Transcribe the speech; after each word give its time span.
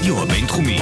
הרדיו 0.00 0.22
הבינתחומי. 0.22 0.78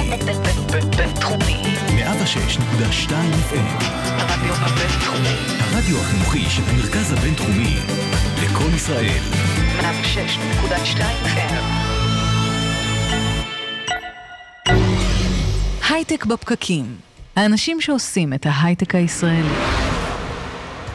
בינתחומי. 0.97 1.63
106.2 1.87 3.09
FM. 3.09 3.83
הרדיו 3.83 4.53
הבינתחומי. 4.53 5.35
הרדיו 5.59 5.97
החינוכי 5.99 6.49
של 6.49 6.61
המרכז 6.67 7.13
הבינתחומי. 7.13 7.75
לקום 8.43 8.75
ישראל. 8.75 9.19
106.2 9.79 11.01
FM. 11.25 11.53
הייטק 15.89 16.25
בפקקים. 16.25 16.85
האנשים 17.35 17.81
שעושים 17.81 18.33
את 18.33 18.45
ההייטק 18.49 18.95
הישראלי. 18.95 19.55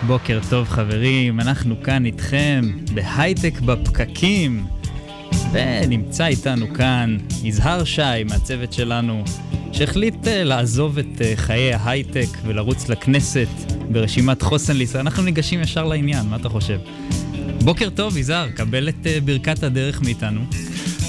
בוקר 0.07 0.41
טוב 0.51 0.69
חברים, 0.69 1.41
אנחנו 1.41 1.83
כאן 1.83 2.07
איתכם 2.07 2.63
בהייטק 2.95 3.61
בפקקים. 3.61 4.65
ונמצא 5.55 6.27
איתנו 6.27 6.75
כאן 6.75 7.17
יזהר 7.43 7.85
שי 7.85 8.25
מהצוות 8.25 8.73
שלנו, 8.73 9.25
שהחליט 9.73 10.29
אה, 10.29 10.45
לעזוב 10.45 10.99
את 10.99 11.21
אה, 11.21 11.33
חיי 11.37 11.75
ההייטק 11.75 12.29
ולרוץ 12.45 12.89
לכנסת 12.89 13.49
ברשימת 13.93 14.43
חוסן 14.43 14.77
לישראל. 14.77 15.01
אנחנו 15.01 15.23
ניגשים 15.23 15.61
ישר 15.61 15.85
לעניין, 15.85 16.27
מה 16.27 16.37
אתה 16.37 16.49
חושב? 16.49 16.79
בוקר 17.65 17.89
טוב, 17.91 18.17
יזהר, 18.17 18.51
קבל 18.51 18.89
את 18.89 19.07
אה, 19.07 19.19
ברכת 19.25 19.63
הדרך 19.63 20.03
מאיתנו. 20.03 20.41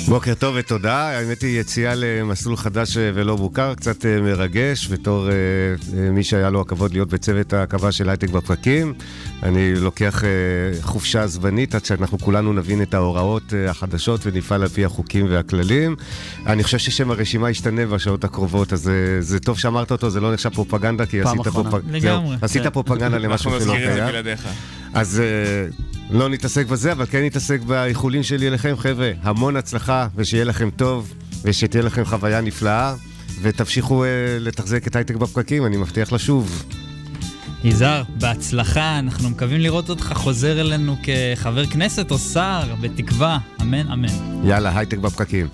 בוקר 0.07 0.33
טוב 0.33 0.55
ותודה, 0.59 0.95
האמת 0.95 1.41
היא 1.41 1.59
יציאה 1.59 1.93
למסלול 1.95 2.57
חדש 2.57 2.97
אה, 2.97 3.11
ולא 3.13 3.37
מוכר, 3.37 3.73
קצת 3.75 4.05
אה, 4.05 4.21
מרגש, 4.21 4.87
בתור 4.87 5.29
אה, 5.29 5.33
מי 6.11 6.23
שהיה 6.23 6.49
לו 6.49 6.61
הכבוד 6.61 6.93
להיות 6.93 7.09
בצוות 7.09 7.53
ההקבה 7.53 7.91
של 7.91 8.09
הייטק 8.09 8.29
בפרקים. 8.29 8.93
אני 9.43 9.75
לוקח 9.75 10.23
חופשה 10.81 11.27
זמנית 11.27 11.75
עד 11.75 11.85
שאנחנו 11.85 12.19
כולנו 12.19 12.53
נבין 12.53 12.81
את 12.81 12.93
ההוראות 12.93 13.53
החדשות 13.69 14.21
ונפעל 14.25 14.61
על 14.61 14.67
פי 14.67 14.85
החוקים 14.85 15.25
והכללים. 15.29 15.95
אני 16.47 16.63
חושב 16.63 16.77
ששם 16.77 17.11
הרשימה 17.11 17.49
ישתנה 17.49 17.85
בשעות 17.85 18.23
הקרובות, 18.23 18.73
אז 18.73 18.89
אה, 18.89 18.93
זה 19.19 19.39
טוב 19.39 19.59
שאמרת 19.59 19.91
אותו, 19.91 20.09
זה 20.09 20.19
לא 20.19 20.33
נחשב 20.33 20.49
פרופגנדה, 20.49 21.05
כי 21.05 21.21
עשית, 21.21 22.63
כן. 22.63 22.69
פרופגנדה 22.69 23.17
למשהו 23.17 23.51
אנחנו 23.51 23.65
שלא 23.65 23.73
מזכירים 23.73 23.89
את 23.89 23.95
זה 23.95 23.99
קיים. 23.99 24.23
בלעדיך. 24.23 24.47
אז 24.95 25.19
אה, 25.19 25.67
לא 26.17 26.29
נתעסק 26.29 26.65
בזה, 26.65 26.91
אבל 26.91 27.05
כן 27.05 27.23
נתעסק 27.23 27.61
באיחולים 27.61 28.23
שלי 28.23 28.47
אליכם, 28.47 28.75
חבר'ה. 28.77 29.11
המון 29.21 29.55
הצלחה, 29.55 30.07
ושיהיה 30.15 30.43
לכם 30.43 30.69
טוב, 30.69 31.13
ושתהיה 31.43 31.83
לכם 31.83 32.05
חוויה 32.05 32.41
נפלאה, 32.41 32.95
ותמשיכו 33.41 34.03
אה, 34.03 34.09
לתחזק 34.39 34.87
את 34.87 34.95
הייטק 34.95 35.15
בפקקים, 35.15 35.65
אני 35.65 35.77
מבטיח 35.77 36.11
לשוב. 36.11 36.65
יזהר, 37.63 38.03
בהצלחה, 38.19 38.99
אנחנו 38.99 39.29
מקווים 39.29 39.61
לראות 39.61 39.89
אותך 39.89 40.13
חוזר 40.15 40.61
אלינו 40.61 40.95
כחבר 41.03 41.65
כנסת 41.65 42.11
או 42.11 42.17
שר, 42.17 42.75
בתקווה, 42.81 43.37
אמן 43.61 43.91
אמן. 43.91 44.43
יאללה, 44.43 44.77
הייטק 44.77 44.97
בפקקים. 44.97 45.47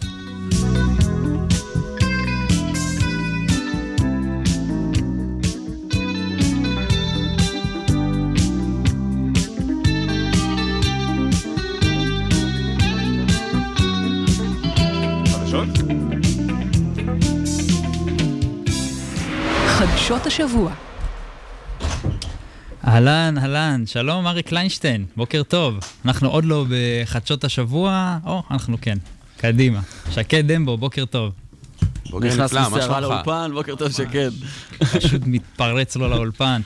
חדשות 20.02 20.26
השבוע. 20.26 20.74
אהלן, 22.88 23.38
אהלן, 23.38 23.84
שלום 23.86 24.28
אריק 24.28 24.48
קליינשטיין, 24.48 25.06
בוקר 25.16 25.44
טוב. 25.44 25.80
אנחנו 26.06 26.30
עוד 26.30 26.46
לא 26.46 26.66
בחדשות 26.70 27.44
השבוע, 27.44 28.18
או, 28.26 28.44
אנחנו 28.52 28.78
כן. 28.82 28.98
קדימה. 29.38 29.80
שקד 30.12 30.52
דמבו, 30.52 30.78
בוקר 30.78 31.06
טוב. 31.06 31.34
בוקר 32.10 32.28
נכנס 32.28 32.54
נפלא, 32.54 32.70
מה 32.70 32.78
בסערה? 32.78 33.00
לאולפן, 33.00 33.52
בוקר 33.54 33.76
טוב 33.76 33.92
שקד. 33.92 34.32
פשוט 34.80 35.22
מתפרץ 35.26 35.96
לו 35.96 36.10
לאולפן. 36.10 36.62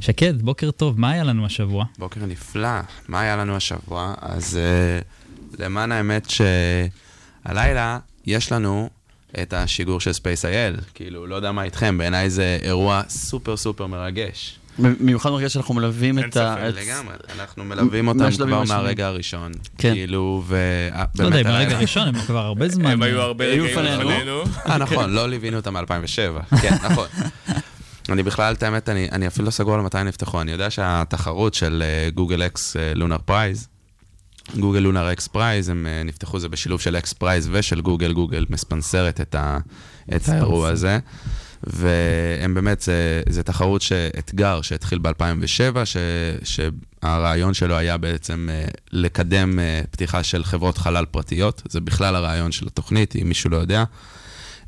שקד, 0.00 0.42
בוקר 0.42 0.70
טוב, 0.70 1.00
מה 1.00 1.10
היה 1.10 1.24
לנו 1.24 1.46
השבוע? 1.46 1.84
בוקר 1.98 2.26
נפלא. 2.26 2.80
מה 3.08 3.20
היה 3.20 3.36
לנו 3.36 3.56
השבוע? 3.56 4.14
אז 4.20 4.58
uh, 4.58 5.62
למען 5.62 5.92
האמת 5.92 6.30
שהלילה 6.30 7.98
יש 8.26 8.52
לנו 8.52 8.88
את 9.42 9.52
השיגור 9.52 10.00
של 10.00 10.12
SpaceIL. 10.12 10.76
כאילו, 10.94 11.26
לא 11.26 11.34
יודע 11.34 11.52
מה 11.52 11.62
איתכם, 11.62 11.98
בעיניי 11.98 12.30
זה 12.30 12.58
אירוע 12.62 13.02
סופר 13.08 13.56
סופר 13.56 13.86
מרגש. 13.86 14.58
במיוחד 14.78 15.30
מרגע 15.30 15.48
שאנחנו 15.48 15.74
מלווים 15.74 16.18
אין 16.18 16.28
את 16.28 16.36
ה... 16.36 16.54
ספק. 16.58 16.68
את- 16.68 16.86
לגמרי, 16.86 17.14
אנחנו 17.38 17.64
מלווים 17.64 18.08
אותם 18.08 18.30
כבר. 18.36 18.62
מהרגע 18.68 19.06
הראשון. 19.06 19.52
כן. 19.78 19.92
כאילו, 19.94 20.42
ו... 20.46 20.56
אה, 20.94 21.04
לא 21.18 21.24
יודע, 21.24 21.36
ברגע 21.42 21.56
הלילה- 21.58 21.76
הראשון, 21.78 22.08
הם 22.08 22.14
כבר 22.14 22.38
הרבה 22.38 22.68
זמן. 22.74 22.90
הם 22.90 23.02
היו 23.02 23.20
הרבה 23.20 23.44
רגעים 23.44 23.64
לפנינו. 23.64 24.10
אה, 24.66 24.78
נכון, 24.78 25.10
לא 25.12 25.28
ליווינו 25.28 25.56
אותם 25.56 25.74
מ-2007. 25.74 26.56
כן, 26.60 26.74
נכון. 26.90 27.06
אני 28.08 28.22
בכלל, 28.22 28.54
את 28.54 28.62
האמת, 28.62 28.88
אני, 28.88 29.26
אפילו 29.26 29.46
לא 29.46 29.50
סגור 29.50 29.74
על 29.74 29.80
מתי 29.80 29.98
הם 29.98 30.06
נפתחו. 30.06 30.40
אני 30.40 30.52
יודע 30.52 30.70
שהתחרות 30.70 31.54
של 31.54 31.82
אה, 31.86 32.10
Google 32.10 32.42
X 32.42 32.76
Lunar 32.94 33.18
Prize, 33.24 33.68
Google 34.60 34.78
Lunar 34.78 35.12
XPRIZE, 35.12 35.68
הם 35.68 35.86
אה, 35.86 36.02
נפתחו, 36.02 36.38
זה 36.38 36.48
בשילוב 36.48 36.80
של 36.80 36.96
XPRIZE 36.96 37.48
ושל 37.52 37.80
גוגל, 37.80 38.12
גוגל 38.12 38.46
מספנסרת 38.50 39.20
את, 39.20 39.34
ה, 39.34 39.58
את 40.16 40.28
האירוע 40.28 40.68
הזה. 40.68 40.98
והם 41.66 42.54
באמת, 42.54 42.80
זה, 42.80 43.22
זה 43.28 43.42
תחרות 43.42 43.82
שאתגר 43.82 44.62
שהתחיל 44.62 44.98
ב-2007, 44.98 45.84
ש, 45.84 45.96
שהרעיון 46.44 47.54
שלו 47.54 47.74
היה 47.76 47.96
בעצם 47.96 48.48
אה, 48.52 48.64
לקדם 48.92 49.58
אה, 49.58 49.80
פתיחה 49.90 50.22
של 50.22 50.44
חברות 50.44 50.78
חלל 50.78 51.04
פרטיות. 51.10 51.62
זה 51.68 51.80
בכלל 51.80 52.16
הרעיון 52.16 52.52
של 52.52 52.66
התוכנית, 52.66 53.16
אם 53.22 53.28
מישהו 53.28 53.50
לא 53.50 53.56
יודע. 53.56 53.84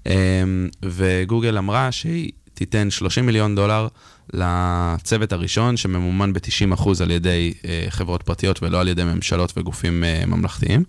אמ, 0.07 0.69
וגוגל 0.85 1.59
אמרה 1.59 1.93
שהיא 1.93 2.33
תיתן 2.55 2.91
30 2.91 3.27
מיליון 3.27 3.55
דולר 3.55 3.89
לצוות 4.33 5.33
הראשון, 5.33 5.77
שממומן 5.77 6.33
ב-90% 6.33 6.89
על 7.03 7.11
ידי 7.11 7.55
אה, 7.65 7.87
חברות 7.89 8.23
פרטיות 8.23 8.63
ולא 8.63 8.81
על 8.81 8.89
ידי 8.89 9.05
ממשלות 9.05 9.53
וגופים 9.57 10.05
אה, 10.05 10.23
ממלכתיים. 10.27 10.85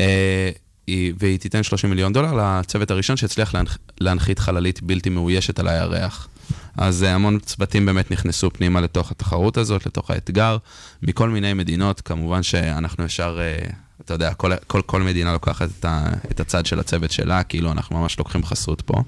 אה, 0.00 0.50
היא- 0.86 1.12
והיא 1.18 1.38
תיתן 1.38 1.62
30 1.62 1.90
מיליון 1.90 2.12
דולר 2.12 2.32
לצוות 2.60 2.90
הראשון 2.90 3.16
שהצליח 3.16 3.54
להנח, 3.54 3.78
להנחית 4.00 4.38
חללית 4.38 4.82
בלתי 4.82 5.10
מאוישת 5.10 5.58
על 5.58 5.68
הירח. 5.68 6.28
אז 6.76 7.02
אה, 7.04 7.14
המון 7.14 7.38
צוותים 7.38 7.86
באמת 7.86 8.10
נכנסו 8.10 8.50
פנימה 8.50 8.80
לתוך 8.80 9.10
התחרות 9.10 9.56
הזאת, 9.56 9.86
לתוך 9.86 10.10
האתגר, 10.10 10.56
מכל 11.02 11.28
מיני 11.28 11.54
מדינות, 11.54 12.00
כמובן 12.00 12.42
שאנחנו 12.42 13.04
ישר, 13.04 13.38
אה, 13.40 13.66
אתה 14.04 14.14
יודע, 14.14 14.34
כל, 14.34 14.52
כל, 14.66 14.80
כל 14.86 15.02
מדינה 15.02 15.32
לוקחת 15.32 15.68
את, 15.80 15.84
ה, 15.84 16.06
את 16.30 16.40
הצד 16.40 16.66
של 16.66 16.80
הצוות 16.80 17.10
שלה, 17.10 17.42
כאילו 17.42 17.72
אנחנו 17.72 17.98
ממש 18.00 18.18
לוקחים 18.18 18.44
חסות 18.44 18.80
פה. 18.80 19.02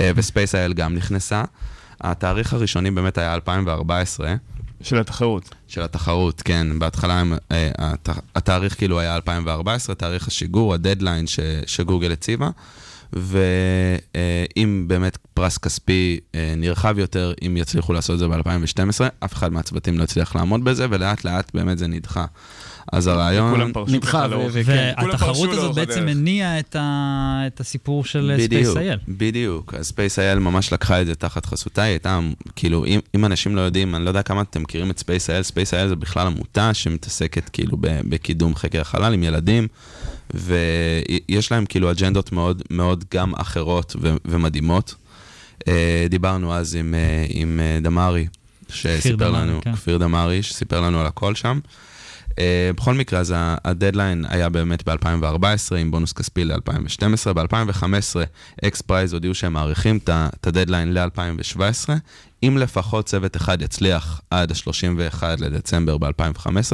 אה, 0.00 0.10
וספייס 0.16 0.54
אייל 0.54 0.72
גם 0.72 0.94
נכנסה. 0.94 1.44
התאריך 2.00 2.52
הראשוני 2.52 2.90
באמת 2.90 3.18
היה 3.18 3.34
2014. 3.34 4.34
של 4.82 4.98
התחרות. 4.98 5.54
של 5.68 5.82
התחרות, 5.82 6.42
כן. 6.42 6.78
בהתחלה 6.78 7.20
הם, 7.20 7.32
אה, 7.52 7.70
הת, 7.78 8.08
התאריך 8.34 8.76
כאילו 8.78 9.00
היה 9.00 9.16
2014, 9.16 9.94
תאריך 9.94 10.28
השיגור, 10.28 10.74
הדדליין 10.74 11.26
ש, 11.26 11.40
שגוגל 11.66 12.12
הציבה. 12.12 12.50
ואם 13.12 14.84
באמת 14.86 15.18
פרס 15.34 15.58
כספי 15.58 16.20
אה, 16.34 16.54
נרחב 16.56 16.98
יותר, 16.98 17.32
אם 17.46 17.56
יצליחו 17.56 17.92
לעשות 17.92 18.14
את 18.14 18.18
זה 18.18 18.28
ב-2012, 18.28 19.04
אף 19.24 19.32
אחד 19.34 19.52
מהצוותים 19.52 19.98
לא 19.98 20.02
הצליח 20.02 20.36
לעמוד 20.36 20.64
בזה, 20.64 20.86
ולאט 20.90 21.24
לאט 21.24 21.54
באמת 21.54 21.78
זה 21.78 21.86
נדחה. 21.86 22.24
אז 22.92 23.06
הרעיון... 23.06 23.72
נדחה 23.88 24.26
והתחרות 24.64 25.36
פרשו 25.36 25.52
הזאת 25.52 25.74
בעצם. 25.74 26.08
הניעה 26.08 26.58
את 26.58 26.76
ה- 26.78 27.42
את 27.46 27.60
הסיפור 27.60 28.04
של 28.04 28.32
בדיוק, 28.38 28.50
SpaceIL. 28.70 28.98
בדיוק, 29.08 29.74
אז 29.74 29.86
SpaceIL 29.86 30.38
ממש 30.38 30.72
לקחה 30.72 31.00
את 31.00 31.06
זה 31.06 31.14
תחת 31.14 31.46
חסותה, 31.46 31.82
היא 31.82 31.90
הייתה, 31.90 32.18
כאילו, 32.56 32.84
אם, 32.84 33.00
אם 33.16 33.24
אנשים 33.24 33.56
לא 33.56 33.60
יודעים, 33.60 33.94
אני 33.94 34.04
לא 34.04 34.10
יודע 34.10 34.22
כמה 34.22 34.40
אתם 34.42 34.62
מכירים 34.62 34.90
את 34.90 34.98
SpaceIL, 34.98 35.42
SpaceIL 35.42 35.88
זה 35.88 35.96
בכלל 35.96 36.26
עמותה 36.26 36.74
שמתעסקת 36.74 37.48
כאילו 37.48 37.76
בקידום 37.80 38.54
חקר 38.54 38.80
החלל 38.80 39.14
עם 39.14 39.22
ילדים, 39.22 39.68
ויש 40.34 41.52
להם 41.52 41.66
כאילו 41.66 41.90
אג'נדות 41.90 42.32
מאוד 42.32 42.62
מאוד 42.70 43.04
גם 43.14 43.34
אחרות 43.34 43.96
ו- 44.00 44.16
ומדהימות. 44.24 44.94
אה, 45.68 46.06
דיברנו 46.10 46.54
אז 46.54 46.74
עם, 46.74 46.94
אה, 46.94 47.26
עם 47.28 47.60
אה, 47.62 47.78
דמארי, 47.82 48.26
שסיפר 48.72 49.30
לנו, 49.30 49.60
כן. 49.62 49.72
כפיר 49.72 49.98
דמארי, 49.98 50.42
שסיפר 50.42 50.80
לנו 50.80 51.00
על 51.00 51.06
הכל 51.06 51.34
שם. 51.34 51.58
Uh, 52.38 52.40
בכל 52.76 52.94
מקרה, 52.94 53.20
אז 53.20 53.34
הדדליין 53.64 54.24
היה 54.28 54.48
באמת 54.48 54.88
ב-2014 54.88 55.74
עם 55.78 55.90
בונוס 55.90 56.12
כספי 56.12 56.44
ל-2012. 56.44 57.32
ב-2015 57.32 58.16
XPRIZE 58.64 59.12
הודיעו 59.12 59.34
שהם 59.34 59.52
מאריכים 59.52 59.98
את 60.06 60.46
הדדליין 60.46 60.94
ל-2017. 60.94 61.88
אם 62.42 62.58
לפחות 62.58 63.06
צוות 63.06 63.36
אחד 63.36 63.62
יצליח 63.62 64.20
עד 64.30 64.52
ה-31 64.52 65.22
לדצמבר 65.38 65.98
ב-2015, 65.98 66.72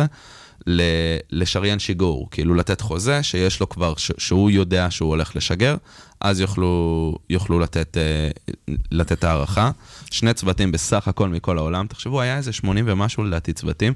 ל- 0.66 0.82
לשריין 1.30 1.78
שיגור, 1.78 2.28
כאילו 2.30 2.54
לתת 2.54 2.80
חוזה 2.80 3.22
שיש 3.22 3.60
לו 3.60 3.68
כבר, 3.68 3.94
שהוא 3.96 4.50
יודע 4.50 4.90
שהוא 4.90 5.08
הולך 5.08 5.36
לשגר, 5.36 5.76
אז 6.20 6.40
יוכלו, 6.40 7.14
יוכלו 7.30 7.58
לתת, 7.58 7.96
אה, 7.96 8.28
לתת 8.90 9.24
הערכה. 9.24 9.70
שני 10.10 10.34
צוותים 10.34 10.72
בסך 10.72 11.08
הכל 11.08 11.28
מכל 11.28 11.58
העולם, 11.58 11.86
תחשבו, 11.86 12.20
היה 12.20 12.36
איזה 12.36 12.52
80 12.52 12.84
ומשהו 12.88 13.24
לדעתי 13.24 13.52
צוותים. 13.52 13.92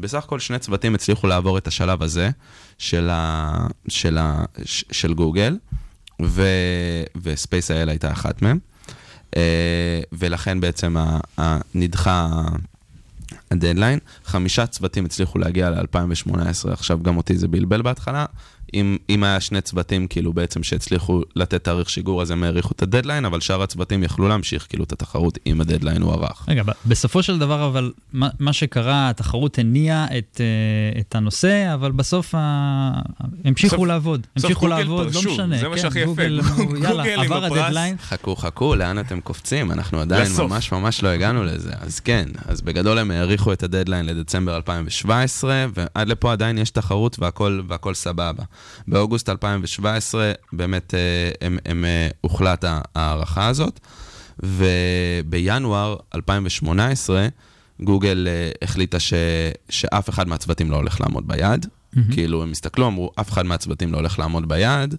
בסך 0.00 0.24
הכל 0.24 0.38
שני 0.38 0.58
צוותים 0.58 0.94
הצליחו 0.94 1.26
לעבור 1.26 1.58
את 1.58 1.66
השלב 1.66 2.02
הזה 2.02 2.30
של, 2.78 3.08
ה, 3.10 3.66
של, 3.88 4.18
ה, 4.18 4.44
של 4.92 5.14
גוגל, 5.14 5.58
ו- 6.22 7.04
וספייס.איי.אל 7.22 7.88
הייתה 7.88 8.12
אחת 8.12 8.42
מהם. 8.42 8.58
אה, 9.36 10.00
ולכן 10.12 10.60
בעצם 10.60 10.96
נדחה 11.74 12.28
הדדליין. 13.50 13.98
חמישה 14.24 14.66
צוותים 14.66 15.04
הצליחו 15.04 15.38
להגיע 15.38 15.70
ל-2018, 15.70 16.72
עכשיו 16.72 17.02
גם 17.02 17.16
אותי 17.16 17.36
זה 17.36 17.48
בלבל 17.48 17.82
בהתחלה. 17.82 18.26
אם, 18.74 18.96
אם 19.10 19.24
היה 19.24 19.40
שני 19.40 19.60
צוותים 19.60 20.06
כאילו 20.06 20.32
בעצם 20.32 20.62
שהצליחו 20.62 21.22
לתת 21.36 21.64
תאריך 21.64 21.90
שיגור, 21.90 22.22
אז 22.22 22.30
הם 22.30 22.42
האריכו 22.44 22.72
את 22.76 22.82
הדדליין, 22.82 23.24
אבל 23.24 23.40
שאר 23.40 23.62
הצוותים 23.62 24.02
יכלו 24.02 24.28
להמשיך 24.28 24.66
כאילו 24.68 24.84
את 24.84 24.92
התחרות 24.92 25.38
אם 25.46 25.60
הדדליין 25.60 26.02
הוארך. 26.02 26.44
רגע, 26.48 26.62
ב- 26.62 26.70
בסופו 26.86 27.22
של 27.22 27.38
דבר, 27.38 27.66
אבל 27.66 27.92
מה, 28.12 28.28
מה 28.38 28.52
שקרה, 28.52 29.10
התחרות 29.10 29.58
הניעה 29.58 30.06
את, 30.18 30.40
אה, 30.40 31.00
את 31.00 31.14
הנושא, 31.14 31.74
אבל 31.74 31.92
בסוף 31.92 32.34
ה... 32.34 32.90
המשיכו 33.44 33.76
בסוף- 33.76 33.88
לעבוד. 33.88 34.26
בסוף 34.36 34.44
המשיכו 34.50 34.60
גוגל 34.66 34.78
לעבוד, 34.78 35.06
לא 35.06 35.12
פרשו, 35.12 35.32
משנה. 35.32 35.58
זה 35.58 35.68
מה 35.68 35.76
כן, 35.76 35.82
שהכי 35.82 35.98
יפה. 35.98 36.06
גוגל, 36.10 36.40
יאללה, 36.84 37.04
עבר. 37.24 37.44
הדדליין. 37.44 37.96
חכו, 37.98 38.36
חכו, 38.36 38.74
לאן 38.74 38.98
אתם 38.98 39.20
קופצים? 39.20 39.72
אנחנו 39.72 40.00
עדיין 40.00 40.22
לסוף. 40.22 40.50
ממש 40.52 40.72
ממש 40.72 41.02
לא 41.02 41.08
הגענו 41.08 41.44
לזה. 41.44 41.72
אז 41.80 42.00
כן, 42.00 42.28
אז 42.46 42.60
בגדול 42.60 42.98
הם 42.98 43.10
האריכו 43.10 43.52
את 43.52 43.62
הדדליין 43.62 44.06
לדצמבר 44.06 44.56
2017, 44.56 45.66
ועד 45.74 46.08
לפה 46.08 46.32
עדיין 46.32 46.58
יש 46.58 46.70
תחרות 46.70 47.18
והכל, 47.18 47.60
והכל 47.68 47.94
סבבה. 47.94 48.42
באוגוסט 48.88 49.28
2017 49.28 50.32
באמת 50.52 50.94
אה, 50.94 51.30
הם, 51.40 51.58
הם, 51.66 51.84
אה, 51.84 52.08
הוחלט 52.20 52.64
ההארכה 52.94 53.46
הזאת, 53.46 53.80
ובינואר 54.38 55.96
2018 56.14 57.28
גוגל 57.80 58.28
אה, 58.30 58.50
החליטה 58.62 59.00
ש, 59.00 59.14
שאף 59.68 60.08
אחד 60.08 60.28
מהצוותים 60.28 60.70
לא 60.70 60.76
הולך 60.76 61.00
לעמוד 61.00 61.28
ביעד. 61.28 61.66
כאילו, 62.12 62.42
הם 62.42 62.50
הסתכלו, 62.50 62.86
אמרו, 62.86 63.10
אף 63.20 63.30
אחד 63.30 63.46
מהצוותים 63.46 63.92
לא 63.92 63.96
הולך 63.96 64.18
לעמוד 64.18 64.48
ביעד, 64.48 64.96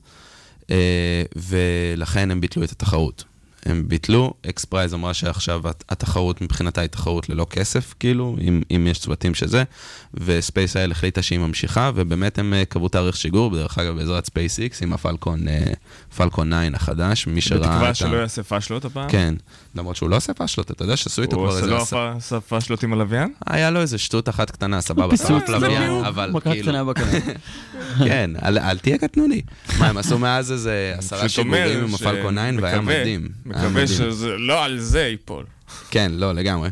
אה, 0.71 1.23
ולכן 1.35 2.31
הם 2.31 2.41
ביטלו 2.41 2.63
את 2.63 2.71
התחרות. 2.71 3.23
הם 3.65 3.83
ביטלו, 3.87 4.33
XPRIZE 4.49 4.93
אמרה 4.93 5.13
שעכשיו 5.13 5.67
הת- 5.69 5.83
התחרות 5.89 6.41
מבחינתה 6.41 6.81
היא 6.81 6.89
תחרות 6.89 7.29
ללא 7.29 7.47
כסף, 7.49 7.93
כאילו, 7.99 8.37
אם, 8.41 8.61
אם 8.75 8.87
יש 8.91 8.99
צוותים 8.99 9.33
שזה, 9.33 9.63
ו 10.13 10.77
SpaceIL 10.77 10.91
החליטה 10.91 11.21
שהיא 11.21 11.39
ממשיכה, 11.39 11.91
ובאמת 11.95 12.39
הם 12.39 12.53
אה, 12.53 12.65
קבעו 12.65 12.89
תאריך 12.89 13.17
שיגור, 13.17 13.51
בדרך 13.51 13.77
אגב 13.77 13.95
בעזרת 13.95 14.25
SpaceX, 14.25 14.81
עם 14.83 14.93
ה 14.93 15.00
Falcon, 15.00 15.47
אה, 15.47 15.59
Falcon 16.17 16.49
9 16.49 16.75
החדש, 16.75 17.27
מי 17.27 17.41
שראה 17.41 17.59
את 17.59 17.65
ה... 17.65 17.69
בתקווה 17.69 17.93
שלא 17.93 18.17
יעשה 18.17 18.43
פאשלות 18.43 18.85
הפעם. 18.85 19.09
כן, 19.09 19.33
למרות 19.75 19.95
שהוא 19.95 20.09
לא 20.09 20.15
עושה 20.15 20.33
פאשלות, 20.33 20.71
אתה 20.71 20.83
יודע 20.83 20.97
שעשו 20.97 21.21
איתו 21.21 21.35
הוא 21.35 21.45
כבר 21.45 21.53
עושה 21.55 21.65
איזה... 21.65 21.71
לא 21.75 21.81
עשה- 22.17 22.39
פאשלות 22.39 22.83
עם 22.83 22.93
הלוויין? 22.93 23.33
היה 23.47 23.71
לו 23.71 23.81
איזה 23.81 23.97
שטות 23.97 24.29
אחת 24.29 24.51
קטנה, 24.51 24.81
סבבה, 24.91 25.17
שרף 25.17 25.49
לוויין, 25.49 25.71
אבל 26.05 26.31
כאילו... 26.53 26.65
כן, 28.07 28.31
אל, 28.43 28.57
אל 28.59 28.77
תהיה 28.77 28.97
קטנוני. 28.97 29.41
מה, 29.79 29.87
הם 29.87 29.97
עשו 29.97 30.17
מאז 30.19 30.51
איזה 30.51 30.93
עשרה 30.97 31.29
שיגורים 31.29 31.83
עם 31.83 31.95
הפלקון 31.95 32.33
9 32.35 32.61
והיה 32.61 32.81
מדהים. 32.81 33.27
מקווה 33.51 33.69
מדהים. 33.69 33.87
שזה 33.87 34.37
לא 34.37 34.63
על 34.65 34.79
זה 34.79 35.01
ייפול. 35.01 35.45
כן, 35.89 36.11
לא, 36.15 36.31
לגמרי. 36.33 36.69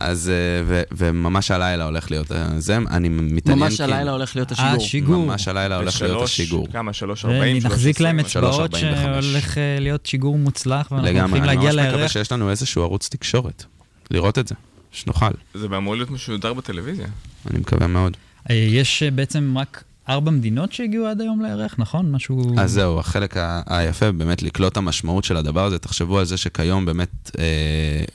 אז, 0.00 0.28
אה, 0.28 0.34
ו, 0.66 0.82
וממש 0.92 1.50
הלילה 1.50 1.84
הולך 1.84 2.10
להיות 2.10 2.32
אה, 2.32 2.46
זה, 2.60 2.76
אני 2.90 3.08
מתעניין 3.08 3.58
ממש 3.64 3.80
כאילו- 3.80 3.94
הלילה 3.94 4.10
הולך 4.12 4.36
להיות 4.36 4.52
אה, 4.52 4.56
השיגור. 4.66 4.86
שיגור. 4.86 5.26
ממש 5.26 5.48
הלילה 5.48 5.76
הולך 5.76 6.02
להיות 6.02 6.22
השיגור. 6.22 6.68
כמה? 6.72 6.92
שלוש 6.92 7.24
ארבעים? 7.24 7.60
שלוש 7.60 7.72
ונחזיק 7.72 8.00
להם? 8.00 8.20
אצבעות 8.20 8.74
3.45. 8.74 8.78
שהולך 8.78 9.58
אה, 9.58 9.76
להיות 9.80 10.06
שיגור 10.06 10.38
מוצלח, 10.38 10.92
ואנחנו 10.92 11.08
לגמרי, 11.08 11.20
הולכים 11.20 11.36
אני 11.42 11.46
להגיע 11.46 11.70
ממש 11.70 11.74
מקווה 11.80 11.96
לירח. 11.98 12.12
שיש 12.12 12.32
לנו 12.32 12.50
איזשהו 12.50 12.82
ערוץ 12.82 13.08
תקשורת. 13.08 13.64
לראות 14.10 14.38
את 14.38 14.48
זה, 14.48 14.54
שנוכל. 14.92 15.26
זה 15.54 15.66
אמור 15.76 15.96
להיות 15.96 16.10
משודר 16.10 16.52
בטלוויזיה. 16.54 17.06
אני 17.50 17.58
מקווה 17.58 17.86
מאוד. 17.86 18.16
אה, 18.50 18.54
יש 18.54 19.02
אה, 19.02 19.10
בעצם 19.10 19.58
רק 19.58 19.84
ארבע 20.08 20.30
מדינות 20.30 20.72
שהגיעו 20.72 21.06
עד 21.06 21.20
היום 21.20 21.42
לירח, 21.42 21.74
נכון? 21.78 22.10
משהו... 22.10 22.54
אז 22.58 22.72
זהו, 22.72 22.98
החלק 22.98 23.34
היפה 23.66 24.12
באמת 24.12 24.42
לקלוט 24.42 24.76
המשמעות 24.76 25.24
של 25.24 25.36
הדבר 25.36 25.64
הזה, 25.64 25.78
תחשבו 25.78 26.18
על 26.18 26.24
זה 26.24 26.36
שכיום 26.36 26.84
באמת 26.84 27.30
אה, 27.38 27.44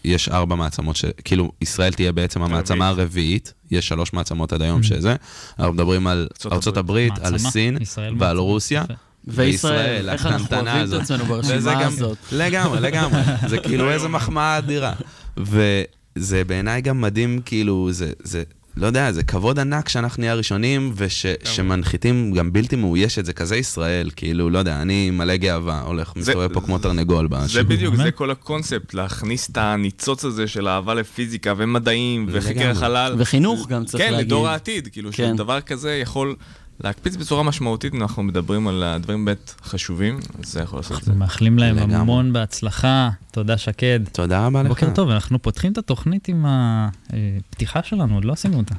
יש 0.06 0.30
ארבע 0.30 0.56
מעצמות, 0.56 0.96
ש... 0.96 1.06
כאילו 1.24 1.52
ישראל 1.62 1.94
תהיה 1.94 2.12
בעצם 2.12 2.42
המעצמה 2.42 2.88
הרביעית, 2.88 3.54
יש 3.72 3.88
שלוש 3.88 4.14
מעצמות 4.14 4.54
עד 4.54 4.62
היום 4.62 4.84
שזה, 4.84 5.16
אנחנו 5.60 5.74
מדברים 5.74 6.08
על 6.08 6.28
ארצות 6.52 6.78
הברית, 6.78 7.14
על. 7.22 7.38
סין 7.38 7.78
ועל. 8.20 8.38
רוסיה. 8.38 8.84
וישראל, 9.30 10.10
איך 10.10 10.26
אנחנו 10.26 10.44
הקטנטנה 10.46 10.60
אוהבים 10.74 10.80
את 10.80 10.84
הזאת. 10.84 11.02
עצמנו 11.02 11.24
וזה 11.24 11.34
ברשימה 11.34 11.74
גם- 11.84 11.88
הזאת. 11.88 12.18
לגמרי, 12.32 12.80
לגמרי. 12.80 13.22
זה 13.48 13.58
כאילו 13.68 13.92
איזה 13.92 14.08
מחמאה 14.08 14.58
אדירה. 14.58 14.94
וזה 15.38 16.44
בעיניי 16.44 16.82
גם 16.82 17.02
מדהים, 17.02 17.42
כאילו, 17.46 17.88
זה, 17.92 18.12
זה, 18.24 18.44
לא 18.80 18.88
יודע, 18.88 19.12
זה 19.12 19.24
כבוד 19.24 19.60
ענק 19.60 19.90
שאנחנו 19.90 20.22
נהיה 20.22 20.32
הראשונים, 20.32 20.94
ושמנחיתים 20.96 22.32
גם 22.34 22.54
בלתי 22.54 22.76
מאוישת, 22.76 23.26
זה 23.26 23.34
כזה 23.34 23.56
ישראל, 23.58 24.10
כאילו, 24.16 24.50
לא 24.50 24.60
יודע, 24.60 24.82
אני 24.82 25.10
מלא 25.10 25.36
גאווה, 25.36 25.82
הולך, 25.82 26.12
זה- 26.16 26.20
מסתובב 26.20 26.54
פה 26.54 26.62
כמו 26.62 26.78
תרנגול 26.78 27.28
זה 27.32 27.38
בשיגור. 27.46 27.64
בדיוק, 27.64 27.94
באמת? 27.94 28.06
זה 28.06 28.12
כל 28.12 28.32
הקונספט, 28.32 28.94
להכניס 28.94 29.50
את 29.50 29.58
הניצוץ 29.58 30.26
הזה 30.26 30.48
של 30.48 30.68
אהבה 30.68 30.94
לפיזיקה 30.94 31.54
ומדעים 31.58 32.26
וחקר. 32.32 32.70
החלל. 32.70 33.16
וחינוך 33.18 33.68
גם 33.68 33.86
צריך 33.86 34.04
כן, 34.04 34.12
להגיד. 34.12 34.28
לדור 34.28 34.48
העתיד, 34.48 34.88
כאילו, 34.92 35.10
כן. 35.14 35.34
שדבר 35.36 35.62
כזה 35.62 35.96
יכול 35.96 36.36
להקפיץ 36.84 37.16
בצורה 37.16 37.44
משמעותית, 37.44 37.94
אם 37.94 38.02
אנחנו 38.02 38.24
מדברים 38.24 38.68
על 38.68 38.84
הדברים 38.84 39.26
באמת 39.26 39.54
חשובים, 39.64 40.20
אז 40.44 40.52
זה 40.52 40.62
יכול 40.62 40.80
לעשות 40.80 40.98
את 40.98 41.04
זה. 41.04 41.12
אנחנו 41.12 41.20
מאחלים 41.20 41.60
להם 41.60 41.76
לגמרי. 41.76 41.96
המון 41.96 42.34
בהצלחה. 42.34 43.10
תודה, 43.32 43.58
שקד. 43.58 44.00
תודה 44.12 44.46
רבה 44.46 44.64
לך. 44.64 44.70
בוקר 44.70 44.90
טוב, 44.96 45.10
אנחנו 45.10 45.42
פותחים 45.42 45.72
את 45.72 45.78
התוכנית 45.78 46.28
עם 46.28 46.46
הפתיחה 46.48 47.84
שלנו, 47.84 48.16
עוד 48.16 48.26
לא 48.26 48.34
עשינו 48.34 48.58
אותה. 48.58 48.76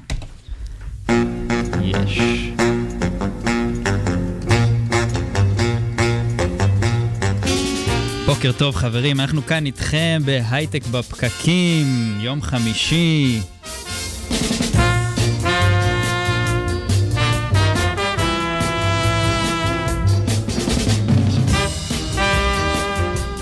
יש. 1.82 2.20
בוקר 8.26 8.52
טוב 8.52 8.74
חברים, 8.76 9.20
אנחנו 9.20 9.46
כאן 9.46 9.66
איתכם 9.66 10.22
בהייטק 10.24 10.86
בפקקים, 10.86 12.18
יום 12.20 12.42
חמישי. 12.42 13.40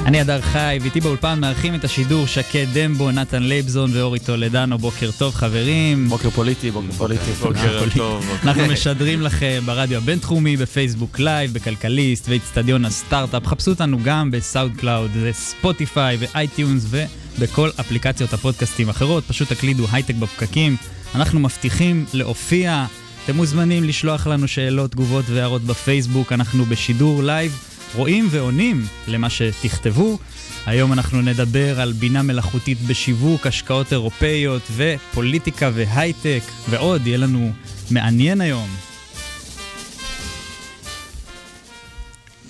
אני 0.07 0.21
הדר 0.21 0.41
חי, 0.41 0.79
ואיתי 0.81 1.01
באולפן 1.01 1.41
מארחים 1.41 1.75
את 1.75 1.85
השידור 1.85 2.27
שקד 2.27 2.67
דמבו, 2.73 3.11
נתן 3.11 3.43
לייבזון 3.43 3.91
ואורי 3.95 4.19
טולדנו, 4.19 4.79
בוקר 4.79 5.11
טוב 5.19 5.35
חברים. 5.35 6.09
בוקר 6.09 6.31
פוליטי, 6.31 6.71
בוקר 6.71 6.93
פוליטי. 6.93 7.33
בוקר 7.43 7.85
טוב. 7.97 8.31
אנחנו 8.43 8.67
משדרים 8.67 9.23
לכם 9.23 9.63
ברדיו 9.67 9.99
הבינתחומי, 9.99 10.57
בפייסבוק 10.57 11.19
לייב, 11.19 11.53
בכלכליסט 11.53 12.29
ואיצטדיון 12.29 12.85
הסטארט-אפ. 12.85 13.47
חפשו 13.47 13.71
אותנו 13.71 13.99
גם 14.05 14.31
ב 14.31 14.77
SoundCloud, 14.77 15.11
Spotify 15.33 16.17
ו 16.21 16.30
iTunes 16.30 16.87
ובכל 16.91 17.71
אפליקציות 17.81 18.33
הפודקאסטים 18.33 18.89
האחרות. 18.89 19.25
פשוט 19.25 19.53
תקלידו 19.53 19.87
הייטק 19.93 20.15
בפקקים. 20.15 20.77
אנחנו 21.15 21.41
מבטיחים 21.41 22.05
להופיע. 22.13 22.87
אתם 23.25 23.37
מוזמנים 23.37 23.85
לשלוח 23.85 24.27
לנו 24.27 24.49
שאלות, 24.49 24.91
תגובות 24.91 25.25
והערות 25.29 25.63
בפייסבוק. 25.63 26.33
אנחנו 26.33 26.65
בשידור 26.65 27.23
לייב, 27.23 27.59
רואים 27.97 28.29
ועונים 28.31 28.83
למה 29.09 29.31
שתכתבו. 29.31 30.19
היום 30.67 30.93
אנחנו 30.93 31.23
נדבר 31.23 31.81
על 31.81 31.93
בינה 31.93 32.23
מלאכותית 32.23 32.79
בשיווק, 32.81 33.47
השקעות 33.47 33.93
אירופאיות 33.93 34.63
ופוליטיקה 34.77 35.71
והייטק 35.75 36.43
ועוד, 36.71 37.07
יהיה 37.07 37.19
לנו 37.19 37.53
מעניין 37.91 38.41
היום. 38.41 38.69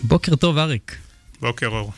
בוקר 0.02 0.36
טוב, 0.36 0.58
אריק. 0.58 0.96
בוקר 1.40 1.66
אור. 1.66 1.92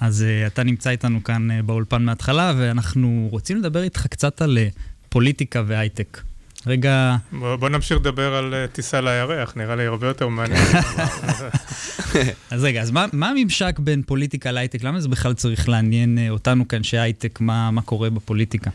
אז 0.00 0.24
uh, 0.24 0.46
אתה 0.46 0.62
נמצא 0.62 0.90
איתנו 0.90 1.24
כאן 1.24 1.50
uh, 1.50 1.62
באולפן 1.62 2.04
מההתחלה, 2.04 2.52
ואנחנו 2.58 3.28
רוצים 3.30 3.56
לדבר 3.56 3.82
איתך 3.82 4.06
קצת 4.06 4.42
על 4.42 4.58
uh, 4.58 4.78
פוליטיקה 5.08 5.62
והייטק. 5.66 6.20
רגע, 6.66 7.16
בוא, 7.32 7.56
בוא 7.56 7.68
נמשיך 7.68 7.96
לדבר 7.96 8.34
על 8.34 8.54
uh, 8.54 8.72
טיסה 8.74 9.00
לירח, 9.00 9.52
נראה 9.56 9.76
לי 9.76 9.86
הרבה 9.86 10.06
יותר 10.06 10.28
מעניין. 10.28 10.66
אז 12.50 12.64
רגע, 12.64 12.82
אז 12.82 12.90
מה, 12.90 13.06
מה 13.12 13.28
הממשק 13.28 13.78
בין 13.78 14.02
פוליטיקה 14.02 14.50
להייטק? 14.50 14.82
למה 14.82 15.00
זה 15.00 15.08
בכלל 15.08 15.34
צריך 15.34 15.68
לעניין 15.68 16.18
uh, 16.18 16.30
אותנו 16.30 16.68
כאנשי 16.68 16.98
הייטק, 16.98 17.40
מה, 17.40 17.70
מה 17.70 17.82
קורה 17.82 18.10
בפוליטיקה? 18.10 18.70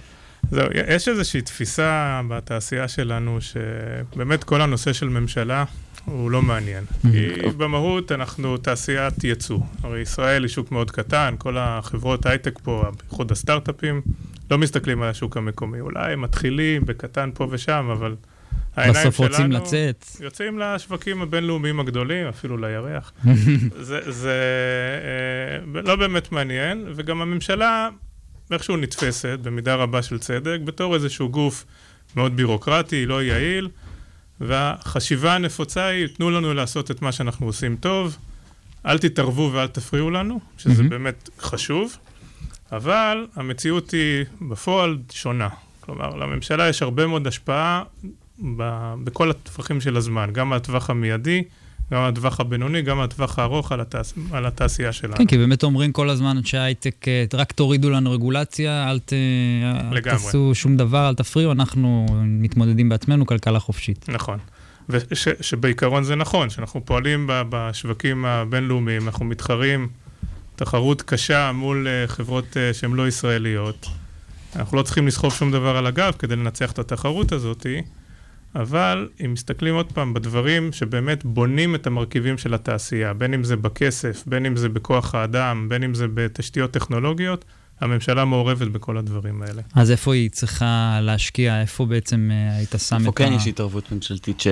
זהו, 0.52 0.68
יש 0.88 1.08
איזושהי 1.08 1.42
תפיסה 1.42 2.22
בתעשייה 2.28 2.88
שלנו, 2.88 3.38
שבאמת 3.42 4.44
כל 4.44 4.62
הנושא 4.62 4.94
של 4.94 5.10
ממשלה 5.10 5.66
הוא 6.06 6.32
לא 6.32 6.42
מעניין. 6.42 6.84
כי 7.02 7.50
במהות 7.58 8.12
אנחנו 8.12 8.58
תעשיית 8.58 9.24
ייצוא. 9.24 9.60
הרי 9.84 10.02
ישראל 10.02 10.44
היא 10.44 10.50
שוק 10.50 10.72
מאוד 10.72 10.92
קטן, 10.92 11.36
כל 11.38 11.58
החברות 11.58 12.25
הייטק 12.25 12.60
פה, 12.63 12.84
בייחוד 13.00 13.32
הסטארט-אפים, 13.32 14.02
לא 14.53 14.57
מסתכלים 14.57 15.01
על 15.01 15.10
השוק 15.10 15.38
המקומי. 15.38 15.79
אולי 15.79 16.15
מתחילים 16.15 16.86
בקטן 16.86 17.29
פה 17.33 17.48
ושם, 17.50 17.89
אבל 17.91 18.15
העיניים 18.75 19.07
בסוף 19.07 19.19
רוצים 19.19 19.36
שלנו 19.36 19.55
לצאת. 19.55 20.05
יוצאים 20.19 20.60
לשווקים 20.60 21.22
הבינלאומיים 21.22 21.79
הגדולים, 21.79 22.27
אפילו 22.27 22.57
לירח. 22.57 23.13
זה, 23.88 24.12
זה 24.12 24.39
אה, 25.75 25.81
לא 25.81 25.95
באמת 25.95 26.31
מעניין, 26.31 26.86
וגם 26.95 27.22
הממשלה 27.22 27.89
איכשהו 28.51 28.77
נתפסת, 28.77 29.39
במידה 29.41 29.75
רבה 29.75 30.01
של 30.01 30.19
צדק, 30.19 30.57
בתור 30.65 30.95
איזשהו 30.95 31.29
גוף 31.29 31.65
מאוד 32.15 32.36
בירוקרטי, 32.36 33.05
לא 33.05 33.24
יעיל, 33.24 33.69
והחשיבה 34.41 35.36
הנפוצה 35.36 35.86
היא, 35.86 36.07
תנו 36.07 36.31
לנו 36.31 36.53
לעשות 36.53 36.91
את 36.91 37.01
מה 37.01 37.12
שאנחנו 37.12 37.45
עושים 37.45 37.75
טוב, 37.75 38.17
אל 38.86 38.98
תתערבו 38.98 39.50
ואל 39.53 39.67
תפריעו 39.67 40.10
לנו, 40.10 40.39
שזה 40.57 40.74
מהמם. 40.74 40.89
באמת 40.89 41.29
חשוב, 41.39 41.98
אבל 42.75 43.25
המציאות 43.36 43.92
היא 43.92 44.25
בפועל 44.42 44.98
שונה. 45.12 45.50
כלומר, 45.80 46.15
לממשלה 46.15 46.70
יש 46.70 46.82
הרבה 46.82 47.08
מאוד 47.08 47.27
השפעה 47.27 47.84
ב- 48.58 48.94
בכל 49.03 49.32
הטווחים 49.32 49.82
של 49.82 49.98
הזמן, 49.98 50.30
גם 50.34 50.53
הטווח 50.53 50.89
המיידי, 50.89 51.44
גם 51.92 52.01
הטווח 52.01 52.39
הבינוני, 52.39 52.82
גם 52.82 53.00
הטווח 53.00 53.39
הארוך, 53.39 53.72
על, 53.72 53.82
התעש... 53.82 54.13
על 54.32 54.46
התעשייה 54.46 54.92
שלנו. 54.92 55.15
כן, 55.15 55.25
כי 55.25 55.38
באמת 55.38 55.63
אומרים 55.63 55.92
כל 55.92 56.10
הזמן 56.10 56.38
אנשי 56.38 56.58
הייטק, 56.58 57.08
אה, 57.08 57.25
רק 57.34 57.51
תורידו 57.51 57.89
לנו 57.89 58.12
רגולציה, 58.12 58.89
אל, 58.92 59.00
ת, 59.00 59.13
אל 59.13 59.96
לגמרי. 59.96 60.01
תעשו 60.01 60.51
שום 60.53 60.77
דבר, 60.77 61.10
אל 61.10 61.15
תפריעו, 61.15 61.51
אנחנו 61.51 62.06
מתמודדים 62.24 62.89
בעצמנו, 62.89 63.25
כלכלה 63.25 63.60
חופשית. 63.60 64.06
נכון. 64.10 64.38
ושבעיקרון 64.89 66.03
זה 66.03 66.15
נכון, 66.15 66.50
שאנחנו 66.50 66.86
פועלים 66.86 67.30
בשווקים 67.30 68.25
הבינלאומיים, 68.25 69.08
אנחנו 69.08 69.25
מתחרים 69.25 69.88
תחרות 70.55 71.01
קשה 71.01 71.51
מול 71.51 71.88
אה, 71.88 72.07
חברות 72.07 72.57
אה, 72.57 72.74
שהן 72.74 72.93
לא 72.93 73.07
ישראליות. 73.07 73.88
אנחנו 74.55 74.77
לא 74.77 74.83
צריכים 74.83 75.07
לסחוב 75.07 75.33
שום 75.33 75.51
דבר 75.51 75.77
על 75.77 75.88
הגב 75.88 76.13
כדי 76.19 76.36
לנצח 76.36 76.72
את 76.72 76.79
התחרות 76.79 77.31
הזאת, 77.31 77.65
אבל 78.55 79.10
אם 79.25 79.33
מסתכלים 79.33 79.75
עוד 79.75 79.91
פעם 79.91 80.13
בדברים 80.13 80.72
שבאמת 80.72 81.25
בונים 81.25 81.75
את 81.75 81.88
המרכיבים 81.88 82.38
של 82.38 82.53
התעשייה, 82.53 83.13
בין 83.13 83.33
אם 83.33 83.43
זה 83.43 83.55
בכסף, 83.55 84.24
בין 84.27 84.45
אם 84.45 84.55
זה 84.55 84.69
בכוח 84.69 85.15
האדם, 85.15 85.69
בין 85.69 85.83
אם 85.83 85.93
זה 85.93 86.05
בתשתיות 86.13 86.72
טכנולוגיות, 86.72 87.45
הממשלה 87.81 88.25
מעורבת 88.25 88.67
בכל 88.67 88.98
הדברים 88.98 89.41
האלה. 89.41 89.62
אז 89.75 89.91
איפה 89.91 90.13
היא 90.13 90.29
צריכה 90.29 91.00
להשקיע? 91.01 91.62
איפה 91.62 91.86
בעצם 91.86 92.29
אה, 92.31 92.55
היית 92.55 92.75
שם 92.77 92.95
איפה 92.95 93.10
את 93.10 93.15
כן 93.15 93.31
ה... 93.31 93.36
יש 93.36 93.48
התערבות 93.48 93.91
ממשלתית 93.91 94.41
ש... 94.41 94.48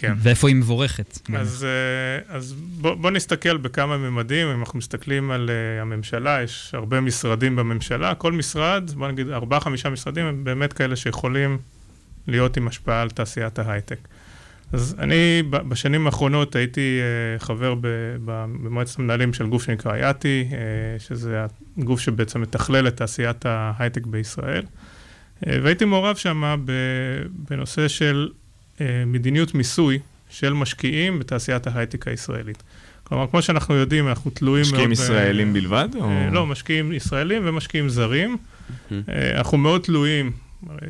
כן. 0.00 0.14
ואיפה 0.18 0.48
היא 0.48 0.56
מבורכת? 0.56 1.18
אז, 1.36 1.66
אה, 1.68 2.36
אז 2.36 2.52
בוא, 2.52 2.94
בוא 2.94 3.10
נסתכל 3.10 3.56
בכמה 3.56 3.96
ממדים, 3.96 4.48
אם 4.48 4.60
אנחנו 4.60 4.78
מסתכלים 4.78 5.30
על 5.30 5.50
uh, 5.50 5.82
הממשלה, 5.82 6.42
יש 6.42 6.70
הרבה 6.74 7.00
משרדים 7.00 7.56
בממשלה, 7.56 8.14
כל 8.14 8.32
משרד, 8.32 8.90
בוא 8.94 9.08
נגיד 9.08 9.30
ארבעה-חמישה 9.30 9.90
משרדים, 9.90 10.26
הם 10.26 10.44
באמת 10.44 10.72
כאלה 10.72 10.96
שיכולים 10.96 11.58
להיות 12.26 12.56
עם 12.56 12.68
השפעה 12.68 13.02
על 13.02 13.10
תעשיית 13.10 13.58
ההייטק. 13.58 13.98
אז 14.72 14.96
אני 14.98 15.42
בשנים 15.50 16.06
האחרונות 16.06 16.56
הייתי 16.56 17.00
uh, 17.38 17.42
חבר 17.42 17.74
במועצת 18.24 18.98
המנהלים 18.98 19.32
של 19.32 19.46
גוף 19.46 19.62
שנקרא 19.62 19.96
יאטי, 19.96 20.48
שזה 20.98 21.44
הגוף 21.78 22.00
שבעצם 22.00 22.40
מתכלל 22.40 22.88
את 22.88 22.96
תעשיית 22.96 23.46
ההייטק 23.46 24.06
בישראל, 24.06 24.62
והייתי 25.42 25.84
מעורב 25.84 26.16
שם 26.16 26.56
בנושא 27.50 27.88
של 27.88 28.28
אה, 28.34 28.39
מדיניות 29.06 29.54
מיסוי 29.54 29.98
של 30.30 30.52
משקיעים 30.52 31.18
בתעשיית 31.18 31.66
ההייטק 31.66 32.08
הישראלית. 32.08 32.62
כלומר, 33.04 33.26
כמו 33.26 33.42
שאנחנו 33.42 33.74
יודעים, 33.74 34.08
אנחנו 34.08 34.30
תלויים 34.30 34.64
מאוד... 34.72 34.72
משקיעים 34.72 34.90
ב- 34.90 34.92
ישראלים 34.92 35.52
בלבד? 35.52 35.88
או- 35.94 36.04
אה, 36.10 36.28
לא, 36.30 36.46
משקיעים 36.46 36.92
ישראלים 36.92 37.42
ומשקיעים 37.44 37.88
זרים. 37.88 38.36
אה, 38.92 39.38
אנחנו 39.38 39.58
מאוד 39.58 39.80
תלויים, 39.80 40.32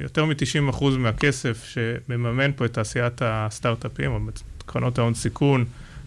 יותר 0.00 0.25
מ-90% 0.25 0.85
מהכסף 0.99 1.64
שמממן 1.64 2.50
פה 2.56 2.64
את 2.64 2.73
תעשיית 2.73 3.23
הסטארט-אפים, 3.25 4.11
או 4.12 4.18
קרנות 4.66 4.99
ההון 4.99 5.14
סיכון, 5.14 5.64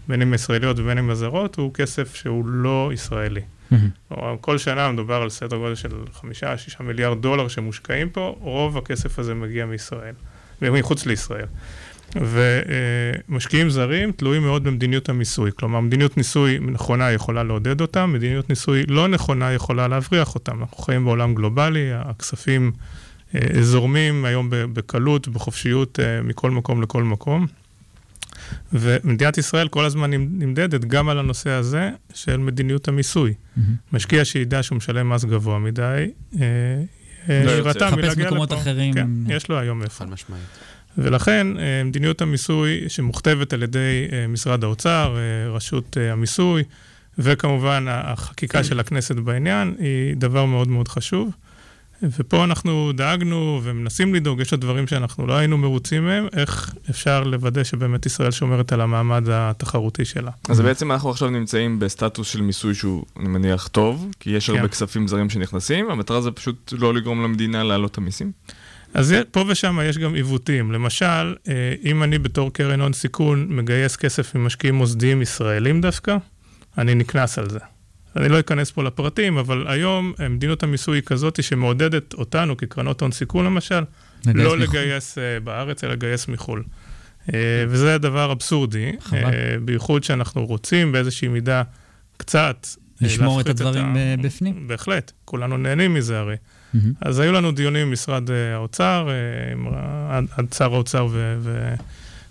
בין 0.08 0.22
אם 0.22 0.34
ישראליות 0.34 0.78
ובין 0.78 0.98
אם 0.98 1.10
הזרות, 1.10 1.56
הוא 1.56 1.74
כסף 1.74 2.14
שהוא 2.14 2.46
לא 2.46 2.90
ישראלי. 2.94 3.40
כלומר, 4.08 4.36
כל 4.40 4.58
שנה 4.58 4.92
מדובר 4.92 5.14
על 5.22 5.30
סדר 5.30 5.56
גודל 5.56 5.74
של 5.74 5.90
חמישה, 6.12 6.58
שישה 6.58 6.82
מיליארד 6.82 7.22
דולר 7.22 7.48
שמושקעים 7.48 8.10
פה, 8.10 8.36
רוב 8.40 8.78
הכסף 8.78 9.18
הזה 9.18 9.34
מגיע 9.34 9.66
מישראל, 9.66 10.14
מחוץ 10.62 11.06
לישראל. 11.06 11.46
ומשקיעים 12.16 13.70
זרים 13.70 14.12
תלויים 14.12 14.42
מאוד 14.42 14.64
במדיניות 14.64 15.08
המיסוי. 15.08 15.50
כלומר, 15.56 15.80
מדיניות 15.80 16.16
מיסוי 16.16 16.58
נכונה 16.58 17.12
יכולה 17.12 17.42
לעודד 17.42 17.80
אותם, 17.80 18.10
מדיניות 18.14 18.50
מיסוי 18.50 18.82
לא 18.88 19.08
נכונה 19.08 19.52
יכולה 19.52 19.88
להבריח 19.88 20.34
אותם. 20.34 20.60
אנחנו 20.60 20.76
חיים 20.76 21.04
בעולם 21.04 21.34
גלובלי, 21.34 21.90
הכספים 21.92 22.72
אה, 23.34 23.62
זורמים 23.62 24.24
היום 24.24 24.48
בקלות, 24.50 25.28
בחופשיות, 25.28 26.00
אה, 26.00 26.22
מכל 26.22 26.50
מקום 26.50 26.82
לכל 26.82 27.02
מקום. 27.04 27.46
ומדינת 28.72 29.38
ישראל 29.38 29.68
כל 29.68 29.84
הזמן 29.84 30.10
נמ- 30.14 30.28
נמדדת 30.42 30.84
גם 30.84 31.08
על 31.08 31.18
הנושא 31.18 31.50
הזה 31.50 31.90
של 32.14 32.36
מדיניות 32.36 32.88
המיסוי. 32.88 33.34
מהמם. 33.56 33.74
משקיע 33.92 34.24
שידע 34.24 34.62
שהוא 34.62 34.76
משלם 34.76 35.08
מס 35.12 35.24
גבוה 35.24 35.58
מדי, 35.58 36.10
אה, 37.28 37.48
אה, 37.48 37.90
לא 37.90 37.96
מלהגיע 37.96 38.26
מקומות 38.26 38.50
לפה. 38.50 38.60
אחרים. 38.60 38.94
כן, 38.94 39.06
יש 39.28 39.48
לו 39.48 39.58
היום 39.58 39.82
איפה. 39.82 40.04
חד 40.04 40.10
משמעית. 40.10 40.44
ולכן 40.98 41.46
אה, 41.58 41.84
מדיניות 41.84 42.22
המיסוי 42.22 42.84
שמוכתבת 42.88 43.52
על 43.52 43.62
ידי 43.62 44.08
אה, 44.12 44.26
משרד 44.26 44.64
האוצר, 44.64 45.16
רשות 45.50 45.96
המיסוי, 46.12 46.62
וכמובן 47.18 47.86
החקיקה 47.88 48.64
של 48.64 48.80
הכנסת 48.80 49.14
בעניין, 49.16 49.74
היא 49.78 50.16
דבר 50.16 50.44
מאוד 50.44 50.68
מאוד 50.68 50.88
חשוב. 50.88 51.30
ופה 52.02 52.44
אנחנו 52.44 52.92
דאגנו 52.94 53.60
ומנסים 53.64 54.14
לדאוג, 54.14 54.40
יש 54.40 54.52
עוד 54.52 54.60
דברים 54.60 54.86
שאנחנו 54.86 55.26
לא 55.26 55.32
היינו 55.32 55.58
מרוצים 55.58 56.04
מהם, 56.04 56.26
איך 56.36 56.74
אפשר 56.90 57.24
לוודא 57.24 57.64
שבאמת 57.64 58.06
ישראל 58.06 58.30
שומרת 58.30 58.72
על 58.72 58.80
המעמד 58.80 59.24
התחרותי 59.30 60.04
שלה. 60.04 60.30
אז 60.48 60.60
בעצם 60.60 60.92
אנחנו 60.92 61.10
עכשיו 61.10 61.30
נמצאים 61.30 61.78
בסטטוס 61.78 62.28
של 62.28 62.42
מיסוי 62.42 62.74
שהוא, 62.74 63.04
אני 63.20 63.28
מניח, 63.28 63.68
טוב, 63.68 64.10
כי 64.20 64.30
יש 64.30 64.48
הרבה 64.48 64.62
כן. 64.62 64.68
כספים 64.68 65.08
זרים 65.08 65.30
שנכנסים, 65.30 65.90
המטרה 65.90 66.20
זה 66.20 66.30
פשוט 66.30 66.72
לא 66.78 66.94
לגרום 66.94 67.22
למדינה 67.24 67.62
להעלות 67.62 67.92
את 67.92 67.98
המיסים. 67.98 68.32
אז 68.94 69.14
פה 69.30 69.44
ושם 69.48 69.78
יש 69.84 69.98
גם 69.98 70.14
עיוותים. 70.14 70.72
למשל, 70.72 71.34
אה, 71.48 71.74
אם 71.84 72.02
אני 72.02 72.18
בתור 72.18 72.52
קרן 72.52 72.80
הון 72.80 72.92
סיכון 72.92 73.46
מגייס 73.50 73.96
כסף 73.96 74.34
ממשקיעים 74.34 74.74
מוסדיים 74.74 75.22
ישראלים 75.22 75.80
דווקא, 75.80 76.16
אני 76.78 76.94
נקנס 76.94 77.38
על 77.38 77.50
זה. 77.50 77.58
אני 78.16 78.28
לא 78.28 78.40
אכנס 78.40 78.70
פה 78.70 78.82
לפרטים, 78.82 79.38
אבל 79.38 79.64
היום 79.68 80.12
אה, 80.20 80.28
מדיניות 80.28 80.62
המיסוי 80.62 80.98
היא 80.98 81.02
כזאת 81.02 81.42
שמעודדת 81.42 82.14
אותנו, 82.14 82.56
כקרנות 82.56 83.00
הון 83.00 83.12
סיכון 83.12 83.44
למשל, 83.44 83.80
לא 84.26 84.44
מחו"ל. 84.44 84.58
לגייס 84.62 85.18
אה, 85.18 85.40
בארץ, 85.40 85.84
אלא 85.84 85.92
לגייס 85.92 86.28
מחו"ל. 86.28 86.62
אה, 87.34 87.38
וזה 87.68 87.98
דבר 87.98 88.32
אבסורדי, 88.32 88.92
חבל. 89.00 89.18
בייחוד 89.64 90.04
שאנחנו 90.04 90.46
רוצים 90.46 90.92
באיזושהי 90.92 91.28
מידה 91.28 91.62
קצת... 92.16 92.66
לשמור 93.00 93.40
את 93.40 93.48
הדברים 93.48 93.84
ה- 93.84 93.94
ב- 94.16 94.22
בפנים. 94.26 94.68
בהחלט, 94.68 95.12
כולנו 95.24 95.56
נהנים 95.56 95.94
מזה 95.94 96.18
הרי. 96.18 96.36
מהמם. 96.74 96.92
אז 97.00 97.18
היו 97.18 97.32
לנו 97.32 97.52
דיונים 97.52 97.86
עם 97.86 97.92
משרד 97.92 98.30
האוצר, 98.30 99.08
עם 99.52 99.66
ה- 99.74 100.20
עד 100.36 100.52
שר 100.52 100.74
האוצר 100.74 101.06
ו- 101.10 101.36
ו- 101.40 101.74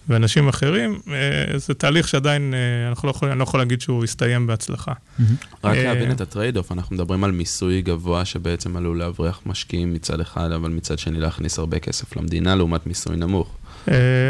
ואנשים 0.07 0.47
אחרים. 0.47 0.99
אה, 1.11 1.57
זה 1.57 1.73
תהליך 1.73 2.07
שעדיין, 2.07 2.53
אה, 2.53 2.89
אנחנו 2.89 3.07
לא 3.07 3.11
יכולים, 3.11 3.31
אני 3.31 3.39
לא 3.39 3.43
יכול 3.43 3.59
להגיד 3.59 3.81
שהוא 3.81 4.03
הסתיים 4.03 4.47
בהצלחה. 4.47 4.91
מהמם. 5.19 5.35
רק 5.63 5.77
אה, 5.77 5.83
להבין 5.83 6.11
את 6.11 6.21
ה 6.21 6.26
trade-off, 6.26 6.71
אנחנו 6.71 6.95
מדברים 6.95 7.23
על 7.23 7.31
מיסוי 7.31 7.81
גבוה 7.81 8.25
שבעצם 8.25 8.77
עלול 8.77 8.99
להבריח 8.99 9.41
משקיעים 9.45 9.93
מצד 9.93 10.19
אחד, 10.19 10.51
אבל 10.51 10.69
מצד 10.69 10.99
שני 10.99 11.19
להכניס 11.19 11.59
הרבה 11.59 11.79
כסף 11.79 12.15
למדינה 12.15 12.55
לעומת 12.55 12.87
מיסוי 12.87 13.15
נמוך. 13.15 13.57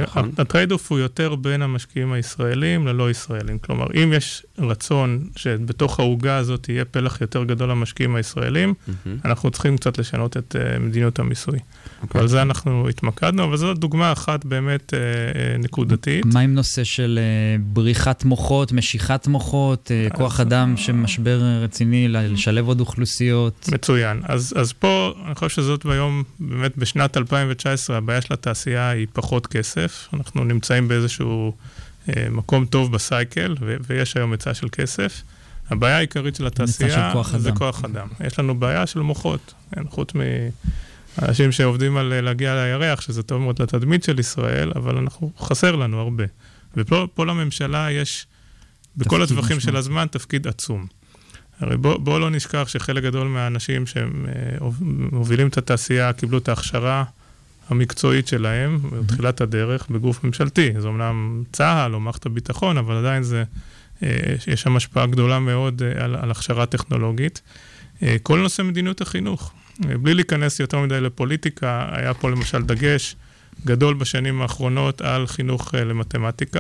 נכון. 0.04 0.32
ה 0.38 0.43
trade-off 0.43 0.92
הוא 0.92 1.00
יותר 1.00 1.36
בין 1.36 1.62
המשקיעים 1.62 2.14
הישראלים 2.14 2.88
ללא 2.88 3.12
ישראלים. 3.12 3.60
כלומר, 3.60 3.86
אם 4.04 4.14
יש 4.16 4.46
רצון 4.60 5.28
שבתוך 5.36 6.00
העוגה 6.00 6.38
הזאת 6.38 6.70
יהיה 6.70 6.86
פלח 6.86 7.22
יותר 7.22 7.44
גדול 7.44 7.70
למשקיעים 7.70 8.16
הישראלים, 8.16 8.74
מהמם. 8.88 9.18
אנחנו 9.26 9.52
צריכים 9.52 9.78
קצת 9.78 9.98
לשנות 9.98 10.38
את 10.38 10.56
מדיניות 10.80 11.20
המיסוי. 11.20 11.60
אוקיי. 12.04 12.20
ועל 12.20 12.28
זה 12.28 12.42
אנחנו 12.42 12.90
התמקדנו, 12.90 13.44
אבל 13.44 13.58
זו 13.58 13.74
דוגמה 13.74 14.12
אחת 14.12 14.46
באמת 14.46 14.94
אה, 14.94 15.00
אה, 15.00 15.58
נקודתית. 15.58 16.26
מה 16.26 16.40
עם 16.40 16.54
נושא 16.54 16.84
של 16.84 17.20
אה, 17.22 17.64
בריחת 17.64 18.24
מוחות, 18.24 18.72
משיכת 18.72 19.28
מוחות, 19.28 19.92
אה, 19.92 20.10
כוח 20.10 20.40
אדם 20.40 20.78
שמשבר 20.78 21.42
רציני 21.64 22.08
לשלב 22.08 22.68
עוד 22.68 22.80
אוכלוסיות? 22.80 23.70
מצוין. 23.72 24.22
אז, 24.24 24.54
אז 24.58 24.74
פה, 24.74 25.14
אני 25.26 25.36
חושב 25.36 25.50
שזאת 25.50 25.86
היום, 25.86 26.24
באמת 26.40 26.78
בשנת 26.78 27.18
2019, 27.18 27.98
הבעיה 27.98 28.22
של 28.22 28.34
התעשייה 28.34 28.90
היא 28.90 29.08
פחות 29.14 29.48
כסף. 29.48 30.08
אנחנו 30.14 30.44
נמצאים 30.44 30.88
באיזשהו 30.88 31.54
אה, 32.10 32.28
מקום 32.32 32.66
טוב 32.66 32.92
בסייקל, 32.92 33.56
ו- 33.62 33.76
ויש 33.88 34.18
היום 34.18 34.32
היצע 34.32 34.54
של 34.54 34.68
כסף. 34.72 35.22
הבעיה 35.70 35.98
העיקרית 35.98 36.36
של 36.36 36.48
התעשייה 36.48 36.90
של 36.90 37.14
כוח 37.14 37.38
זה 37.38 37.50
אדם. 37.50 37.58
כוח 37.58 37.86
אדם. 37.86 38.08
יש 38.28 38.40
לנו 38.40 38.60
בעיה 38.60 38.88
של 38.88 39.00
מוחות, 39.00 39.54
כן, 39.76 39.84
חוץ 39.90 40.12
מאנשים 41.22 41.52
שעובדים 41.52 41.98
על 41.98 42.14
אה, 42.14 42.22
להגיע 42.22 42.56
לירח, 42.56 43.02
שזה 43.02 43.24
טוב 43.24 43.42
מאוד 43.42 43.62
לתדמית 43.62 44.04
של 44.04 44.20
ישראל, 44.20 44.72
אבל 44.76 44.98
אנחנו, 44.98 45.32
חסר 45.40 45.76
לנו 45.76 46.00
הרבה. 46.00 46.24
ופה 46.78 47.08
פה 47.14 47.26
לממשלה 47.26 47.92
יש, 47.92 48.26
בכל 48.98 49.24
הטווחים 49.24 49.60
של. 49.60 49.76
הזמן, 49.76 50.08
תפקיד 50.12 50.48
עצום. 50.48 50.86
הרי 51.60 51.78
בוא, 51.78 51.98
בוא 51.98 52.20
לא 52.20 52.30
נשכח 52.30 52.68
שחלק 52.68 53.04
גדול 53.04 53.28
מהאנשים 53.28 53.88
שהם 53.88 54.26
אה, 54.28 54.68
מובילים 55.12 55.48
את 55.48 55.58
התעשייה 55.58 56.14
קיבלו 56.14 56.38
את 56.38 56.50
ההכשרה 56.50 57.04
המקצועית 57.70 58.28
שלהם 58.28 58.80
בתחילת 58.92 59.42
הדרך 59.42 59.90
בגוף 59.90 60.24
ממשלתי. 60.24 60.74
זה 60.80 60.88
אמנם 60.88 61.44
צה"ל 61.52 61.94
או 61.94 62.00
מערכת 62.00 62.26
הביטחון, 62.26 62.78
אבל 62.78 62.96
עדיין 62.96 63.24
זה, 63.24 63.44
אה, 64.04 64.36
יש 64.48 64.62
שם 64.62 64.76
השפעה 64.76 65.06
גדולה 65.06 65.40
מאוד 65.40 65.82
על, 66.00 66.16
על 66.16 66.32
הכשרה 66.32 66.66
טכנולוגית. 66.66 67.42
כל 68.24 68.40
נושא 68.40 68.62
מדיניות 68.62 69.02
החינוך, 69.02 69.54
בלי 69.80 70.14
להיכנס 70.14 70.60
יותר 70.60 70.80
מדי 70.80 71.02
לפוליטיקה, 71.02 71.90
היה 71.92 72.14
פה 72.14 72.30
למשל 72.30 72.62
דגש 72.62 73.16
גדול 73.66 73.94
בשנים 73.94 74.42
האחרונות 74.42 75.02
על 75.02 75.28
חינוך 75.28 75.76
אה, 75.76 75.84
למתמטיקה. 75.84 76.60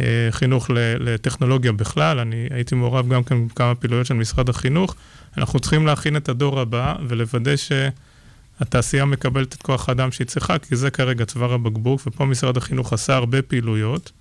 אה, 0.00 0.28
חינוך 0.30 0.70
לטכנולוגיה 1.00 1.72
בכלל, 1.72 2.18
אני 2.18 2.48
הייתי 2.50 2.74
מעורב 2.74 3.08
גם 3.08 3.24
כן 3.24 3.48
בכמה 3.48 3.74
פעילויות 3.74 4.06
של 4.06 4.14
משרד 4.14 4.48
החינוך. 4.48 4.94
אנחנו 5.36 5.60
צריכים 5.60 5.86
להכין 5.86 6.16
את 6.16 6.28
הדור 6.28 6.60
הבא 6.60 6.94
ולוודא 7.08 7.52
שהתעשייה 7.56 9.04
מקבלת 9.04 9.54
את 9.54 9.62
כוח 9.62 9.88
האדם 9.88 10.12
שהיא 10.12 10.26
צריכה, 10.26 10.58
כי 10.58 10.76
זה 10.76 10.90
כרגע 10.90 11.24
צוואר 11.24 11.52
הבקבוק, 11.52 12.00
ופה 12.06 12.24
משרד 12.24 12.56
החינוך 12.56 12.92
עשה 12.92 13.14
הרבה 13.14 13.42
פעילויות, 13.42 14.12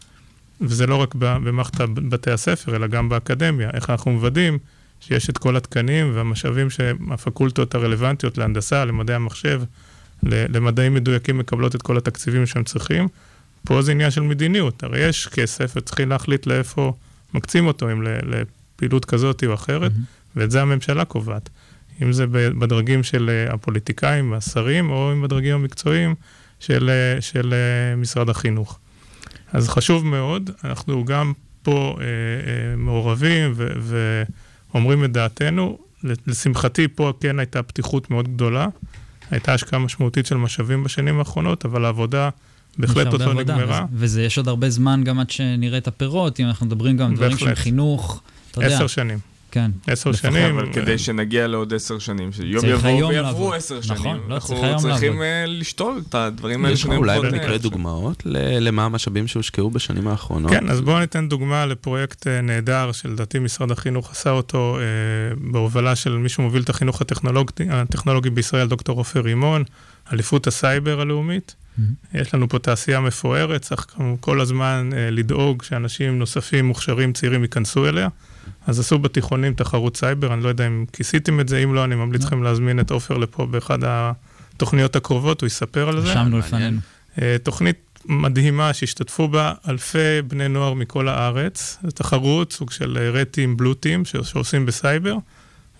וזה 0.61 0.87
לא 0.87 0.95
רק 0.95 1.15
במערכת 1.15 1.81
בתי 1.95 2.31
הספר, 2.31 2.75
אלא 2.75 2.87
גם 2.87 3.09
באקדמיה. 3.09 3.69
איך 3.73 3.89
אנחנו 3.89 4.11
מוודאים 4.11 4.57
שיש 5.07 5.29
את 5.29 5.37
כל 5.37 5.55
התקנים 5.55 6.11
והמשאבים 6.15 6.69
שהפקולטות 6.69 7.75
הרלוונטיות 7.75 8.37
להנדסה, 8.37 8.85
למדעי 8.85 9.15
המחשב, 9.15 9.61
למדעים 10.23 10.93
מדויקים 10.93 11.37
מקבלות 11.37 11.75
את 11.75 11.81
כל 11.81 11.97
התקציבים 11.97 12.45
שהם 12.45 12.63
צריכים. 12.63 13.07
פה 13.65 13.81
זה 13.81 13.91
עניין 13.91 14.11
של 14.11 14.21
מדיניות, 14.21 14.83
הרי 14.83 14.99
יש 14.99 15.27
כסף 15.27 15.73
וצריכים 15.75 16.09
להחליט 16.09 16.47
לאיפה 16.47 16.93
מקצים 17.33 17.67
אותו, 17.67 17.91
אם 17.91 18.01
לפעילות 18.01 19.05
כזאת 19.05 19.43
או 19.47 19.53
אחרת, 19.53 19.91
ואת 20.35 20.51
זה 20.51 20.61
הממשלה 20.61 21.05
קובעת. 21.05 21.49
אם 22.01 22.13
זה 22.13 22.25
בדרגים 22.29 23.03
של 23.03 23.29
אה, 23.29 23.53
הפוליטיקאים, 23.53 24.33
השרים, 24.33 24.89
או 24.89 25.11
אם 25.13 25.21
בדרגים 25.21 25.55
המקצועיים 25.55 26.15
של, 26.59 26.89
אה, 26.89 27.21
של 27.21 27.53
אה, 27.53 27.95
משרד 27.95 28.29
החינוך. 28.29 28.79
אז 29.53 29.69
חשוב 29.69 30.05
מאוד, 30.05 30.49
אנחנו 30.63 31.05
גם 31.05 31.33
פה 31.63 31.97
אה, 31.99 32.03
אה, 32.05 32.75
מעורבים 32.75 33.53
ו- 33.55 34.23
ואומרים 34.75 35.05
את 35.05 35.11
דעתנו. 35.11 35.77
לשמחתי, 36.27 36.87
פה 36.87 37.13
כן 37.19 37.39
הייתה 37.39 37.63
פתיחות 37.63 38.11
מאוד 38.11 38.27
גדולה. 38.35 38.67
הייתה 39.31 39.53
השקעה 39.53 39.79
משמעותית 39.79 40.25
של 40.25 40.35
משאבים 40.37 40.83
בשנים 40.83 41.19
האחרונות, 41.19 41.65
אבל 41.65 41.85
העבודה 41.85 42.29
בהחלט 42.77 43.07
עוד 43.07 43.21
לא 43.21 43.33
נגמרה. 43.33 43.85
וזה- 43.91 44.03
וזה, 44.03 44.23
יש 44.23 44.37
עוד 44.37 44.47
הרבה 44.47 44.69
זמן 44.69 45.01
גם 45.03 45.19
עד 45.19 45.29
שנראה 45.29 45.77
את 45.77 45.87
הפירות, 45.87 46.39
אם 46.39 46.45
אנחנו 46.47 46.65
מדברים 46.65 46.97
גם 46.97 47.09
על 47.09 47.15
דברים 47.15 47.37
של. 47.37 47.55
חינוך, 47.55 48.21
אתה 48.51 48.63
יודע. 48.63 48.75
עשר 48.75 48.87
שנים. 48.87 49.19
כן. 49.55 49.71
עשר 49.87 50.09
לפחות, 50.09 50.31
שנים. 50.31 50.57
אבל 50.57 50.73
כדי 50.73 50.97
שנגיע 50.97 51.47
לעוד 51.47 51.73
עשר 51.73 51.99
שנים, 51.99 52.31
שיום 52.31 52.61
צריך 52.61 52.85
יבואו 52.85 53.09
ויעברו. 53.09 53.53
עשר 53.53 53.79
נכון, 53.79 53.97
שנים, 53.97 54.17
לא, 54.27 54.35
אנחנו 54.35 54.49
צריך 54.49 54.63
היום 54.63 54.77
צריכים 54.77 55.11
לעבוד. 55.11 55.23
אה, 55.25 55.45
לשתול 55.47 56.01
את 56.09 56.15
הדברים 56.15 56.65
האלה 56.65 56.73
יש 56.73 56.83
לך 56.83 56.89
אולי 56.91 57.19
במקרה 57.19 57.57
דוגמאות 57.57 58.23
ל- 58.25 58.67
למה 58.67 58.85
המשאבים 58.85 59.27
שהושקעו 59.27 59.69
בשנים 59.69 60.07
האחרונות? 60.07 60.51
כן, 60.51 60.69
אז 60.69 60.81
בואו 60.81 60.99
ניתן 60.99 61.29
דוגמה 61.29 61.65
לפרויקט 61.65 62.27
אה, 62.27 62.41
נהדר, 62.41 62.91
שלדעתי 62.91 63.39
משרד 63.39 63.71
החינוך 63.71 64.11
עשה 64.11 64.29
אותו 64.29 64.77
אה, 64.79 64.83
בהובלה 65.51 65.95
של 65.95 66.17
מי 66.17 66.29
שמוביל 66.29 66.61
את 66.61 66.69
החינוך 66.69 67.01
הטכנולוגי, 67.01 68.29
בישראל, 68.29 68.67
דוקטור 68.67 68.97
עופר 68.97 69.19
רימון, 69.19 69.63
אליפות 70.13 70.47
הסייבר 70.47 71.01
הלאומית. 71.01 71.55
יש 72.13 72.33
לנו 72.33 72.49
פה 72.49 72.59
תעשייה 72.59 72.99
מפוארת, 72.99 73.61
צריך 73.61 73.85
כמו 73.95 74.17
כל 74.19 74.41
הזמן 74.41 74.89
לדאוג 75.11 75.63
שאנשים 75.63 76.19
נוספים, 76.19 76.65
מוכשרים, 76.65 77.13
צעירים 77.13 77.41
ייכנסו 77.41 77.87
אליה. 77.87 78.07
אז 78.67 78.79
עשו 78.79 78.99
בתיכונים 78.99 79.53
תחרות 79.53 79.97
סייבר, 79.97 80.33
אני 80.33 80.43
לא 80.43 80.49
יודע 80.49 80.67
אם 80.67 80.85
כיסיתם 80.93 81.39
את 81.39 81.49
זה, 81.49 81.57
אם 81.57 81.73
לא, 81.73 81.83
אני 81.83 81.95
ממליץ 81.95 82.25
לכם 82.25 82.43
להזמין 82.43 82.79
את 82.79 82.91
עופר 82.91 83.17
לפה 83.17 83.45
באחד 83.45 83.79
התוכניות 83.83 84.95
הקרובות, 84.95 85.41
הוא 85.41 85.47
יספר 85.47 85.89
על 85.89 86.01
זה. 86.01 86.11
רשמנו 86.11 86.37
לפנינו. 86.37 86.79
אה, 87.21 87.35
תוכנית 87.43 87.99
מדהימה 88.05 88.73
שהשתתפו 88.73 89.27
בה 89.27 89.53
אלפי 89.69 90.21
בני 90.27 90.47
נוער 90.47 90.73
מכל 90.73 91.07
הארץ. 91.07 91.77
זו 91.83 91.91
תחרות, 91.91 92.53
סוג 92.53 92.71
של 92.71 92.97
red 93.13 93.30
team, 93.30 93.57
blue 93.57 93.81
team 93.81 94.05
שעושים 94.05 94.65
בסייבר, 94.65 95.15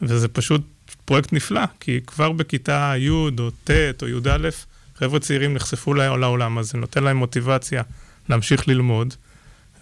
וזה 0.01 0.27
פשוט 0.27 0.61
פרויקט 1.05 1.33
נפלא, 1.33 1.61
כי 1.79 1.99
כבר 2.07 2.31
בכיתה 2.31 2.93
י' 2.97 3.09
או 3.09 3.29
ט' 3.63 3.71
או 4.01 4.07
י"א, 4.07 4.49
חבר'ה 4.95 5.19
צעירים 5.19 5.53
נחשפו 5.53 5.93
לעולם 5.93 6.57
הזה, 6.57 6.77
נותן 6.77 7.03
להם 7.03 7.17
מוטיבציה 7.17 7.83
להמשיך 8.29 8.67
ללמוד, 8.67 9.13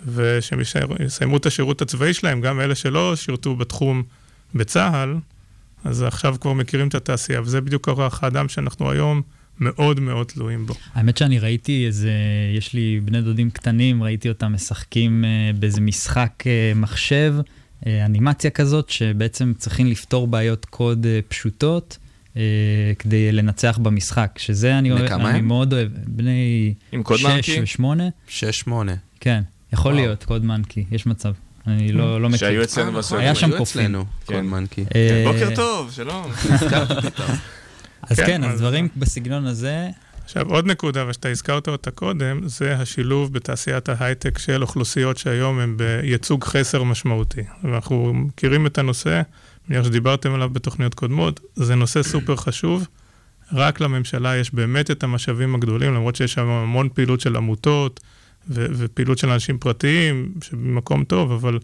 ושהם 0.07 0.59
יסיימו 1.05 1.37
את 1.37 1.45
השירות 1.45 1.81
הצבאי 1.81 2.13
שלהם, 2.13 2.41
גם 2.41 2.59
אלה 2.59 2.75
שלא 2.75 3.15
שירתו 3.15 3.55
בתחום 3.55 4.03
בצה"ל, 4.55 5.15
אז 5.83 6.01
עכשיו 6.01 6.35
כבר 6.41 6.53
מכירים 6.53 6.87
את 6.87 6.95
התעשייה, 6.95 7.41
וזה 7.41 7.61
בדיוק 7.61 7.85
כוח 7.85 8.23
האדם 8.23 8.49
שאנחנו 8.49 8.91
היום 8.91 9.21
מאוד 9.59 9.99
מאוד 9.99 10.27
תלויים 10.27 10.65
בו. 10.65 10.73
האמת 10.93 11.17
שאני 11.17 11.39
ראיתי 11.39 11.85
איזה, 11.85 12.11
יש 12.57 12.73
לי 12.73 12.99
בני 13.05 13.21
דודים 13.21 13.49
קטנים, 13.49 14.03
ראיתי 14.03 14.29
אותם 14.29 14.53
משחקים 14.53 15.25
אה, 15.25 15.51
באיזה 15.59 15.81
משחק 15.81 16.43
אה, 16.47 16.71
מחשב, 16.75 17.35
אה, 17.87 18.05
אנימציה 18.05 18.49
כזאת, 18.49 18.89
שבעצם 18.89 19.53
צריכים 19.57 19.87
לפתור 19.87 20.27
בעיות 20.27 20.65
קוד 20.65 21.05
פשוטות. 21.27 21.97
כדי 22.99 23.31
לנצח 23.31 23.79
במשחק, 23.81 24.31
שזה 24.37 24.77
אני, 24.77 24.91
אוהב, 24.91 25.07
כמה 25.07 25.29
אני 25.29 25.39
הם? 25.39 25.47
מאוד 25.47 25.73
אוהב. 25.73 25.89
בני 26.07 26.73
עם 26.91 27.03
קוד 27.03 27.17
שש 27.17 27.25
מנקי? 27.25 27.61
ושמונה. 27.61 28.09
שש, 28.27 28.59
שמונה. 28.59 28.95
כן, 29.19 29.41
יכול 29.73 29.91
וואו. 29.91 30.05
להיות 30.05 30.23
קוד 30.23 30.45
מנקי, 30.45 30.85
יש 30.91 31.05
מצב. 31.05 31.33
אני 31.67 31.91
לא, 31.91 32.21
לא 32.21 32.29
מכיר. 32.29 32.39
שהיו 32.39 32.63
אצלנו 32.63 32.91
אה, 32.91 32.97
בסרט. 32.97 33.19
היה 33.19 33.35
שם 33.35 33.57
קופים. 33.57 33.81
אצלנו, 33.81 34.05
כן. 34.25 34.33
קוד 34.33 34.43
מנקי. 34.43 34.85
אה, 34.95 35.23
בוקר 35.31 35.55
טוב, 35.55 35.91
שלום. 35.91 36.31
אז 38.09 38.17
כן, 38.17 38.25
כן, 38.25 38.43
אז 38.43 38.59
דברים 38.59 38.87
בסגנון 38.95 39.45
הזה, 39.45 39.89
עכשיו, 40.23 40.49
עוד 40.49 40.65
נקודה, 40.67 41.05
ושאתה 41.07 41.29
הזכרת 41.29 41.67
אותה 41.67 41.91
קודם, 41.91 42.47
זה 42.47 42.75
השילוב 42.75 43.33
בתעשיית 43.33 43.89
ההייטק 43.89 44.37
של 44.37 44.61
אוכלוסיות 44.61 45.17
שהיום 45.17 45.59
הן 45.59 45.77
בייצוג 45.77 46.43
חסר 46.43 46.83
משמעותי. 46.83 47.41
ואנחנו 47.63 48.13
מכירים 48.13 48.65
את 48.67 48.77
הנושא, 48.77 49.09
אני 49.09 49.23
מניח 49.69 49.85
שדיברתם 49.85 50.33
עליו 50.33 50.49
בתוכניות 50.49 50.93
קודמות, 50.93 51.39
זה 51.55 51.75
נושא 51.75 52.03
סופר 52.03 52.35
חשוב. 52.35 52.87
רק 53.51 53.79
לממשלה 53.79 54.37
יש 54.37 54.53
באמת 54.53 54.91
את 54.91 55.03
המשאבים 55.03 55.55
הגדולים, 55.55 55.93
למרות 55.93 56.15
שיש 56.15 56.33
שם 56.33 56.47
המון 56.47 56.89
פעילות 56.93 57.21
של 57.21 57.35
עמותות 57.35 57.99
ו- 58.49 58.65
ופעילות 58.77 59.17
של 59.17 59.29
אנשים 59.29 59.57
פרטיים, 59.57 60.33
שבמקום 60.41 61.03
טוב, 61.03 61.31
אבל 61.31 61.59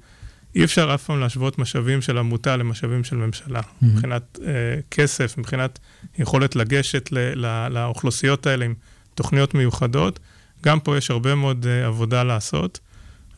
אי 0.55 0.63
אפשר 0.63 0.91
אף 0.95 1.03
פעם 1.03 1.19
להשוות 1.19 1.59
משאבים 1.59 2.01
של 2.01 2.17
עמותה 2.17 2.57
למשאבים 2.57 3.03
של 3.03 3.15
ממשלה. 3.15 3.59
Mhm. 3.59 3.85
מבחינת 3.85 4.39
אה, 4.47 4.51
כסף, 4.91 5.37
מבחינת 5.37 5.79
יכולת 6.19 6.55
לגשת 6.55 7.09
ל- 7.11 7.45
ל- 7.45 7.67
לאוכלוסיות 7.71 8.47
האלה 8.47 8.65
עם 8.65 8.73
תוכניות 9.15 9.53
מיוחדות. 9.53 10.19
גם 10.65 10.79
פה 10.79 10.97
יש 10.97 11.11
הרבה 11.11 11.35
מאוד 11.35 11.65
אה, 11.69 11.85
עבודה 11.87 12.23
לעשות, 12.23 12.79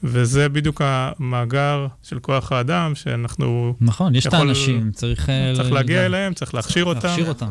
וזה 0.04 0.50
בדיוק 0.50 0.82
המאגר 0.86 1.88
של 2.04 2.20
כוח 2.20 2.52
האדם 2.52 2.96
שאנחנו... 2.96 3.76
נכון, 3.82 4.16
יש 4.16 4.26
את 4.28 4.34
האנשים, 4.34 4.92
צריך... 4.92 5.30
אה, 5.30 5.52
צריך 5.56 5.72
ל- 5.72 5.74
להגיע 5.74 6.06
אליהם, 6.06 6.34
צריך 6.34 6.54
להכשיר 6.56 6.86
אותם. 6.86 7.08
להכשיר 7.08 7.28
אותם. 7.30 7.50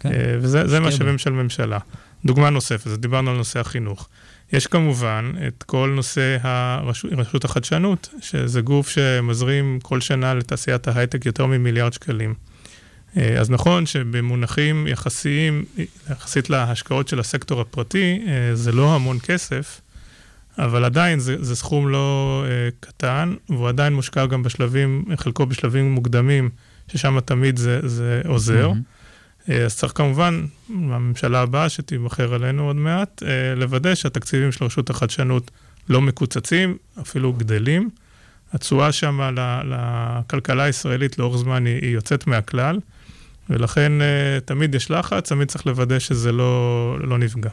כן. 0.00 0.12
אה, 0.12 0.36
וזה 0.40 0.66
זה 0.66 0.78
השקיע 0.78 0.80
משאבים 0.80 1.18
של 1.18 1.30
ממשלה. 1.30 1.78
דוגמה 2.24 2.50
נוספת, 2.50 2.90
דיברנו 2.98 3.30
על 3.30 3.36
נושא 3.36 3.60
החינוך. 3.60 4.08
יש 4.52 4.66
כמובן 4.66 5.32
את 5.48 5.62
כל 5.62 5.92
נושא 5.96 6.36
הרשות, 6.42 7.12
רשות 7.12 7.44
החדשנות, 7.44 8.08
שזה 8.20 8.60
גוף 8.60 8.88
שמזרים 8.88 9.78
כל 9.82 10.00
שנה 10.00 10.34
לתעשיית 10.34 10.88
ההייטק 10.88 11.26
יותר 11.26 11.46
ממיליארד 11.46 11.92
שקלים. 11.92 12.34
אה, 13.16 13.40
אז 13.40 13.50
נכון 13.50 13.86
שבמונחים 13.86 14.86
יחסיים, 14.86 15.64
יחסית 16.10 16.50
להשקעות 16.50 17.08
של 17.08 17.20
הסקטור 17.20 17.60
הפרטי, 17.60 18.20
אה, 18.26 18.54
זה 18.54 18.72
לא 18.72 18.94
המון 18.94 19.18
כסף, 19.22 19.80
אבל 20.58 20.84
עדיין 20.84 21.18
זה, 21.18 21.36
זה 21.44 21.56
סכום 21.56 21.88
לא 21.88 22.44
אה, 22.46 22.68
קטן, 22.80 23.34
והוא 23.48 23.68
עדיין 23.68 23.92
מושקע 23.92 24.26
גם 24.26 24.42
בשלבים, 24.42 25.04
חלקו 25.16 25.46
בשלבים 25.46 25.92
מוקדמים, 25.92 26.50
ששם 26.88 27.20
תמיד 27.20 27.56
זה, 27.56 27.88
זה 27.88 28.22
עוזר. 28.26 28.68
מהמם. 28.68 28.97
אה, 29.50 29.64
אז 29.64 29.76
צריך 29.76 29.92
כמובן, 29.96 30.44
הממשלה 30.68 31.40
הבאה 31.40 31.68
שתיבחר 31.68 32.34
עלינו 32.34 32.66
עוד 32.66 32.76
מעט, 32.76 33.22
אה, 33.22 33.54
לוודא 33.54 33.94
שהתקציבים 33.94 34.52
של 34.52 34.64
רשות 34.64 34.90
החדשנות 34.90 35.50
לא 35.88 36.00
מקוצצים, 36.00 36.76
אפילו 37.00 37.32
גדלים. 37.32 37.90
התשואה 38.52 38.92
שם 38.92 39.20
לכלכלה 39.64 40.62
הישראלית 40.62 41.18
לאורך 41.18 41.38
זמן 41.38 41.66
היא, 41.66 41.78
היא 41.82 41.90
יוצאת 41.90 42.26
מהכלל, 42.26 42.78
ולכן 43.50 43.92
אה, 44.02 44.40
תמיד 44.44 44.74
יש 44.74 44.90
לחץ, 44.90 45.28
תמיד 45.28 45.48
צריך 45.48 45.66
לוודא 45.66 45.98
שזה 45.98 46.32
לא, 46.32 46.96
לא 47.00 47.18
נפגע. 47.18 47.50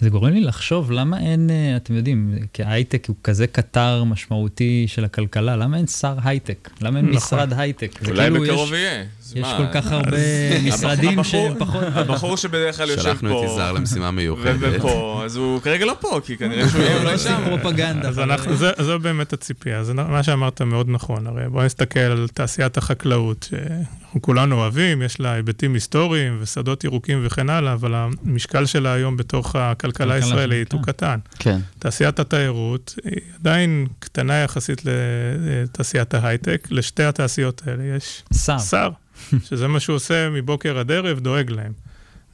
זה 0.00 0.10
גורם 0.10 0.32
לי 0.32 0.40
לחשוב 0.40 0.92
למה 0.92 1.20
אין, 1.20 1.50
אה, 1.50 1.76
אתם 1.76 1.94
יודעים, 1.94 2.34
כי 2.52 2.62
ההייטק 2.62 3.04
הוא 3.08 3.16
כזה 3.24 3.46
קטר 3.46 4.04
משמעותי 4.04 4.84
של 4.88 5.04
הכלכלה, 5.04 5.56
למה 5.56 5.76
אין 5.76 5.86
שר 5.86 6.14
הייטק? 6.24 6.70
למה 6.80 6.98
אין 6.98 7.06
נכון. 7.06 7.16
משרד 7.16 7.52
הייטק? 7.56 7.98
זה 8.02 8.10
אולי 8.10 8.22
כאילו 8.30 8.40
בקרוב 8.44 8.68
יש- 8.74 8.78
יהיה. 8.80 9.04
יש 9.34 9.40
מה, 9.42 9.56
כל 9.56 9.80
כך 9.80 9.92
הרבה 9.92 10.16
משרדים 10.68 11.08
הבחור- 11.18 11.24
שהם 11.24 11.58
פחות... 11.58 11.82
הבחור 11.94 12.36
שבדרך 12.36 12.76
כלל 12.76 12.90
יושב 12.90 13.02
שלחנו 13.02 13.28
את 13.28 13.46
פה, 13.46 13.52
יזהר 13.52 13.72
למשימה 13.72 14.10
מיוחדת. 14.10 14.56
ופה, 14.78 15.22
אז 15.24 15.36
הוא 15.36 15.60
כרגע 15.60 15.84
לא 15.86 15.96
פה, 16.00 16.20
כי 16.24 16.36
כנראה 16.36 16.68
שהוא 16.68 16.82
יהיה 16.82 17.00
אולי 17.02 17.18
שם. 17.18 17.42
פרופגנדה. 17.48 18.08
אז 18.08 18.18
אנחנו, 18.18 18.56
זה, 18.56 18.70
זו 18.80 18.98
באמת 18.98 19.32
הציפייה, 19.32 19.84
זה 19.84 19.94
מה 19.94 20.22
שאמרת 20.22 20.62
מאוד 20.62 20.86
נכון, 20.90 21.26
הרי 21.26 21.48
בוא 21.48 21.64
נסתכל 21.64 22.00
על 22.00 22.28
תעשיית 22.34 22.76
החקלאות, 22.76 23.48
שאנחנו 23.50 24.22
כולנו 24.22 24.56
אוהבים, 24.56 25.02
יש 25.02 25.20
לה 25.20 25.32
היבטים 25.32 25.74
היסטוריים 25.74 26.38
ושדות 26.40 26.84
ירוקים 26.84 27.20
וכן 27.24 27.50
הלאה, 27.50 27.72
אבל 27.72 27.94
המשקל 27.94 28.66
שלה 28.66 28.92
היום 28.92 29.16
בתוך 29.16 29.56
הכלכלה 29.56 29.87
כלכלה, 29.92 30.14
הישראלית 30.14 30.72
הוא 30.72 30.82
כן. 30.82 30.92
קטן. 30.92 31.18
כן. 31.38 31.58
תעשיית 31.78 32.18
התיירות 32.18 32.94
היא 33.04 33.20
עדיין 33.40 33.86
קטנה 33.98 34.34
יחסית 34.34 34.82
לתעשיית 34.84 36.14
ההייטק, 36.14 36.68
לשתי 36.70 37.04
התעשיות 37.04 37.62
האלה 37.66 37.84
יש 37.96 38.22
שר. 38.34 38.58
שר, 38.58 38.90
שזה 39.48 39.68
מה 39.68 39.80
שהוא 39.80 39.96
עושה 39.96 40.30
מבוקר 40.30 40.78
עד 40.78 40.92
ערב, 40.92 41.20
דואג 41.20 41.50
להם. 41.50 41.72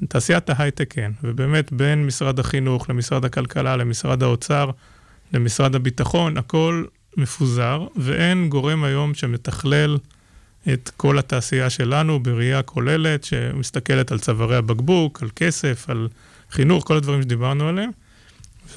תעשיית 0.09 0.51
ההייטק 0.51 0.95
כן, 0.95 1.13
ובאמת 1.23 1.73
בין 1.73 2.07
משרד 2.07 2.39
החינוך 2.39 2.91
למשרד 2.91 3.25
הכלכלה 3.25 3.77
למשרד 3.77 4.23
האוצר, 4.23 4.71
למשרד 5.33 5.75
הביטחון, 5.75 6.37
הכל 6.37 6.85
מפוזר, 7.17 7.87
ואין 7.97 8.49
גורם 8.49 8.85
היום 8.85 9.15
שמתכלל 9.15 9.99
את 10.73 10.91
כל 10.97 11.19
התעשייה 11.19 11.71
שלנו 11.71 12.21
בראייה 12.21 12.63
כוללת, 12.63 13.25
שמסתכלת 13.25 14.13
על 14.13 14.19
צווארי 14.19 14.57
הבקבוק, 14.57 15.23
על 15.23 15.29
כסף, 15.37 15.87
על 15.89 16.09
חינוך, 16.55 16.85
כל 16.87 16.97
הדברים 16.97 17.23
שדיברנו 17.23 17.69
עליהם. 17.69 17.91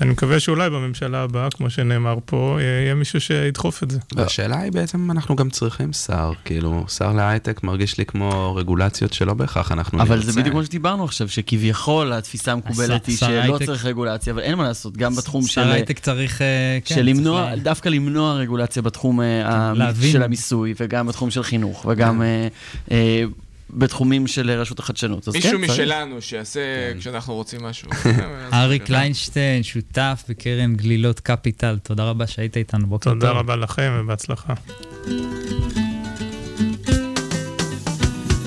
אני 0.01 0.09
מקווה 0.09 0.39
שאולי 0.39 0.69
בממשלה 0.69 1.21
הבאה, 1.23 1.49
כמו 1.49 1.69
שנאמר 1.69 2.17
פה, 2.25 2.57
יהיה 2.61 2.95
מישהו 2.95 3.21
שידחוף 3.21 3.83
את 3.83 3.91
זה. 3.91 3.99
והשאלה 4.15 4.59
היא 4.59 4.71
בעצם, 4.71 5.11
אנחנו 5.11 5.35
גם 5.35 5.49
צריכים 5.49 5.93
שר, 5.93 6.31
כאילו, 6.45 6.85
שר 6.87 7.13
להייטק 7.13 7.63
מרגיש 7.63 7.97
לי 7.97 8.05
כמו 8.05 8.55
רגולציות 8.55 9.13
שלא 9.13 9.33
בהכרח 9.33 9.71
אנחנו 9.71 9.97
נרצה. 9.97 10.13
אבל 10.13 10.23
זה 10.23 10.31
בדיוק 10.31 10.53
כמו 10.53 10.63
שדיברנו 10.63 11.03
עכשיו, 11.03 11.29
שכביכול 11.29 12.13
התפיסה 12.13 12.51
המקובלת 12.51 13.05
היא 13.05 13.17
שלא 13.17 13.27
הייטק- 13.27 13.65
צריך 13.65 13.85
רגולציה, 13.85 14.33
אבל 14.33 14.41
אין 14.41 14.55
מה 14.57 14.63
לעשות, 14.63 14.97
גם 14.97 15.15
בתחום 15.15 15.41
של... 15.41 15.47
שר 15.47 15.71
הייטק 15.71 15.99
צריך... 15.99 16.41
אה, 16.41 16.77
כן, 16.85 16.95
של 16.95 17.01
למנוע, 17.01 17.41
צריך 17.43 17.57
לה- 17.57 17.63
דווקא 17.63 17.89
למנוע 17.89 18.33
רגולציה 18.33 18.81
בתחום 18.81 19.21
אה. 19.21 19.73
של 20.11 20.23
המיסוי, 20.23 20.73
וגם 20.79 21.07
בתחום 21.07 21.31
של 21.31 21.43
חינוך, 21.43 21.85
וגם 21.89 22.21
אה, 22.21 22.47
אה, 22.91 23.23
בתחומים 23.69 24.27
של 24.27 24.51
רשות 24.51 24.79
החדשנות. 24.79 25.27
מישהו 25.27 25.51
כן, 25.51 25.67
צריך. 25.67 25.71
משלנו 25.71 26.21
שיעשה 26.21 26.59
כשאנחנו 26.99 27.33
רוצים 27.33 27.63
משהו. 27.63 27.89
אריק 28.53 28.83
קליינשטיין, 28.83 29.63
שותף 29.63 30.23
בקרן 30.29 30.75
Glilot 30.75 31.19
Capital, 31.19 31.77
תודה 31.83 32.03
רבה 32.03 32.27
שהיית 32.27 32.57
איתנו, 32.57 32.87
בוקר 32.87 33.09
טוב. 33.09 33.19
תודה 33.19 33.31
רבה 33.31 33.55
לכם 33.55 33.97
ובהצלחה. 33.99 34.53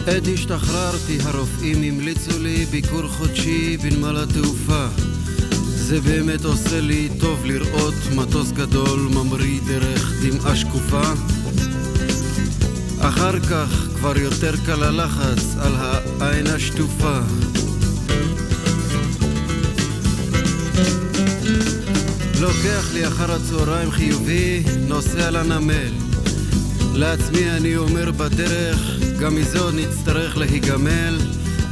עת 0.06 0.22
השתחררתי 0.34 1.18
הרופאים 1.24 1.82
המליצו 1.82 2.38
לי 2.42 2.64
ביקור 2.64 3.08
חודשי 3.08 3.76
בנמל 3.76 4.16
התעופה 4.22 4.86
זה 5.90 6.00
באמת 6.00 6.44
עושה 6.44 6.80
לי 6.80 7.08
טוב 7.20 7.44
לראות 7.44 7.94
מטוס 8.16 8.52
גדול 8.52 9.00
ממריא 9.14 9.60
דרך 9.66 10.12
דמעה 10.22 10.56
שקופה 10.56 11.02
אחר 13.00 13.40
כך 13.40 13.86
כבר 13.96 14.18
יותר 14.18 14.52
קל 14.66 14.82
הלחץ 14.82 15.56
על 15.60 15.72
העין 16.20 16.46
השטופה 16.46 17.18
לוקח 22.40 22.92
לי 22.94 23.06
אחר 23.06 23.32
הצהריים 23.32 23.90
חיובי, 23.90 24.62
נוסע 24.88 25.30
לנמל 25.30 26.10
לעצמי 26.94 27.50
אני 27.50 27.76
אומר 27.76 28.10
בדרך, 28.10 28.98
גם 29.20 29.34
מזה 29.34 29.58
עוד 29.58 29.74
נצטרך 29.74 30.36
להיגמל. 30.36 31.18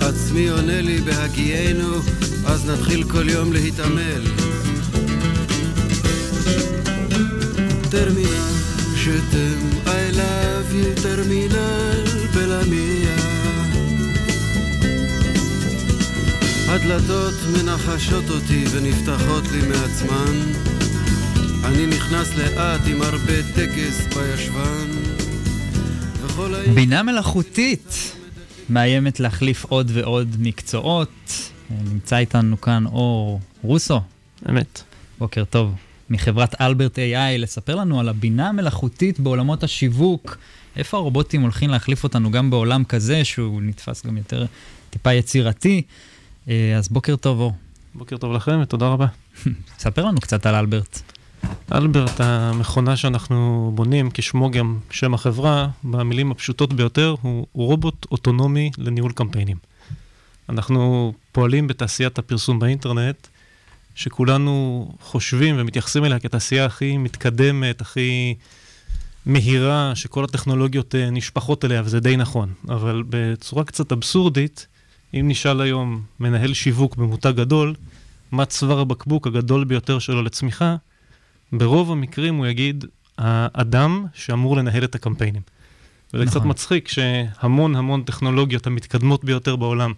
עצמי 0.00 0.48
עונה 0.48 0.80
לי 0.80 1.00
בהגיינו, 1.00 1.98
אז 2.46 2.70
נתחיל 2.70 3.04
כל 3.04 3.28
יום 3.28 3.52
להתעמל. 3.52 4.22
טרמינל, 7.90 8.28
שתם, 8.96 9.88
Love 10.68 10.70
you, 10.70 11.02
טרמינל 11.02 12.04
בלמיה. 12.34 13.16
הדלתות 16.68 17.34
מנחשות 17.52 18.24
אותי 18.30 18.64
ונפתחות 18.70 19.44
לי 19.52 19.68
מעצמן. 19.68 20.52
אני 21.64 21.86
נכנס 21.86 22.34
לאט 22.34 22.80
עם 22.86 23.02
הרבה 23.02 23.42
טקס 23.54 24.06
בישבן. 24.14 24.90
בינה 26.74 27.02
מלאכותית 27.02 28.12
מאיימת 28.70 29.20
להחליף 29.20 29.64
עוד 29.64 29.90
ועוד 29.94 30.36
מקצועות. 30.38 31.50
נמצא 31.70 32.16
איתנו 32.16 32.60
כאן 32.60 32.86
אור 32.86 33.40
רוסו. 33.62 34.00
אמת. 34.48 34.82
בוקר 35.18 35.44
טוב. 35.44 35.74
מחברת 36.10 36.60
אלברט 36.60 36.98
AI, 36.98 37.38
לספר 37.38 37.74
לנו 37.74 38.00
על 38.00 38.08
הבינה 38.08 38.48
המלאכותית 38.48 39.20
בעולמות 39.20 39.62
השיווק. 39.62 40.38
איפה 40.78 40.96
הרובוטים 40.96 41.42
הולכים 41.42 41.70
להחליף 41.70 42.04
אותנו 42.04 42.30
גם 42.30 42.50
בעולם 42.50 42.84
כזה, 42.84 43.24
שהוא 43.24 43.62
נתפס 43.62 44.06
גם 44.06 44.16
יותר 44.16 44.46
טיפה 44.90 45.12
יצירתי. 45.12 45.82
אה, 46.48 46.76
אז 46.76 46.88
בוקר 46.88 47.16
טוב, 47.16 47.40
אור. 47.40 47.52
בוקר 47.94 48.16
טוב 48.16 48.32
לכם 48.32 48.58
ותודה 48.62 48.86
רבה. 48.86 49.06
ספר 49.78 50.04
לנו 50.04 50.20
קצת 50.20 50.46
על 50.46 50.54
אלברט. 50.54 51.00
אלברט, 51.72 52.20
המכונה 52.20 52.96
שאנחנו 52.96 53.72
בונים, 53.74 54.10
כשמו 54.14 54.50
גם 54.50 54.78
שם 54.90 55.14
החברה, 55.14 55.68
במילים 55.84 56.30
הפשוטות 56.30 56.72
ביותר, 56.72 57.14
הוא, 57.22 57.46
הוא 57.52 57.66
רובוט 57.66 58.06
אוטונומי 58.10 58.70
לניהול 58.78 59.12
קמפיינים. 59.12 59.56
אנחנו 60.48 61.12
פועלים 61.32 61.66
בתעשיית 61.66 62.18
הפרסום 62.18 62.58
באינטרנט, 62.58 63.26
שכולנו 63.94 64.88
חושבים 65.00 65.54
ומתייחסים 65.58 66.04
אליה 66.04 66.18
כתעשייה 66.18 66.64
הכי 66.64 66.96
מתקדמת, 66.96 67.80
הכי 67.80 68.34
מהירה, 69.28 69.92
שכל 69.94 70.24
הטכנולוגיות 70.24 70.94
אה, 70.94 71.10
נשפכות 71.10 71.64
אליה, 71.64 71.82
וזה 71.84 72.00
די 72.00 72.16
נכון. 72.16 72.52
אבל 72.68 73.02
בצורה 73.08 73.64
קצת 73.64 73.92
אבסורדית, 73.92 74.66
אם 75.14 75.24
נשאל 75.28 75.60
היום 75.60 76.02
מנהל 76.20 76.54
שיווק 76.54 76.96
במותג 76.96 77.32
גדול, 77.36 77.74
מה 78.32 78.44
צוואר 78.44 78.80
הבקבוק 78.80 79.26
הגדול 79.26 79.64
ביותר 79.64 79.98
שלו 79.98 80.22
לצמיחה, 80.22 80.76
ברוב 81.52 81.92
המקרים 81.92 82.34
הוא 82.34 82.46
יגיד, 82.46 82.84
האדם 83.18 84.06
שאמור 84.14 84.56
לנהל 84.56 84.84
את 84.84 84.94
הקמפיינים. 84.94 85.42
וזה 86.14 86.24
נכון. 86.24 86.40
קצת 86.40 86.46
מצחיק 86.46 86.88
שהמון 86.88 87.76
המון 87.76 88.02
טכנולוגיות 88.02 88.66
המתקדמות 88.66 89.24
ביותר 89.24 89.56
בעולם 89.56 89.92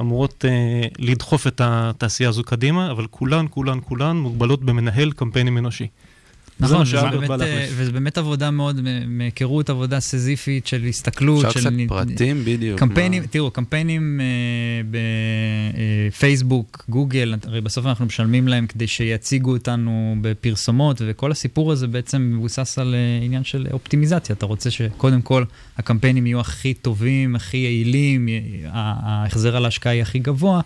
אמורות 0.00 0.44
אה, 0.44 0.88
לדחוף 0.98 1.46
את 1.46 1.60
התעשייה 1.64 2.28
הזו 2.28 2.44
קדימה, 2.44 2.90
אבל 2.90 3.06
כולן, 3.06 3.46
כולן, 3.50 3.78
כולן 3.84 4.16
מוגבלות 4.16 4.64
במנהל 4.64 5.12
קמפיינים 5.12 5.58
אנושי. 5.58 5.86
נכון, 6.60 6.82
וזה 6.82 6.96
באמת, 7.10 7.30
אה. 7.40 7.66
וזה 7.76 7.92
באמת 7.92 8.18
עבודה 8.18 8.50
מאוד, 8.50 8.80
מהיכרות 9.06 9.70
עבודה 9.70 10.00
סזיפית 10.00 10.66
של 10.66 10.84
הסתכלות. 10.84 11.44
אפשר 11.44 11.60
של 11.60 11.70
קצת 11.70 11.88
פרטים 11.88 12.42
בדיוק. 12.44 12.78
קמפיינים, 12.78 13.22
מה- 13.22 13.28
תראו, 13.28 13.50
קמפיינים 13.50 14.20
אה, 14.20 14.26
בפייסבוק, 16.10 16.84
גוגל, 16.88 17.34
הרי 17.46 17.60
בסוף 17.60 17.86
אנחנו 17.86 18.06
משלמים 18.06 18.48
להם 18.48 18.66
כדי 18.66 18.86
שיציגו 18.86 19.52
אותנו 19.52 20.16
בפרסומות, 20.20 21.02
וכל 21.06 21.32
הסיפור 21.32 21.72
הזה 21.72 21.86
בעצם 21.86 22.32
מבוסס 22.36 22.78
על 22.78 22.94
אה, 22.94 23.24
עניין 23.24 23.44
של 23.44 23.66
אופטימיזציה. 23.72 24.34
אתה 24.34 24.46
רוצה 24.46 24.70
שקודם 24.70 25.22
כל 25.22 25.44
הקמפיינים 25.78 26.26
יהיו 26.26 26.40
הכי 26.40 26.74
טובים, 26.74 27.36
הכי 27.36 27.56
יעילים, 27.56 28.28
ההחזר 28.72 29.56
על 29.56 29.64
ההשקעה 29.64 29.94
יהיה 29.94 30.02
הכי 30.02 30.18
גבוה, 30.18 30.60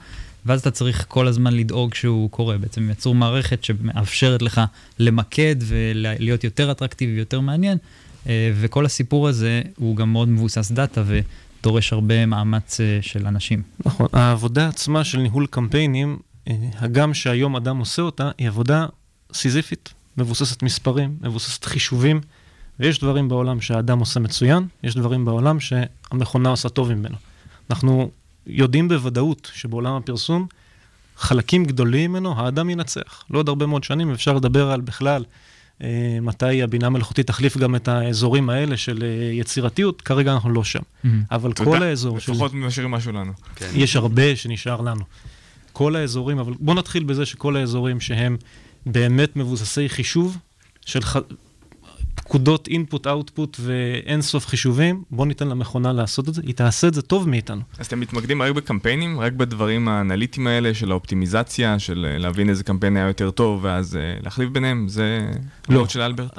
ואז 0.46 0.60
אתה 0.60 0.70
צריך 0.70 1.04
כל 1.08 1.28
הזמן 1.28 1.54
לדאוג 1.54 1.94
שהוא 1.94 2.30
קורה. 2.30 2.58
בעצם 2.58 2.90
יצרו 2.90 3.14
מערכת 3.14 3.64
שמאפשרת 3.64 4.42
לך 4.42 4.60
למקד 4.98 5.56
ולהיות 5.60 6.44
יותר 6.44 6.70
אטרקטיבי 6.70 7.14
ויותר 7.14 7.40
מעניין, 7.40 7.78
אה, 8.26 8.52
וכל 8.60 8.86
הסיפור 8.86 9.28
הזה 9.28 9.62
הוא 9.76 9.96
גם 9.96 10.12
מאוד 10.12 10.28
מבוסס 10.28 10.70
דאטה 10.70 11.02
ודורש 11.06 11.92
הרבה 11.92 12.26
מאמץ 12.26 12.80
אה, 12.80 12.98
של 13.00 13.26
אנשים. 13.26 13.62
נכון, 13.84 14.06
העבודה 14.12 14.68
עצמה 14.68 15.04
של 15.04 15.18
ניהול 15.18 15.46
קמפיינים, 15.46 16.18
אה, 16.48 16.54
הגם 16.78 17.14
שהיום 17.14 17.56
אדם 17.56 17.78
עושה 17.78 18.02
אותה, 18.02 18.30
היא 18.38 18.48
עבודה 18.48 18.86
סיזיפית, 19.32 19.94
מבוססת 20.16 20.62
מספרים, 20.62 21.16
מבוססת 21.20 21.64
חישובים, 21.64 22.20
ויש 22.80 22.98
דברים 22.98 23.28
בעולם 23.28 23.60
שהאדם 23.60 23.98
עושה 23.98 24.20
מצוין, 24.20 24.66
יש 24.82 24.94
דברים 24.94 25.24
בעולם 25.24 25.60
שהמכונה 25.60 26.48
עושה 26.48 26.68
טוב 26.68 26.92
ממנו. 26.92 27.16
אנחנו 27.70 28.10
יודעים 28.46 28.88
בוודאות 28.88 29.50
שבעולם 29.54 29.94
הפרסום, 29.94 30.46
חלקים 31.16 31.64
גדולים 31.64 32.10
ממנו, 32.10 32.40
האדם 32.40 32.70
ינצח. 32.70 33.24
לא 33.30 33.38
עוד 33.38 33.48
הרבה 33.48 33.66
מאוד 33.66 33.84
שנים 33.84 34.10
אפשר 34.10 34.32
לדבר 34.32 34.70
על 34.70 34.80
בכלל 34.80 35.24
אה, 35.82 36.18
מתי 36.22 36.62
הבינה 36.62 36.86
המלאכותית 36.86 37.26
תחליף 37.26 37.56
גם 37.56 37.76
את 37.76 37.88
האזורים 37.88 38.50
האלה 38.50 38.76
של 38.76 39.02
אה, 39.02 39.32
יצירתיות, 39.32 40.02
כרגע 40.02 40.32
אנחנו 40.32 40.50
לא 40.50 40.64
שם. 40.64 40.82
אבל 41.30 41.50
אתה 41.50 41.64
כל 41.64 41.82
האזור 41.82 42.18
של... 42.20 42.32
לפחות 42.32 42.54
משאירים 42.54 42.90
משהו 42.90 43.12
לנו. 43.12 43.32
כן. 43.56 43.70
יש 43.74 43.96
הרבה 43.96 44.36
שנשאר 44.36 44.80
לנו. 44.80 45.04
כל 45.72 45.96
האזורים, 45.96 46.38
אבל 46.38 46.52
בואו 46.60 46.76
נתחיל 46.76 47.04
בזה 47.04 47.26
שכל 47.26 47.56
האזורים 47.56 48.00
שהם 48.00 48.36
באמת 48.86 49.36
מבוססי 49.36 49.88
חישוב, 49.88 50.38
של 50.86 51.00
ח... 51.00 51.16
פקודות 52.24 52.68
אינפוט, 52.68 53.06
אאוטפוט 53.06 53.56
ואין 53.60 54.22
סוף 54.22 54.46
חישובים, 54.46 55.02
בואו 55.10 55.26
ניתן 55.26 55.48
למכונה 55.48 55.92
לעשות 55.92 56.28
את 56.28 56.34
זה, 56.34 56.42
היא 56.46 56.54
תעשה 56.54 56.88
את 56.88 56.94
זה 56.94 57.02
טוב 57.02 57.28
מאיתנו. 57.28 57.62
אז 57.78 57.86
אתם 57.86 58.00
מתמקדים 58.00 58.42
רק 58.42 58.52
בקמפיינים? 58.52 59.20
רק 59.20 59.32
בדברים 59.32 59.88
האנליטיים 59.88 60.46
האלה 60.46 60.74
של 60.74 60.90
האופטימיזציה, 60.90 61.78
של 61.78 62.06
אה, 62.08 62.18
להבין 62.18 62.48
איזה 62.48 62.64
קמפיין 62.64 62.96
היה 62.96 63.06
יותר 63.06 63.30
טוב 63.30 63.64
ואז 63.64 63.96
אה, 63.96 64.00
להחליף 64.22 64.50
ביניהם? 64.50 64.88
זה 64.88 65.30
לא. 65.68 65.88
של 65.88 66.00
אלברט? 66.00 66.38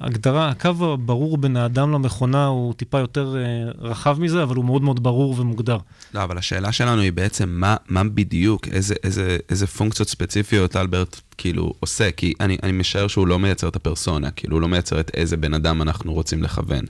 ההגדרה, 0.00 0.48
הקו 0.48 0.68
הברור 0.68 1.38
בין 1.38 1.56
האדם 1.56 1.92
למכונה 1.92 2.46
הוא 2.46 2.74
טיפה 2.74 2.98
יותר 2.98 3.36
אה, 3.36 3.70
רחב 3.78 4.20
מזה, 4.20 4.42
אבל 4.42 4.56
הוא 4.56 4.64
מאוד 4.64 4.82
מאוד 4.82 5.02
ברור 5.02 5.40
ומוגדר. 5.40 5.78
לא, 6.14 6.22
אבל 6.22 6.38
השאלה 6.38 6.72
שלנו 6.72 7.00
היא 7.00 7.12
בעצם 7.12 7.48
מה, 7.48 7.76
מה 7.88 8.04
בדיוק, 8.04 8.68
איזה, 8.68 8.94
איזה, 9.04 9.38
איזה 9.50 9.66
פונקציות 9.66 10.08
ספציפיות 10.08 10.76
אלברט 10.76 11.20
כאילו 11.38 11.72
עושה, 11.80 12.10
כי 12.10 12.34
אני, 12.40 12.56
אני 12.62 12.72
משער 12.72 13.06
שהוא 13.06 13.26
לא 13.26 13.38
מייצר 13.38 13.68
את 13.68 13.76
הפרסונה, 13.76 14.30
כאילו 14.30 14.56
הוא 14.56 14.62
לא 14.62 14.68
מייצר 14.68 15.00
את 15.00 15.10
איזה 15.14 15.36
בן 15.36 15.54
אדם 15.54 15.82
אנחנו 15.82 16.12
רוצים 16.12 16.42
לכוון 16.42 16.84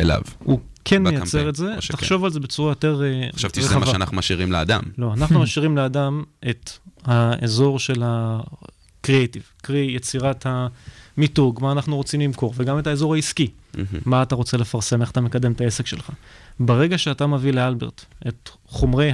אליו. 0.00 0.20
הוא 0.38 0.60
כן 0.84 1.04
בקמפיין, 1.04 1.20
מייצר 1.20 1.48
את 1.48 1.56
זה? 1.56 1.74
תחשוב 1.88 2.24
על 2.24 2.30
זה 2.30 2.40
בצורה 2.40 2.70
יותר 2.70 3.02
אה, 3.02 3.18
רחבה. 3.18 3.32
חשבתי 3.36 3.62
שזה 3.62 3.78
מה 3.78 3.86
שאנחנו 3.86 4.16
משאירים 4.16 4.52
לאדם. 4.52 4.82
לא, 4.98 5.12
אנחנו 5.12 5.40
משאירים 5.42 5.76
לאדם 5.76 6.22
את 6.50 6.70
האזור 7.04 7.78
של 7.78 8.02
הקריאיטיב, 8.04 9.42
קרי 9.62 9.92
יצירת 9.96 10.46
המיתוג, 11.16 11.58
מה 11.62 11.72
אנחנו 11.72 11.96
רוצים 11.96 12.20
למכור, 12.20 12.54
וגם 12.56 12.78
את 12.78 12.86
האזור 12.86 13.14
העסקי, 13.14 13.50
מה 14.04 14.22
אתה 14.22 14.34
רוצה 14.34 14.56
לפרסם, 14.56 15.02
איך 15.02 15.10
אתה 15.10 15.20
מקדם 15.20 15.52
את 15.52 15.60
העסק 15.60 15.86
שלך. 15.86 16.10
ברגע 16.60 16.98
שאתה 16.98 17.26
מביא 17.26 17.52
לאלברט 17.52 18.04
את 18.28 18.50
חומרי 18.66 19.10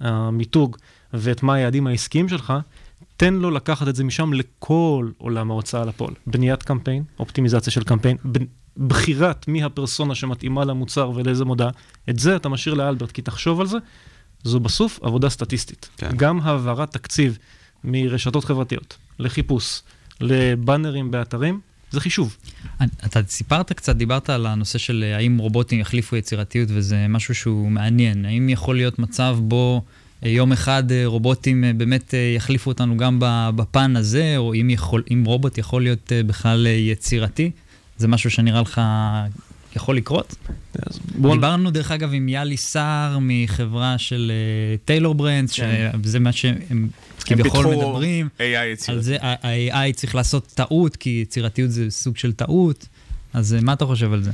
המיתוג 0.00 0.76
ואת 1.14 1.42
מה 1.42 1.54
היעדים 1.54 1.86
העסקיים 1.86 2.28
שלך, 2.28 2.52
תן 3.20 3.34
לו 3.34 3.50
לקחת 3.50 3.88
את 3.88 3.96
זה 3.96 4.04
משם 4.04 4.32
לכל 4.32 5.10
עולם 5.18 5.50
ההוצאה 5.50 5.84
לפועל. 5.84 6.14
בניית 6.26 6.62
קמפיין, 6.62 7.02
אופטימיזציה 7.18 7.72
של 7.72 7.82
קמפיין, 7.82 8.16
בחירת 8.76 9.48
מי 9.48 9.62
הפרסונה 9.62 10.14
שמתאימה 10.14 10.64
למוצר 10.64 11.12
ולאיזה 11.14 11.44
מודעה, 11.44 11.70
את 12.10 12.18
זה 12.18 12.36
אתה 12.36 12.48
משאיר 12.48 12.74
לאלברט, 12.74 13.12
כי 13.12 13.22
תחשוב 13.22 13.60
על 13.60 13.66
זה, 13.66 13.78
זו 14.42 14.60
בסוף 14.60 14.98
עבודה 15.02 15.30
סטטיסטית. 15.30 15.88
כן. 15.96 16.10
גם 16.16 16.40
העברת 16.40 16.92
תקציב 16.92 17.38
מרשתות 17.84 18.44
חברתיות 18.44 18.96
לחיפוש, 19.18 19.82
לבאנרים 20.20 21.10
באתרים, 21.10 21.60
זה 21.90 22.00
חישוב. 22.00 22.36
אתה 23.06 23.20
סיפרת 23.28 23.72
קצת, 23.72 23.96
דיברת 23.96 24.30
על 24.30 24.46
הנושא 24.46 24.78
של 24.78 25.04
אה, 25.06 25.16
האם 25.16 25.38
רובוטים 25.38 25.80
יחליפו 25.80 26.16
יצירתיות, 26.16 26.68
וזה 26.72 27.06
משהו 27.08 27.34
שהוא 27.34 27.70
מעניין. 27.70 28.24
האם 28.24 28.48
יכול 28.48 28.76
להיות 28.76 28.98
מצב 28.98 29.38
בו 29.40 29.82
אה, 29.86 29.99
יום 30.22 30.52
אחד 30.52 30.92
אה, 30.92 31.02
רובוטים 31.06 31.64
אה, 31.64 31.72
באמת 31.72 32.14
אה, 32.14 32.32
יחליפו 32.36 32.70
אותנו 32.70 32.96
גם 32.96 33.16
בפן 33.56 33.96
הזה, 33.96 34.34
או 34.36 34.54
אם, 34.54 34.70
יכול, 34.70 35.02
אם 35.12 35.22
רובוט 35.26 35.58
יכול 35.58 35.82
להיות 35.82 36.12
אה, 36.12 36.22
בכלל 36.22 36.66
אה, 36.66 36.72
יצירתי? 36.72 37.50
זה 37.98 38.08
משהו 38.08 38.30
שנראה 38.30 38.60
לך 38.60 38.80
יכול 39.76 39.96
לקרות? 39.96 40.34
בוא- 41.18 41.34
דיברנו 41.34 41.70
דרך 41.70 41.90
אגב 41.90 42.10
עם 42.14 42.28
יאלי 42.28 42.56
סער 42.56 43.18
מחברה 43.20 43.98
של 43.98 44.32
אה, 44.34 44.76
טיילור 44.84 45.14
ברנדס, 45.14 45.52
כן. 45.56 45.90
שזה 46.04 46.18
מה 46.18 46.32
שהם 46.32 46.88
כביכול 47.24 47.66
מדברים. 47.76 48.28
AI 48.38 48.42
יצירתי. 48.72 48.92
על 48.92 49.02
זה 49.02 49.16
ה-AI 49.22 49.92
צריך 49.94 50.14
לעשות 50.14 50.46
טעות, 50.54 50.96
כי 50.96 51.20
יצירתיות 51.22 51.70
זה 51.70 51.90
סוג 51.90 52.16
של 52.16 52.32
טעות. 52.32 52.86
אז 53.32 53.54
אה, 53.54 53.60
מה 53.62 53.72
אתה 53.72 53.84
חושב 53.86 54.12
על 54.12 54.22
זה? 54.22 54.30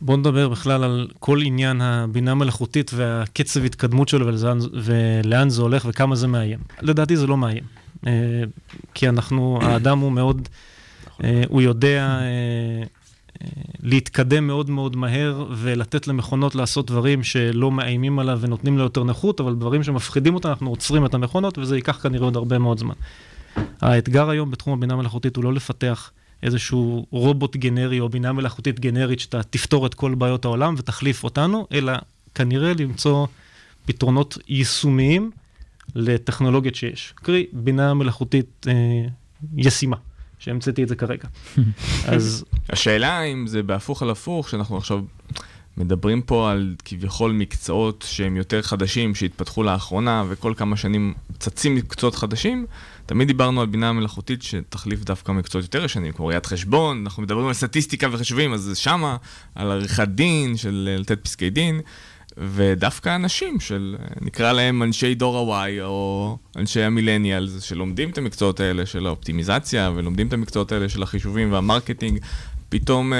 בואו 0.00 0.16
נדבר 0.16 0.48
בכלל 0.48 0.84
על 0.84 1.08
כל 1.18 1.42
עניין 1.42 1.80
הבינה 1.80 2.30
המלאכותית 2.30 2.90
והקצב 2.94 3.64
התקדמות 3.64 4.08
שלו 4.08 4.26
ולאן, 4.26 4.58
ולאן 4.74 5.50
זה 5.50 5.62
הולך 5.62 5.84
וכמה 5.88 6.16
זה 6.16 6.26
מאיים. 6.26 6.58
לדעתי 6.82 7.16
זה 7.16 7.26
לא 7.26 7.36
מאיים. 7.36 7.64
אה, 8.06 8.12
כי 8.94 9.08
אנחנו, 9.08 9.58
האדם 9.62 9.98
הוא 9.98 10.12
מאוד, 10.12 10.48
אה, 11.24 11.42
הוא 11.48 11.62
יודע 11.62 12.20
אה, 12.20 12.82
להתקדם 13.82 14.46
מאוד 14.46 14.70
מאוד 14.70 14.96
מהר 14.96 15.46
ולתת 15.56 16.08
למכונות 16.08 16.54
לעשות 16.54 16.86
דברים 16.86 17.22
שלא 17.22 17.70
מאיימים 17.70 18.18
עליו 18.18 18.38
ונותנים 18.40 18.78
לו 18.78 18.84
יותר 18.84 19.04
נכות, 19.04 19.40
אבל 19.40 19.54
דברים 19.54 19.82
שמפחידים 19.82 20.34
אותה, 20.34 20.48
אנחנו 20.48 20.70
עוצרים 20.70 21.06
את 21.06 21.14
המכונות 21.14 21.58
וזה 21.58 21.76
ייקח 21.76 22.02
כנראה 22.02 22.24
עוד 22.24 22.36
הרבה 22.36 22.58
מאוד 22.58 22.78
זמן. 22.78 22.94
האתגר 23.80 24.30
היום 24.30 24.50
בתחום 24.50 24.72
הבינה 24.72 24.94
המלאכותית 24.94 25.36
הוא 25.36 25.44
לא 25.44 25.52
לפתח 25.52 26.10
איזשהו 26.42 27.06
רובוט 27.10 27.56
גנרי 27.56 28.00
או 28.00 28.08
בינה 28.08 28.32
מלאכותית 28.32 28.80
גנרית 28.80 29.20
שאתה 29.20 29.42
תפתור 29.42 29.86
את 29.86 29.94
כל 29.94 30.14
בעיות 30.14 30.44
העולם 30.44 30.74
ותחליף 30.78 31.24
אותנו, 31.24 31.66
אלא 31.72 31.92
כנראה 32.34 32.72
למצוא 32.78 33.26
פתרונות 33.86 34.38
יישומיים 34.48 35.30
לטכנולוגיות 35.94 36.74
שיש. 36.74 37.14
קרי, 37.16 37.46
בינה 37.52 37.94
מלאכותית 37.94 38.66
אה, 38.68 38.72
ישימה, 39.56 39.96
שהמצאתי 40.38 40.82
את 40.82 40.88
זה 40.88 40.96
כרגע. 40.96 41.28
אז 42.06 42.44
השאלה 42.70 43.22
אם 43.22 43.46
זה 43.46 43.62
בהפוך 43.62 44.02
על 44.02 44.10
הפוך, 44.10 44.48
שאנחנו 44.48 44.76
עכשיו 44.76 45.04
מדברים 45.76 46.22
פה 46.22 46.50
על 46.50 46.74
כביכול 46.84 47.32
מקצועות 47.32 48.04
שהם 48.08 48.36
יותר 48.36 48.62
חדשים, 48.62 49.14
שהתפתחו 49.14 49.62
לאחרונה, 49.62 50.24
וכל 50.28 50.54
כמה 50.56 50.76
שנים 50.76 51.14
צצים 51.38 51.74
מקצועות 51.74 52.14
חדשים, 52.14 52.66
תמיד 53.10 53.28
דיברנו 53.28 53.60
על 53.60 53.66
בינה 53.66 53.92
מלאכותית 53.92 54.42
שתחליף 54.42 55.04
דווקא 55.04 55.32
מקצועות 55.32 55.64
יותר 55.64 55.84
ישנים, 55.84 56.12
כמו 56.12 56.26
ראיית 56.26 56.46
חשבון, 56.46 57.00
אנחנו 57.02 57.22
מדברים 57.22 57.46
על 57.46 57.52
סטטיסטיקה 57.52 58.06
וחישובים, 58.12 58.52
אז 58.52 58.72
שמה, 58.74 59.16
על 59.54 59.70
עריכת 59.70 60.08
דין, 60.08 60.56
של 60.56 60.88
אה, 60.92 60.98
לתת 60.98 61.24
פסקי 61.24 61.50
דין. 61.50 61.80
ודווקא 62.36 63.14
אנשים 63.14 63.60
של, 63.60 63.96
אה, 64.00 64.06
נקרא 64.20 64.52
להם 64.52 64.82
אנשי 64.82 65.14
דור 65.14 65.54
ה-Y 65.54 65.82
או 65.82 66.38
אנשי 66.56 66.82
המילניאלס, 66.82 67.62
שלומדים 67.62 68.10
את 68.10 68.18
המקצועות 68.18 68.60
האלה 68.60 68.86
של 68.86 69.06
האופטימיזציה 69.06 69.90
ולומדים 69.94 70.26
את 70.26 70.32
המקצועות 70.32 70.72
האלה 70.72 70.88
של 70.88 71.02
החישובים 71.02 71.52
והמרקטינג, 71.52 72.18
פתאום 72.68 73.12
אה, 73.12 73.18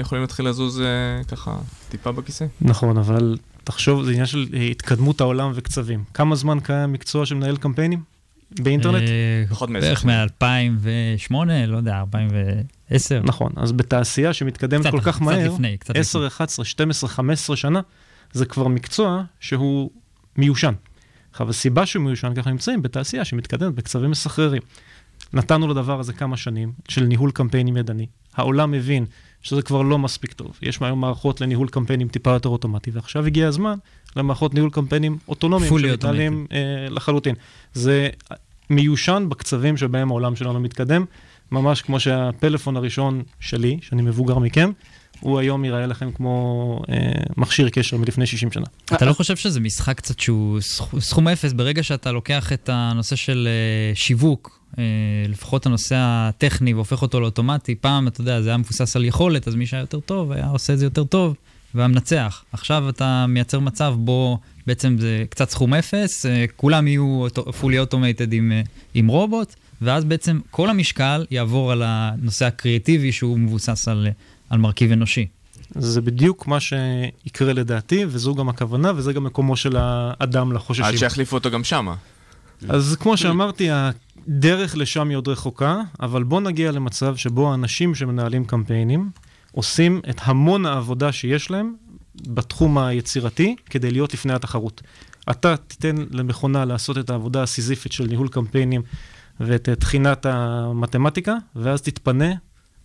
יכולים 0.00 0.22
להתחיל 0.22 0.48
לזוז 0.48 0.80
אה, 0.80 1.24
ככה 1.24 1.58
טיפה 1.88 2.12
בכיסא. 2.12 2.44
נכון, 2.60 2.98
אבל 2.98 3.36
תחשוב, 3.64 4.04
זה 4.04 4.10
עניין 4.10 4.26
של 4.26 4.46
אה, 4.54 4.62
התקדמות 4.62 5.20
העולם 5.20 5.52
וקצבים. 5.54 6.04
כמה 6.14 6.36
זמן 6.36 6.60
קיים 6.60 6.92
מקצוע 6.92 7.26
שמנהל 7.26 7.56
קמפיינים 7.56 8.11
באינטרנט? 8.60 9.08
אה, 9.08 9.44
פחות 9.50 9.70
מעשר 9.70 9.86
בערך 9.86 10.00
שנים. 10.00 10.14
מ-2008, 10.40 11.34
לא 11.66 11.76
יודע, 11.76 12.00
2010. 12.00 13.20
נכון, 13.24 13.52
אז 13.56 13.72
בתעשייה 13.72 14.32
שמתקדמת 14.32 14.80
קצת- 14.80 14.90
כל 14.90 15.00
כך 15.00 15.08
קצת 15.16 15.20
מהר, 15.20 15.52
לפני, 15.52 15.76
קצת 15.76 15.96
10, 15.96 16.26
11, 16.26 16.64
12, 16.64 17.10
15 17.10 17.56
שנה, 17.56 17.80
זה 18.32 18.46
כבר 18.46 18.68
מקצוע 18.68 19.22
שהוא 19.40 19.90
מיושן. 20.36 20.72
עכשיו, 21.30 21.50
הסיבה 21.50 21.86
שהוא 21.86 22.02
מיושן, 22.04 22.32
אנחנו 22.36 22.50
נמצאים 22.50 22.82
בתעשייה 22.82 23.24
שמתקדמת 23.24 23.74
בקצבים 23.74 24.10
מסחררים. 24.10 24.62
נתנו 25.32 25.68
לדבר 25.68 26.00
הזה 26.00 26.12
כמה 26.12 26.36
שנים 26.36 26.72
של 26.88 27.04
ניהול 27.04 27.30
קמפיינים 27.30 27.76
ידני. 27.76 28.06
העולם 28.34 28.70
מבין 28.70 29.04
שזה 29.42 29.62
כבר 29.62 29.82
לא 29.82 29.98
מספיק 29.98 30.32
טוב. 30.32 30.58
יש 30.62 30.78
היום 30.82 31.00
מערכות 31.00 31.40
לניהול 31.40 31.68
קמפיינים 31.68 32.08
טיפה 32.08 32.30
יותר 32.30 32.48
אוטומטי, 32.48 32.90
ועכשיו 32.90 33.26
הגיע 33.26 33.48
הזמן 33.48 33.78
למערכות 34.16 34.54
ניהול 34.54 34.70
קמפיינים 34.70 35.18
אוטונומיים 35.28 35.72
שמתנהלים 35.78 36.46
אה, 36.52 36.58
לחלוטין. 36.90 37.34
זה 37.74 38.08
מיושן 38.70 39.26
בקצבים 39.28 39.76
שבהם 39.76 40.10
העולם 40.10 40.36
שלנו 40.36 40.60
מתקדם, 40.60 41.04
ממש 41.52 41.82
כמו 41.82 42.00
שהפלאפון 42.00 42.76
הראשון 42.76 43.22
שלי, 43.40 43.78
שאני 43.82 44.02
מבוגר 44.02 44.38
מכם, 44.38 44.70
הוא 45.20 45.38
היום 45.38 45.64
ייראה 45.64 45.86
לכם 45.86 46.12
כמו 46.12 46.82
אה, 46.88 46.96
מכשיר 47.36 47.68
קשר 47.68 47.96
מלפני 47.96 48.26
60 48.26 48.52
שנה. 48.52 48.64
אתה 48.84 49.04
לא 49.04 49.12
חושב 49.12 49.36
שזה 49.36 49.60
משחק 49.60 49.96
קצת 49.96 50.20
שהוא 50.20 50.60
סכ- 50.60 50.98
סכום 51.00 51.28
אפס 51.28 51.52
ברגע 51.52 51.82
שאתה 51.82 52.12
לוקח 52.12 52.52
את 52.52 52.68
הנושא 52.72 53.16
של 53.16 53.48
אה, 53.50 53.94
שיווק, 53.94 54.58
אה, 54.78 54.84
לפחות 55.28 55.66
הנושא 55.66 55.94
הטכני, 55.98 56.74
והופך 56.74 57.02
אותו 57.02 57.20
לאוטומטי? 57.20 57.74
פעם, 57.74 58.08
אתה 58.08 58.20
יודע, 58.20 58.40
זה 58.42 58.48
היה 58.48 58.56
מבוסס 58.56 58.96
על 58.96 59.04
יכולת, 59.04 59.48
אז 59.48 59.54
מי 59.54 59.66
שהיה 59.66 59.80
יותר 59.80 60.00
טוב 60.00 60.32
היה 60.32 60.46
עושה 60.46 60.72
את 60.72 60.78
זה 60.78 60.86
יותר 60.86 61.04
טוב, 61.04 61.34
והיה 61.74 61.88
מנצח. 61.88 62.44
עכשיו 62.52 62.88
אתה 62.88 63.26
מייצר 63.28 63.60
מצב 63.60 63.94
בו 63.98 64.38
בעצם 64.66 64.96
זה 64.98 65.24
קצת 65.28 65.50
סכום 65.50 65.74
אפס, 65.74 66.26
אה, 66.26 66.44
כולם 66.56 66.86
יהיו 66.86 67.26
fully 67.60 67.90
automated 67.90 68.28
עם, 68.32 68.52
אה, 68.52 68.62
עם 68.94 69.06
רובוט, 69.06 69.54
ואז 69.82 70.04
בעצם 70.04 70.40
כל 70.50 70.70
המשקל 70.70 71.26
יעבור 71.30 71.72
על 71.72 71.82
הנושא 71.84 72.46
הקריאטיבי 72.46 73.12
שהוא 73.12 73.38
מבוסס 73.38 73.88
על, 73.88 74.06
אה, 74.06 74.12
על 74.50 74.58
מרכיב 74.58 74.92
אנושי. 74.92 75.26
זה 75.74 76.00
בדיוק 76.00 76.46
מה 76.46 76.58
שיקרה 76.60 77.52
לדעתי, 77.52 78.04
וזו 78.08 78.34
גם 78.34 78.48
הכוונה, 78.48 78.92
וזה 78.96 79.12
גם 79.12 79.24
מקומו 79.24 79.56
של 79.56 79.76
האדם 79.76 80.52
לחוששים. 80.52 80.84
עד 80.84 80.96
שיחליפו 80.96 81.36
אותו 81.36 81.50
גם 81.50 81.64
שמה. 81.64 81.94
אז 82.68 82.96
כמו 83.00 83.16
שאמרתי, 83.16 83.68
הדרך 83.70 84.76
לשם 84.76 85.08
היא 85.08 85.16
עוד 85.16 85.28
רחוקה, 85.28 85.80
אבל 86.00 86.22
בוא 86.22 86.40
נגיע 86.40 86.72
למצב 86.72 87.16
שבו 87.16 87.50
האנשים 87.50 87.94
שמנהלים 87.94 88.44
קמפיינים 88.44 89.10
עושים 89.52 90.00
את 90.10 90.20
המון 90.22 90.66
העבודה 90.66 91.12
שיש 91.12 91.50
להם 91.50 91.74
בתחום 92.14 92.78
היצירתי 92.78 93.56
כדי 93.70 93.90
להיות 93.90 94.14
לפני 94.14 94.32
התחרות. 94.32 94.82
אתה 95.30 95.56
תיתן 95.56 95.96
למכונה 96.10 96.64
לעשות 96.64 96.98
את 96.98 97.10
העבודה 97.10 97.42
הסיזיפית 97.42 97.92
של 97.92 98.04
ניהול 98.04 98.28
קמפיינים 98.28 98.82
ואת 99.40 99.68
תחינת 99.68 100.26
המתמטיקה, 100.26 101.34
ואז 101.56 101.82
תתפנה 101.82 102.32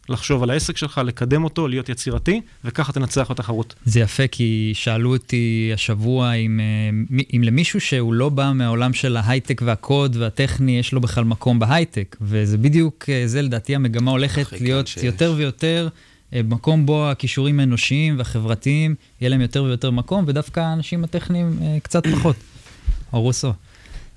לחשוב 0.09 0.43
על 0.43 0.49
העסק 0.49 0.77
שלך, 0.77 1.01
לקדם 1.05 1.43
אותו, 1.43 1.67
להיות 1.67 1.89
יצירתי, 1.89 2.41
וככה 2.65 2.93
תנצח 2.93 3.31
בתחרות. 3.31 3.75
זה 3.85 3.99
יפה, 3.99 4.27
כי 4.27 4.71
שאלו 4.75 5.13
אותי 5.13 5.71
השבוע 5.73 6.33
אם, 6.33 6.59
אה, 6.59 7.19
אם 7.35 7.43
למישהו 7.43 7.81
שהוא 7.81 8.13
לא 8.13 8.29
בא 8.29 8.51
מהעולם 8.55 8.93
של 8.93 9.17
ההייטק 9.17 9.61
והקוד 9.65 10.15
והטכני, 10.15 10.79
יש 10.79 10.93
לו 10.93 11.01
בכלל 11.01 11.23
מקום 11.23 11.59
בהייטק. 11.59 12.15
וזה 12.21 12.57
בדיוק, 12.57 13.05
אה, 13.09 13.23
זה 13.27 13.41
לדעתי 13.41 13.75
המגמה 13.75 14.11
הולכת 14.11 14.61
להיות 14.61 14.87
שיש. 14.87 15.03
יותר 15.03 15.33
ויותר 15.37 15.87
אה, 15.93 16.16
מקום 16.33 16.85
בו 16.85 17.09
הכישורים 17.09 17.59
האנושיים 17.59 18.17
והחברתיים, 18.17 18.95
יהיה 19.21 19.29
להם 19.29 19.41
יותר 19.41 19.63
ויותר 19.63 19.91
מקום, 19.91 20.23
ודווקא 20.27 20.59
האנשים 20.59 21.03
הטכניים 21.03 21.59
אה, 21.61 21.77
קצת 21.83 22.07
פחות. 22.07 22.35
אורוסו, 23.13 23.53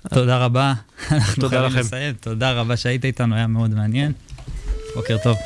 תודה 0.08 0.38
רבה. 0.38 0.74
אנחנו 1.10 1.48
חייבים. 1.48 1.78
לסיים. 1.78 2.14
תודה 2.20 2.52
רבה 2.52 2.76
שהיית 2.76 3.04
איתנו, 3.04 3.34
היה 3.34 3.46
מאוד 3.46 3.74
מעניין. 3.74 4.12
בוקר 4.94 5.16
טוב. 5.22 5.36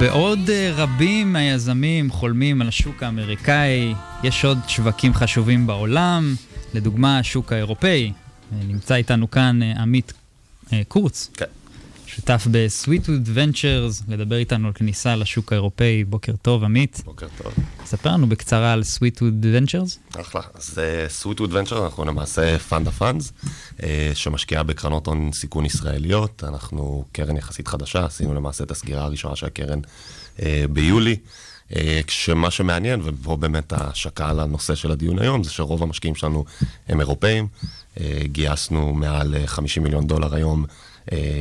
בעוד 0.00 0.50
אה, 0.50 0.72
רבים 0.76 1.32
מהיזמים 1.32 2.10
חולמים 2.10 2.62
על 2.62 2.68
השוק 2.68 3.02
האמריקאי, 3.02 3.94
יש 4.22 4.44
עוד 4.44 4.58
שווקים 4.68 5.14
חשובים 5.14 5.66
בעולם, 5.66 6.34
לדוגמה 6.74 7.18
השוק 7.18 7.52
האירופאי. 7.52 8.12
אה, 8.52 8.58
נמצא 8.66 8.94
איתנו 8.94 9.30
כאן 9.30 9.62
אה, 9.62 9.82
עמית 9.82 10.12
קורץ, 10.88 11.30
כן. 11.34 11.44
שותף 12.16 12.46
ב 12.50 12.58
Sweetwood 12.58 13.28
Ventures, 13.34 14.02
לדבר 14.08 14.36
איתנו 14.36 14.66
על 14.66 14.72
כניסה 14.72 15.16
לשוק 15.16 15.52
האירופאי. 15.52 16.04
בוקר 16.04 16.32
טוב, 16.42 16.64
עמית. 16.64 17.00
בוקר 17.04 17.26
טוב. 17.42 17.52
ספר 17.84 18.10
לנו 18.10 18.28
בקצרה 18.28 18.72
על 18.72 18.84
Sweetwood 18.84 19.46
Ventures. 19.52 19.98
אחלה. 20.20 20.40
אז 20.54 20.80
Sweetwood 21.08 21.54
Venture, 21.54 21.84
אנחנו 21.84 22.04
למעשה 22.04 22.58
fund 22.58 22.88
of 22.88 22.99
funds, 22.99 23.32
שמשקיעה 24.14 24.62
בקרנות 24.62 25.06
הון 25.06 25.32
סיכון 25.32 25.66
ישראליות. 25.66 26.44
אנחנו 26.48 27.04
קרן 27.12 27.36
יחסית 27.36 27.68
חדשה, 27.68 28.04
עשינו 28.04 28.34
למעשה 28.34 28.64
את 28.64 28.70
הסגירה 28.70 29.04
הראשונה 29.04 29.36
של 29.36 29.46
הקרן 29.46 29.80
אה, 30.42 30.64
ביולי. 30.70 31.16
אה, 31.76 32.00
כשמה 32.06 32.50
שמעניין, 32.50 33.00
ופה 33.04 33.36
באמת 33.36 33.72
ההשקה 33.72 34.28
על 34.28 34.40
הנושא 34.40 34.74
של 34.74 34.90
הדיון 34.90 35.18
היום, 35.18 35.44
זה 35.44 35.50
שרוב 35.50 35.82
המשקיעים 35.82 36.14
שלנו 36.14 36.44
הם 36.88 37.00
אירופאים. 37.00 37.48
אה, 38.00 38.20
גייסנו 38.24 38.94
מעל 38.94 39.34
אה, 39.34 39.46
50 39.46 39.82
מיליון 39.82 40.06
דולר 40.06 40.34
היום, 40.34 40.64
אה, 40.64 40.89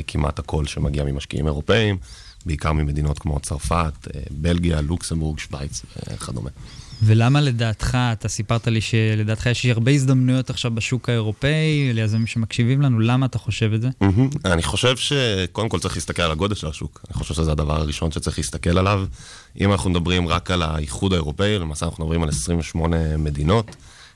כמעט 0.08 0.39
הכל 0.39 0.65
שמגיע 0.65 1.04
ממשקיעים 1.04 1.48
אירופאים, 1.48 1.98
בעיקר 2.45 2.74
ממדינות 2.74 3.19
כמו 3.19 3.39
צרפת, 3.39 4.08
אה, 4.15 4.22
בלגיה, 4.32 4.82
לוקסמבורג, 4.82 5.39
שווייץ 5.39 5.82
וכדומה. 6.13 6.50
ולמה 7.04 7.41
לדעתך, 7.41 7.98
אתה 8.13 8.28
סיפרת 8.28 8.67
לי 8.67 8.82
שלדעתך 8.82 9.45
יש 9.45 9.65
הרבה 9.65 9.91
הזדמנויות 9.91 10.50
עכשיו 10.50 10.72
בשוק 10.72 11.10
האירופאי, 11.10 11.93
ליזמים 11.93 12.28
שמקשיבים 12.28 12.82
לנו, 12.82 13.00
למה 13.00 13.26
אתה 13.26 13.39
חושב 13.39 13.74
את 13.74 13.82
זה? 13.82 13.89
מהמם. 14.02 14.30
אני 14.45 14.63
חושב 14.63 14.98
שקודם 14.98 15.69
כל 15.69 15.80
צריך 15.80 15.95
להסתכל 15.95 16.22
על 16.22 16.32
הגודל 16.32 16.56
של 16.56 16.67
השוק. 16.67 17.02
אני 17.08 17.13
חושב 17.13 17.34
שזה 17.34 17.52
הדבר 17.52 17.82
הראשון 17.82 18.12
שצריך 18.12 18.38
להסתכל 18.38 18.78
עליו. 18.78 19.06
אם 19.62 19.72
אנחנו 19.72 19.89
מדברים 19.89 20.28
רק 20.28 20.52
על 20.52 20.62
האיחוד 20.62 21.13
האירופאי, 21.13 21.60
למעשה 21.60 21.86
אנחנו 21.86 22.04
מדברים 22.04 22.24
על 22.24 22.30
28 22.30 23.17
מדינות 23.17 23.76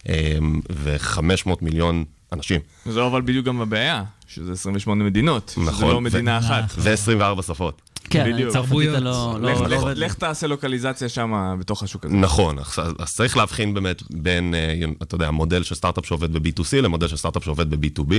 אמ, 0.10 0.62
ו-500 0.72 1.50
מיליון 1.62 2.06
אנשים. 2.34 2.62
זו 2.86 3.08
אבל 3.08 3.22
בדיוק 3.22 3.46
גם 3.46 3.62
הבעיה, 3.62 4.04
שזה 4.28 4.52
28 4.52 5.04
מדינות, 5.04 5.52
שזה 5.56 5.66
נכון. 5.66 5.90
לא 5.94 6.02
מדינה 6.02 6.40
ו- 6.42 6.46
אחת. 6.46 6.64
ו-24 6.78 7.42
שפות. 7.42 7.82
כן. 8.10 8.50
צרפתית 8.52 8.90
לא 8.90 9.38
לך- 9.42 9.62
לא 9.70 9.92
לך- 9.94 10.14
תעשה 10.14 10.48
לוקליזציה 10.48 11.10
שם 11.10 11.56
בתוך 11.60 11.84
השוק 11.84 12.06
הזה. 12.06 12.16
נכון, 12.16 12.60
אז, 12.60 13.14
צריך 13.16 13.38
להבחין 13.38 13.74
באמת 13.74 14.04
בין, 14.10 14.56
אה, 14.56 14.74
אתה 15.02 15.16
יודע, 15.16 15.32
מודל 15.32 15.64
של 15.64 15.76
סטארט-אפ 15.76 16.06
שעובד 16.06 16.34
ב-B2C 16.34 16.82
למודל 16.82 17.08
של 17.08 17.18
סטארט-אפ 17.18 17.44
שעובד 17.44 17.70
ב-B2B. 17.70 18.14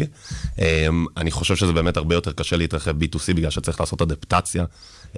אמ, 0.58 1.06
אני 1.16 1.30
חושב 1.30 1.56
שזה 1.56 1.72
באמת 1.72 1.96
הרבה 1.96 2.14
יותר 2.14 2.32
קשה 2.32 2.56
להתרחב 2.56 3.02
B2C 3.02 3.32
בגלל 3.34 3.50
שצריך 3.50 3.80
לעשות 3.80 4.02
אדפטציה 4.02 4.64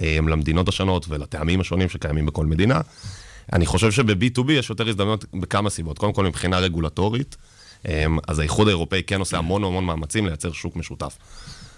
אמ, 0.01 0.27
למדינות 0.27 0.67
השונות 0.69 1.05
ולטעמים 1.09 1.59
השונים 1.61 1.89
שקיימים 1.89 2.25
בכל 2.25 2.45
מדינה. 2.45 2.81
אני 3.53 3.65
חושב 3.65 3.91
שב-B2B 3.91 4.51
יש 4.51 4.69
יותר 4.69 4.87
הזדמנויות 4.89 5.25
בכמה 5.33 5.69
סיבות. 5.69 5.97
קודם 5.97 6.13
כל 6.13 6.25
מבחינה 6.25 6.59
רגולטורית, 6.59 7.37
אז 8.27 8.39
האיחוד 8.39 8.67
האירופאי 8.67 9.03
כן 9.07 9.19
עושה 9.19 9.37
המון 9.37 9.63
המון 9.63 9.85
מאמצים 9.85 10.25
לייצר 10.25 10.51
שוק 10.51 10.75
משותף. 10.75 11.17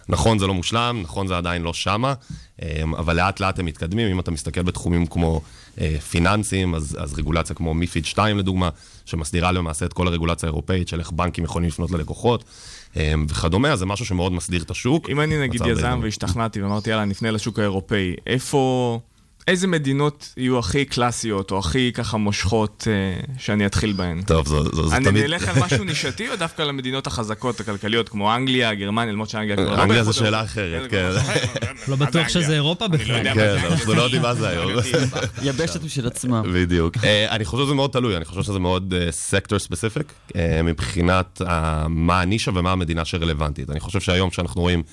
נכון, 0.09 0.39
זה 0.39 0.47
לא 0.47 0.53
מושלם, 0.53 0.99
נכון, 1.03 1.27
זה 1.27 1.37
עדיין 1.37 1.61
לא 1.61 1.73
שמה, 1.73 2.13
אמ, 2.61 2.95
אבל 2.95 3.15
לאט 3.15 3.39
לאט 3.39 3.59
הם 3.59 3.65
מתקדמים. 3.65 4.07
אם 4.07 4.19
אתה 4.19 4.31
מסתכל 4.31 4.61
בתחומים 4.61 5.05
כמו 5.05 5.41
אה, 5.81 5.95
פיננסים, 6.09 6.75
אז, 6.75 6.97
אז 7.01 7.13
רגולציה 7.13 7.55
כמו 7.55 7.73
מיפיד 7.73 8.05
2 8.05 8.37
לדוגמה, 8.37 8.69
שמסדירה 9.05 9.51
למעשה 9.51 9.85
את 9.85 9.93
כל 9.93 10.07
הרגולציה 10.07 10.49
האירופאית 10.49 10.87
של 10.87 10.99
איך 10.99 11.11
בנקים 11.11 11.43
יכולים 11.43 11.69
לפנות 11.69 11.91
ללקוחות 11.91 12.43
אמ, 12.95 13.25
וכדומה, 13.29 13.71
אז 13.71 13.79
זה 13.79 13.85
משהו 13.85 14.05
שמאוד 14.05 14.31
מסדיר 14.31 14.63
את 14.63 14.71
השוק. 14.71 15.09
אם 15.09 15.21
אני 15.21 15.41
נגיד 15.41 15.61
יזם 15.65 15.99
והשתכנעתי 16.03 16.61
ואמרתי, 16.61 16.89
יאללה, 16.89 17.05
נפנה 17.05 17.31
לשוק 17.31 17.59
האירופאי, 17.59 18.15
איפה... 18.27 18.99
איזה 19.47 19.67
מדינות 19.67 20.33
יהו 20.37 20.59
הכי 20.59 20.85
קלאסיות, 20.85 21.51
או 21.51 21.59
הכי 21.59 21.91
ככה 21.93 22.17
מושכות, 22.17 22.87
אה, 22.87 23.19
שאני 23.37 23.65
אתחיל 23.65 23.93
בהן? 23.93 24.21
טוב, 24.21 24.47
זו, 24.47 24.63
זו, 24.63 24.87
זו 24.87 24.95
אני 24.95 25.05
תמיד... 25.05 25.23
נלך 25.23 25.47
על 25.47 25.63
משהו 25.63 25.83
נישתי, 25.83 26.29
או 26.29 26.35
דווקא 26.35 26.61
למדינות 26.61 27.07
החזקות 27.07 27.59
הכלכליות, 27.59 28.09
כמו 28.09 28.35
אנגליה, 28.35 28.73
גרמניה, 28.73 29.13
למרות 29.13 29.29
שאנגליה 29.29 29.55
כבר 29.55 29.75
לא 29.75 29.83
אנגליה 29.83 30.03
זו 30.03 30.13
שאלה. 30.13 30.43
אחרת, 30.43 30.91
כן. 30.91 31.09
לא 31.87 31.95
בטוח 31.95 32.29
שזה 32.29 32.53
אירופה 32.53 32.87
בכלל. 32.87 33.33
כן, 33.33 33.57
אנחנו 33.71 33.93
לא 33.93 34.01
יודעים 34.01 34.21
מה 34.21 34.33
זה 34.33 34.49
היום. 34.49 34.71
יבשת 35.43 35.83
משל 35.83 36.07
עצמה. 36.07 36.41
בדיוק. 36.53 36.97
אה, 37.03 37.29
אני 37.29 37.45
חושב 37.45 37.63
שזה 37.63 37.73
מאוד 37.73 37.89
תלוי, 37.91 38.17
אני 38.17 38.25
חושב 38.25 38.43
שזה 38.43 38.59
מאוד 38.59 38.93
סקטור 39.11 39.59
ספציפיק, 39.59 40.13
מבחינת 40.63 41.41
אה, 41.47 41.87
מה 41.87 42.21
הנישה 42.21 42.51
ומה 42.55 42.71
המדינה 42.71 43.05
שרלוונטית. 43.05 43.69
אני 43.69 43.79
חושב 43.79 43.99
שהיום 43.99 44.29
כשאנחנו 44.29 44.61
רואים... 44.61 44.83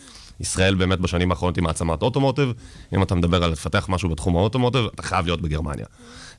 ישראל 0.41 0.75
באמת 0.75 0.99
בשנים 1.01 1.31
האחרונות 1.31 1.57
היא 1.57 1.65
מעצמת 1.65 2.03
אוטומוטיב, 2.03 2.53
אם 2.95 3.03
אתה 3.03 3.15
מדבר 3.15 3.45
על 3.45 3.51
לפתח 3.51 3.87
משהו 3.89 4.09
בתחום 4.09 4.37
האוטומוטיב, 4.37 4.85
אתה 4.95 5.03
חייב 5.03 5.27
להיות 5.27 5.41
בגרמניה. 5.41 5.87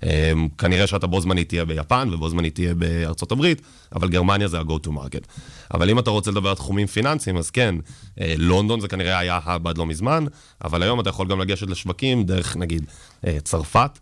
אה, 0.03 0.31
כנראה 0.57 0.87
שאתה 0.87 1.07
בו 1.07 1.21
זמנית 1.21 1.49
תהיה 1.49 1.65
ביפן 1.65 2.09
ובו 2.11 2.29
זמנית 2.29 2.55
תהיה 2.55 2.73
בארצות 2.73 3.31
הברית, 3.31 3.61
אבל 3.95 4.09
גרמניה 4.09 4.47
זה 4.47 4.59
ה-go 4.59 4.87
to 4.87 4.89
market. 4.89 5.27
אבל 5.73 5.89
אם 5.89 5.99
אתה 5.99 6.09
רוצה 6.09 6.31
לדבר 6.31 6.49
על 6.49 6.55
תחומים 6.55 6.87
פיננסיים, 6.87 7.37
אז 7.37 7.49
כן, 7.49 7.75
אה, 8.21 8.33
לונדון 8.37 8.79
זה 8.79 8.87
כנראה 8.87 9.17
היה 9.19 9.39
האב 9.43 9.67
עד 9.67 9.77
לא 9.77 9.85
מזמן, 9.85 10.25
אבל 10.63 10.83
היום 10.83 10.99
אתה 10.99 11.09
יכול 11.09 11.27
גם 11.27 11.39
לגשת 11.41 11.67
לשווקים 11.69 12.23
דרך 12.23 12.57
נגיד 12.57 12.85
אה, 13.27 13.37
צרפת, 13.43 13.99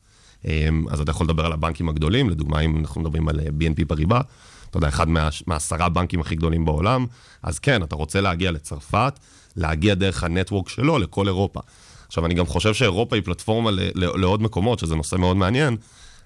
אה, 0.47 0.67
אז 0.89 0.99
אתה 1.01 1.11
יכול 1.11 1.25
לדבר 1.25 1.45
על 1.45 1.51
הבנקים 1.51 1.89
הגדולים, 1.89 2.29
לדוגמה 2.29 2.59
אם 2.59 2.77
אנחנו 2.79 3.01
מדברים 3.01 3.27
על 3.27 3.39
אה, 3.39 3.45
BNP 3.45 3.85
פריבה, 3.87 4.21
אתה 4.69 4.77
יודע, 4.77 4.87
אחד 4.87 5.09
מה- 5.09 5.29
מהעשרה 5.47 5.89
בנקים 5.89 6.19
הכי 6.19 6.35
גדולים 6.35 6.65
בעולם, 6.65 7.05
אז 7.43 7.59
כן, 7.59 7.83
אתה 7.83 7.95
רוצה 7.95 8.21
להגיע 8.21 8.51
לצרפת, 8.51 9.19
להגיע 9.57 9.93
דרך 9.95 10.23
הנטוורק 10.23 10.69
שלו 10.69 10.99
לכל 10.99 11.27
אירופה. 11.27 11.59
עכשיו, 12.07 12.25
אני 12.25 12.33
גם 12.33 12.45
חושב 12.45 12.73
שאירופה 12.73 13.15
היא 13.15 13.23
פלטפורמה 13.23 13.71
ל- 13.71 13.79
ל- 13.95 14.19
לעוד 14.19 14.41
מקומות, 14.41 14.79
שזה 14.79 14.95
נושא 14.95 15.15
מאוד 15.15 15.37
מעניין, 15.37 15.77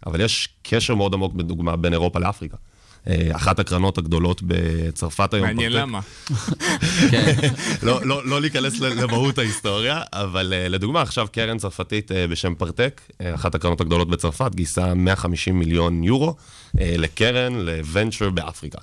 אבל 0.06 0.22
יש 0.22 0.50
קשר 0.64 0.96
מאוד 0.96 1.14
עמוק, 1.14 1.34
בדוגמה, 1.34 1.76
בין 1.76 1.94
אירופה 1.94 2.20
לאפריקה. 2.20 2.58
אה, 3.08 3.36
אחת 3.36 3.60
הקרנות 3.60 3.98
הגדולות 3.98 4.42
בצרפת 4.46 5.34
היום. 5.34 5.46
מעניין 5.46 5.72
למה. 5.72 6.00
לא, 7.84 8.06
לא, 8.06 8.26
לא 8.26 8.42
להיכנס 8.42 8.80
למהות 8.80 9.38
ההיסטוריה, 9.38 10.02
אבל 10.14 10.54
uh, 10.54 10.70
לדוגמה, 10.70 11.02
עכשיו 11.02 11.28
קרן 11.32 11.58
צרפתית 11.58 12.12
uh, 12.12 12.14
בשם 12.30 12.56
פרטק, 12.56 13.02
אחת 13.22 13.56
הקרנות 13.56 13.82
הגדולות 13.82 14.10
בצרפת, 14.10 14.56
גייסה 14.56 14.94
150 14.94 15.60
מיליון 15.60 16.04
יורו 16.04 16.36
לקרן, 16.74 17.54
לוונצ'ר 17.54 18.30
באפריקה. 18.30 18.80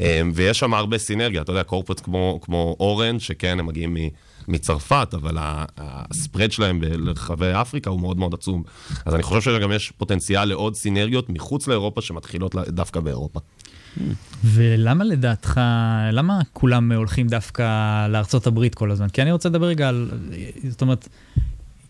Um, 0.00 0.02
ויש 0.34 0.58
שם 0.58 0.74
הרבה 0.74 0.98
סינרגיה, 0.98 1.42
אתה 1.42 1.52
יודע, 1.52 1.62
קורפרט 1.62 2.00
כמו, 2.00 2.38
כמו 2.42 2.76
אורן, 2.80 3.18
שכן, 3.18 3.58
הם 3.60 3.66
מגיעים. 3.66 3.96
מצרפת, 4.48 5.08
אבל 5.14 5.36
הספרד 5.78 6.52
שלהם 6.52 6.80
ברחבי 6.80 7.52
אפריקה 7.52 7.90
הוא 7.90 8.00
מאוד 8.00 8.18
מאוד 8.18 8.34
עצום. 8.34 8.62
אז 9.06 9.14
אני 9.14 9.22
חושב 9.22 9.40
שגם 9.40 9.72
יש 9.72 9.90
פוטנציאל 9.90 10.44
לעוד 10.44 10.74
סינרגיות 10.74 11.30
מחוץ 11.30 11.66
לאירופה 11.68 12.00
שמתחילות 12.00 12.54
דווקא 12.54 13.00
באירופה. 13.00 13.40
ולמה 14.44 15.04
לדעתך, 15.04 15.60
למה 16.12 16.40
כולם 16.52 16.92
הולכים 16.92 17.26
דווקא 17.26 18.08
לארצות 18.08 18.46
הברית 18.46 18.74
כל 18.74 18.90
הזמן? 18.90 19.08
כי 19.08 19.22
אני 19.22 19.32
רוצה 19.32 19.48
לדבר 19.48 19.66
רגע 19.66 19.88
על, 19.88 20.10
זאת 20.68 20.82
אומרת, 20.82 21.08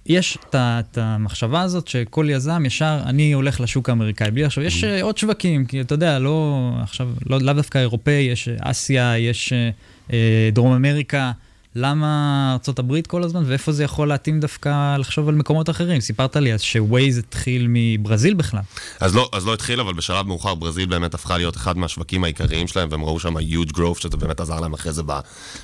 יש 0.06 0.38
את 0.50 0.98
המחשבה 0.98 1.60
הזאת 1.60 1.88
שכל 1.88 2.26
יזם 2.30 2.66
ישר, 2.66 3.00
אני 3.06 3.32
הולך 3.32 3.60
לשוק 3.60 3.88
האמריקאי. 3.88 4.30
בלי 4.30 4.44
עכשיו, 4.44 4.64
יש 4.64 4.84
אה, 4.84 5.02
עוד 5.02 5.18
שווקים, 5.18 5.66
כי 5.66 5.80
אתה 5.80 5.94
יודע, 5.94 6.18
לא 6.18 6.70
עכשיו, 6.82 7.08
לא, 7.26 7.38
לאו 7.40 7.54
דווקא 7.54 7.78
אירופאי, 7.78 8.12
יש 8.32 8.48
אה, 8.48 8.54
אסיה, 8.60 9.18
יש 9.18 9.52
אה, 9.52 9.70
אה, 10.12 10.50
דרום 10.52 10.72
אמריקה. 10.72 11.32
למה 11.74 12.50
ארצות 12.52 12.78
הברית 12.78 13.06
כל 13.06 13.22
הזמן, 13.22 13.42
ואיפה 13.46 13.72
זה 13.72 13.84
יכול 13.84 14.08
להתאים 14.08 14.40
דווקא 14.40 14.96
לחשוב 14.96 15.28
על 15.28 15.34
מקומות 15.34 15.70
אחרים? 15.70 16.00
סיפרת 16.00 16.36
לי 16.36 16.54
אז 16.54 16.62
שווייז 16.62 17.18
התחיל 17.18 17.66
מברזיל 17.68 18.34
בכלל. 18.34 18.60
אז 19.00 19.14
לא, 19.14 19.28
אז 19.32 19.46
לא 19.46 19.54
התחיל, 19.54 19.80
אבל 19.80 19.92
בשלב 19.92 20.26
מאוחר 20.26 20.54
ברזיל 20.54 20.86
באמת 20.86 21.14
הפכה 21.14 21.36
להיות 21.38 21.56
אחד 21.56 21.78
מהשווקים 21.78 22.24
העיקריים 22.24 22.68
שלהם, 22.68 22.88
והם 22.90 23.04
ראו 23.04 23.20
שם 23.20 23.36
huge 23.36 23.72
growth, 23.76 24.00
שזה 24.00 24.16
באמת 24.16 24.40
עזר 24.40 24.60
להם 24.60 24.72
אחרי 24.72 24.92
זה 24.92 25.02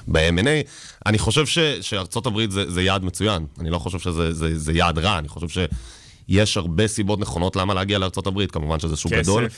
ב-M&A. 0.09 0.69
אני 1.07 1.19
חושב 1.19 1.47
ש, 1.47 1.59
שארצות 1.59 2.27
הברית 2.27 2.51
זה, 2.51 2.71
זה 2.71 2.83
יעד 2.83 3.05
מצוין, 3.05 3.47
אני 3.61 3.71
לא 3.71 3.79
חושב 3.79 3.99
שזה 3.99 4.33
זה, 4.33 4.59
זה 4.59 4.73
יעד 4.73 4.99
רע, 4.99 5.19
אני 5.19 5.29
חושב 5.29 5.67
שיש 6.29 6.57
הרבה 6.57 6.87
סיבות 6.87 7.21
נכונות 7.21 7.57
למה 7.57 7.75
להגיע 7.75 7.99
לארצות 7.99 8.27
הברית, 8.27 8.51
כמובן 8.51 8.81
שזה 8.81 8.97
שוק 8.97 9.13
כסף, 9.13 9.23
גדול. 9.23 9.49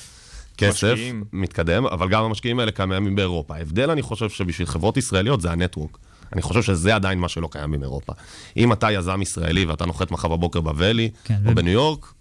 כסף, 0.59 0.85
משקיעים. 0.93 1.25
מתקדם, 1.33 1.87
אבל 1.87 2.09
גם 2.09 2.25
המשקיעים 2.25 2.61
האלה 2.61 2.71
קיימים 2.71 3.17
באירופה. 3.17 3.55
ההבדל, 3.55 3.91
אני 3.91 4.03
חושב, 4.03 4.29
שבשביל 4.29 4.67
חברות 4.67 4.97
ישראליות 4.97 5.41
זה 5.41 5.51
הנטוורק. 5.51 5.99
אני 6.33 6.43
חושב 6.43 6.63
שזה 6.63 6.95
עדיין 6.95 7.19
מה 7.19 7.29
שלא 7.29 7.49
קיים 7.53 7.71
באירופה. 7.81 8.13
אם 8.57 8.73
אתה 8.73 8.93
יזם 8.93 9.23
ישראלי 9.23 9.65
ואתה 9.65 9.87
נוחת 9.87 10.11
מחר 10.11 10.29
בבוקר 10.29 10.61
בוואלי, 10.61 11.11
כן, 11.25 11.35
או 11.47 11.51
ו- 11.51 11.55
בניו 11.55 11.73
יורק, 11.73 12.13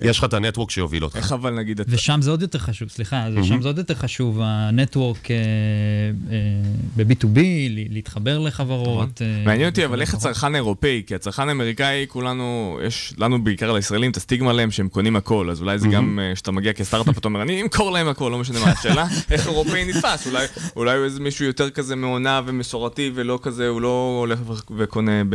יש 0.00 0.18
לך 0.18 0.24
את 0.24 0.34
הנטוורק 0.34 0.70
שיוביל 0.70 1.04
אותך. 1.04 1.16
איך 1.16 1.32
אבל 1.32 1.50
נגיד... 1.54 1.80
אתה- 1.80 1.90
ושם 1.94 2.18
זה 2.22 2.30
עוד 2.30 2.42
יותר 2.42 2.58
חשוב, 2.58 2.88
סליחה, 2.88 3.28
מהמם. 3.30 3.44
שם 3.44 3.62
זה 3.62 3.68
עוד 3.68 3.78
יותר 3.78 3.94
חשוב, 3.94 4.38
הנטוורק 4.42 5.30
אה, 5.30 5.36
אה, 6.30 6.36
ב-B2B, 6.96 7.38
ל- 7.70 7.92
להתחבר 7.94 8.38
לחברות. 8.38 9.22
אה, 9.22 9.42
מעניין 9.46 9.68
אותי, 9.68 9.84
אבל 9.84 10.00
איך. 10.00 10.14
הצרכן 10.14 10.54
האירופאי, 10.54 11.02
כי 11.06 11.14
הצרכן 11.14 11.48
האמריקאי, 11.48 12.04
כולנו, 12.08 12.46
יש 12.86 13.14
לנו 13.18 13.44
בעיקר 13.44 13.72
לישראלים 13.72 14.10
את 14.10 14.16
הסטיגמה 14.16 14.50
עליהם 14.50 14.70
שהם 14.70 14.88
קונים 14.88 15.16
הכל, 15.16 15.50
אז 15.50 15.60
אולי 15.60 15.78
זה 15.78 15.88
גם, 15.88 16.18
אה, 16.22 16.34
כשאתה 16.34 16.52
מגיע 16.52 16.72
כסטארט-אפ, 16.72 17.18
אתה 17.18 17.28
אומר, 17.28 17.42
אני 17.42 17.62
אמכור 17.62 17.90
להם 17.90 18.08
הכל, 18.08 18.28
לא 18.32 18.38
משנה 18.38 18.60
מה. 18.60 18.70
השאלה, 18.70 19.06
איך 19.30 19.46
אירופאי 19.46 19.84
נתפס, 19.84 20.26
אולי- 20.26 20.46
אולי 20.76 20.94
איזה 21.04 21.20
מישהו 21.20 21.44
יותר 21.44 21.70
כזה 21.70 21.96
מעונב 21.96 22.42
ומסורתי, 22.46 23.10
ולא 23.14 23.38
כזה, 23.42 23.68
הוא 23.68 23.80
לא 23.80 24.16
הולך 24.20 24.38
וקונה 24.76 25.22
ב... 25.28 25.34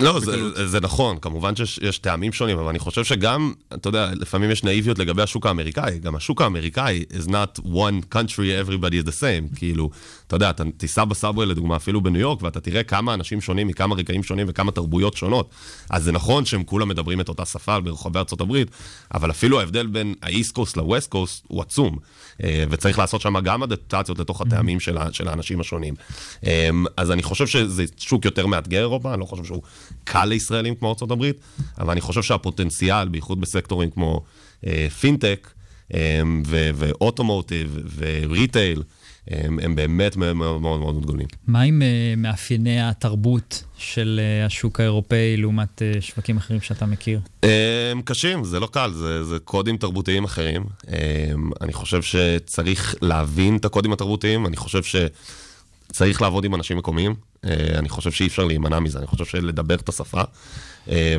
לא, 0.00 0.20
זה, 0.20 0.32
זה 0.68 0.80
נכון, 0.80 1.16
כמובן 1.22 1.56
שיש 1.56 1.80
יש 1.82 1.98
טעמים 1.98 2.32
שונים, 2.32 2.58
אבל 2.58 2.68
אני 2.68 2.78
חושב 2.78 3.04
שגם, 3.04 3.52
אתה 3.74 3.88
יודע, 3.88 3.99
לפעמים 4.12 4.50
יש 4.50 4.64
נאיביות 4.64 4.98
לגבי 4.98 5.22
השוק 5.22 5.46
האמריקאי, 5.46 5.98
גם 5.98 6.16
השוק 6.16 6.42
האמריקאי 6.42 7.04
is 7.12 7.28
not 7.28 7.60
one 7.64 8.14
country, 8.14 8.66
everybody 8.66 9.04
is 9.04 9.08
the 9.08 9.20
same, 9.20 9.56
כאילו, 9.56 9.90
אתה 10.26 10.36
יודע, 10.36 10.50
אתה 10.50 10.64
תיסע 10.76 11.04
בסאבווי 11.04 11.46
לדוגמה, 11.46 11.76
אפילו 11.76 12.00
בניו 12.00 12.20
יורק, 12.20 12.42
ואתה 12.42 12.60
תראה 12.60 12.82
כמה 12.82 13.14
אנשים 13.14 13.40
שונים 13.40 13.66
מכמה 13.66 13.94
רקעים 13.94 14.22
שונים 14.22 14.46
וכמה 14.48 14.72
תרבויות 14.72 15.16
שונות. 15.16 15.50
אז 15.90 16.04
זה 16.04 16.12
נכון 16.12 16.44
שהם 16.44 16.64
כולם 16.64 16.88
מדברים 16.88 17.20
את 17.20 17.28
אותה 17.28 17.44
שפה 17.44 17.80
ברחבי 17.80 18.18
ארצות 18.18 18.40
הברית, 18.40 18.68
אבל 19.14 19.30
אפילו 19.30 19.60
ההבדל 19.60 19.86
בין 19.86 20.14
ה 20.22 20.28
East 20.28 20.54
Coast 20.54 20.76
ל 20.76 20.83
West 20.83 21.10
Coast 21.10 21.44
הוא 21.48 21.62
עצום, 21.62 21.98
אה, 22.44 22.64
וצריך 22.70 22.98
לעשות 22.98 23.20
שם 23.20 23.40
גם 23.40 23.62
אדפטציות 23.62 24.18
לתוך 24.18 24.40
הטעמים 24.40 24.80
של, 24.80 24.96
של 25.12 25.28
האנשים 25.28 25.60
השונים. 25.60 25.94
אה, 26.46 26.70
אז 26.96 27.10
אני 27.10 27.22
חושב 27.22 27.46
שזה 27.46 27.84
שוק 27.96 28.24
יותר 28.24 28.46
מאתגר 28.46 28.80
אירופה, 28.80 29.12
אני 29.12 29.20
לא 29.20 29.24
חושב 29.24 29.44
שהוא 29.44 29.62
קל 30.04 30.24
לישראלים 30.24 30.74
כמו 30.74 30.88
ארצות 30.88 31.10
הברית, 31.10 31.36
אבל 31.78 31.90
אני 31.90 32.00
חושב 32.00 32.22
שהפוטנציאל, 32.22 33.08
בייחוד 33.08 33.40
בסקטורים 33.40 33.89
כמו 33.90 34.22
אה, 34.66 34.86
פינטק, 35.00 35.50
אה, 35.94 36.20
ו 36.74 36.84
automotive 36.84 37.78
ו 37.96 38.07
retail, 38.07 38.82
הם, 39.30 39.58
הם 39.62 39.74
באמת 39.74 40.16
מאוד 40.16 40.36
מאוד 40.60 40.80
מאוד 40.80 41.02
גדולים. 41.02 41.26
מה 41.46 41.60
עם 41.60 41.82
אה, 41.82 42.14
מאפייני 42.16 42.80
התרבות 42.80 43.64
של 43.78 44.20
אה, 44.22 44.46
השוק 44.46 44.80
האירופאי 44.80 45.36
לעומת 45.36 45.82
אה, 45.82 46.00
שווקים 46.00 46.36
אחרים 46.36 46.60
שאתה 46.60 46.86
מכיר? 46.86 47.20
הם 47.92 48.02
קשים, 48.04 48.44
זה 48.44 48.60
לא 48.60 48.66
קל, 48.66 48.92
זה, 48.92 49.24
זה 49.24 49.38
קודים 49.38 49.76
תרבותיים 49.76 50.24
אחרים. 50.24 50.64
אני 51.60 51.72
חושב 51.72 52.02
שצריך 52.02 52.94
להבין 53.02 53.56
את 53.56 53.64
הקודים 53.64 53.92
התרבותיים, 53.92 54.46
אני 54.46 54.56
חושב 54.56 54.82
שצריך 54.82 56.22
לעבוד 56.22 56.44
עם 56.44 56.54
אנשים 56.54 56.78
מקומיים, 56.78 57.14
אה, 57.44 57.78
אני 57.78 57.88
חושב 57.88 58.10
שאי 58.10 58.26
אפשר 58.26 58.44
להימנע 58.44 58.80
מזה, 58.80 58.98
אני 58.98 59.06
חושב 59.06 59.24
שלדבר 59.24 59.74
את 59.74 59.88
השפה, 59.88 60.20
אה, 60.20 60.24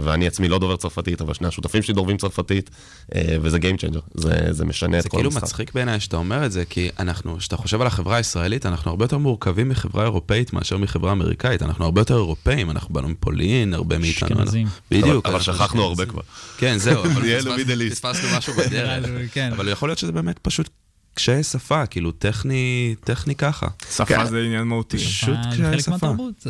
ואני 0.01 0.27
עצמי 0.27 0.47
לא 0.49 0.59
דובר 0.59 0.75
צרפתית, 0.75 1.21
אבל 1.21 1.33
שני 1.33 1.47
השותפים 1.47 1.81
שלי 1.81 1.93
דוברים 1.93 2.17
צרפתית, 2.17 2.69
אה, 3.15 3.35
וזה 3.41 3.57
Game 3.57 3.77
Changer, 3.81 3.99
זה, 4.13 4.47
זה 4.51 4.65
משנה 4.65 4.97
את 4.97 5.03
זה 5.03 5.09
כל 5.09 5.17
כאילו 5.17 5.29
המשחק. 5.29 5.43
מצחיק 5.43 5.73
בעיניי 5.73 5.99
שאתה 5.99 6.17
אומר 6.17 6.45
את 6.45 6.51
זה, 6.51 6.65
כי 6.65 6.89
אנחנו, 6.99 7.37
כשאתה 7.37 7.57
חושב 7.57 7.81
על 7.81 7.87
החברה 7.87 8.15
הישראלית, 8.17 8.65
אנחנו 8.65 8.91
הרבה 8.91 9.05
יותר 9.05 9.17
מורכבים 9.17 9.69
מחברה 9.69 10.03
אירופאית 10.03 10.53
מאשר 10.53 10.77
מחברה 10.77 11.11
אמריקאית. 11.11 11.61
אנחנו 11.61 11.85
הרבה 11.85 12.01
יותר 12.01 12.15
אירופאים, 12.15 12.69
אנחנו 12.71 12.93
באנו 12.93 13.09
מפולין, 13.09 13.73
הרבה 13.73 13.97
מאיתנו. 13.97 14.27
אשכנזים. 14.27 14.67
בדיוק. 14.91 15.25
אבל- 15.25 15.41
שכחנו 15.41 15.83
הרבה. 15.83 16.05
כבר. 16.05 16.21
כן, 16.57 16.77
זהו, 16.77 17.03
אבל. 17.05 17.21
פספסנו 17.91 18.37
משהו 18.37 18.53
בדרך. 18.53 19.05
כן. 19.33 19.51
אבל 19.53 19.67
יכול 19.69 19.89
להיות 19.89 19.99
שזה 19.99 20.11
באמת 20.11 20.39
פשוט 20.41 20.69
קשיי 21.13 21.43
שפה, 21.43 21.85
כאילו 21.85 22.11
טכני, 22.11 22.95
טכני 23.03 23.35
ככה. 23.35 23.67
שפה 23.95 24.25
זה 24.25 24.39
עניין 24.39 24.63
מהותי. 24.63 24.97
פשוט 24.97 25.29
אה, 25.45 25.51
זה 25.55 25.77
קשיי 25.77 25.95
שפה. 25.97 26.13
זה- 26.39 26.49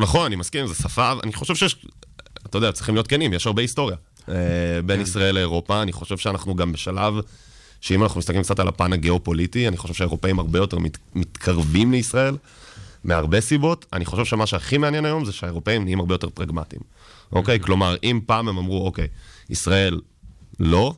נכון, 0.00 0.26
אני 0.26 0.36
מסכים, 0.36 0.66
זו 0.66 0.74
שפה, 0.74 1.12
אני 1.22 1.32
חושב 1.32 1.54
שיש, 1.54 1.76
אתה 2.52 2.58
יודע, 2.58 2.72
צריכים 2.72 2.94
להיות 2.94 3.06
כנים, 3.06 3.32
יש 3.32 3.46
הרבה 3.46 3.62
היסטוריה. 3.62 3.96
אה, 4.28 4.34
בין 4.86 5.00
ישראל 5.00 5.34
לאירופה, 5.34 5.82
אני 5.82 5.92
חושב 5.92 6.18
שאנחנו 6.18 6.54
גם 6.54 6.72
בשלב, 6.72 7.14
שאם 7.80 8.02
אנחנו 8.02 8.18
מסתכלים 8.18 8.42
קצת 8.42 8.60
על 8.60 8.68
הפן 8.68 8.92
הגיאופוליטי, 8.92 9.68
אני 9.68 9.76
חושב 9.76 9.94
שהאירופאים 9.94 10.38
הרבה 10.38 10.58
יותר 10.58 10.78
מת, 10.78 10.98
מתקרבים 11.14 11.92
לישראל, 11.92 12.36
מהרבה 13.04 13.40
סיבות. 13.40 13.86
אני 13.92 14.04
חושב 14.04 14.24
שמה 14.24 14.46
שהכי 14.46 14.78
מעניין 14.78 15.04
היום 15.04 15.24
זה 15.24 15.32
שהאירופאים 15.32 15.84
נהיים 15.84 16.00
הרבה 16.00 16.14
יותר 16.14 16.28
פרגמטיים. 16.30 16.82
אוקיי? 17.32 17.60
כלומר, 17.60 17.96
אם 18.02 18.20
פעם 18.26 18.48
הם 18.48 18.58
אמרו, 18.58 18.86
אוקיי, 18.86 19.06
ישראל 19.50 20.00
לא, 20.60 20.94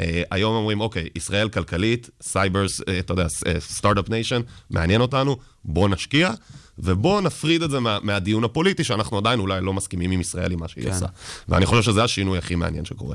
אה, 0.00 0.22
היום 0.30 0.54
אומרים, 0.54 0.80
אוקיי, 0.80 1.08
ישראל 1.14 1.48
כלכלית, 1.48 2.10
סייברס, 2.22 2.80
אה, 2.88 2.98
אתה 2.98 3.12
יודע, 3.12 3.26
Start-up 3.58 4.10
Nation, 4.10 4.40
מעניין 4.70 5.00
אותנו, 5.00 5.36
בוא 5.64 5.88
נשקיע, 5.88 6.30
ובוא 6.78 7.20
נפריד 7.20 7.62
את 7.62 7.70
זה 7.70 7.80
מה, 7.80 7.98
מהדיון 8.02 8.44
הפוליטי, 8.44 8.84
שאנחנו 8.84 9.18
עדיין 9.18 9.40
אולי 9.40 9.60
לא 9.60 9.72
מסכימים 9.72 10.10
עם 10.10 10.20
ישראל 10.20 10.52
עם 10.52 10.60
מה 10.60 10.68
שהיא 10.68 10.84
כן. 10.84 10.90
עושה. 10.90 11.06
ואני 11.48 11.66
חושב 11.66 11.82
שזה 11.82 12.04
השינוי 12.04 12.38
הכי 12.38 12.54
מעניין 12.54 12.84
שקורה. 12.84 13.14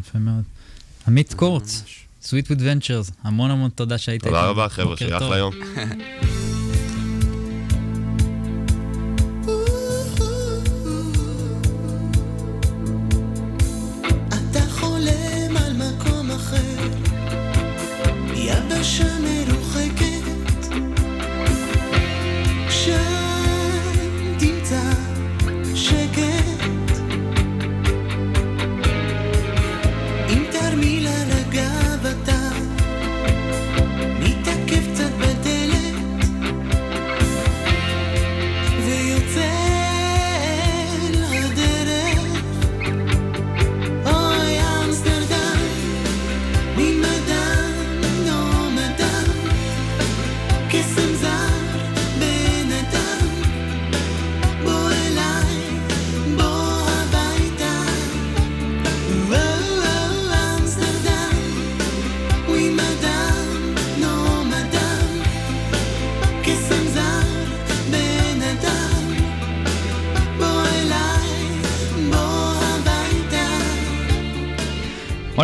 יפה 0.00 0.18
מאוד. 0.18 0.42
עמית 1.08 1.34
קורץ, 1.34 1.82
Sweet 2.22 2.46
with 2.46 2.60
Ventures, 2.60 3.12
המון 3.22 3.50
המון 3.50 3.70
תודה 3.70 3.98
שהיית 3.98 4.22
תודה 4.24 4.36
איתנו. 4.38 4.50
רבה, 4.50 4.68
חבר'ה, 4.68 4.96
שיהיה. 4.96 5.16
אחלה 5.16 5.38
יום. 5.38 5.54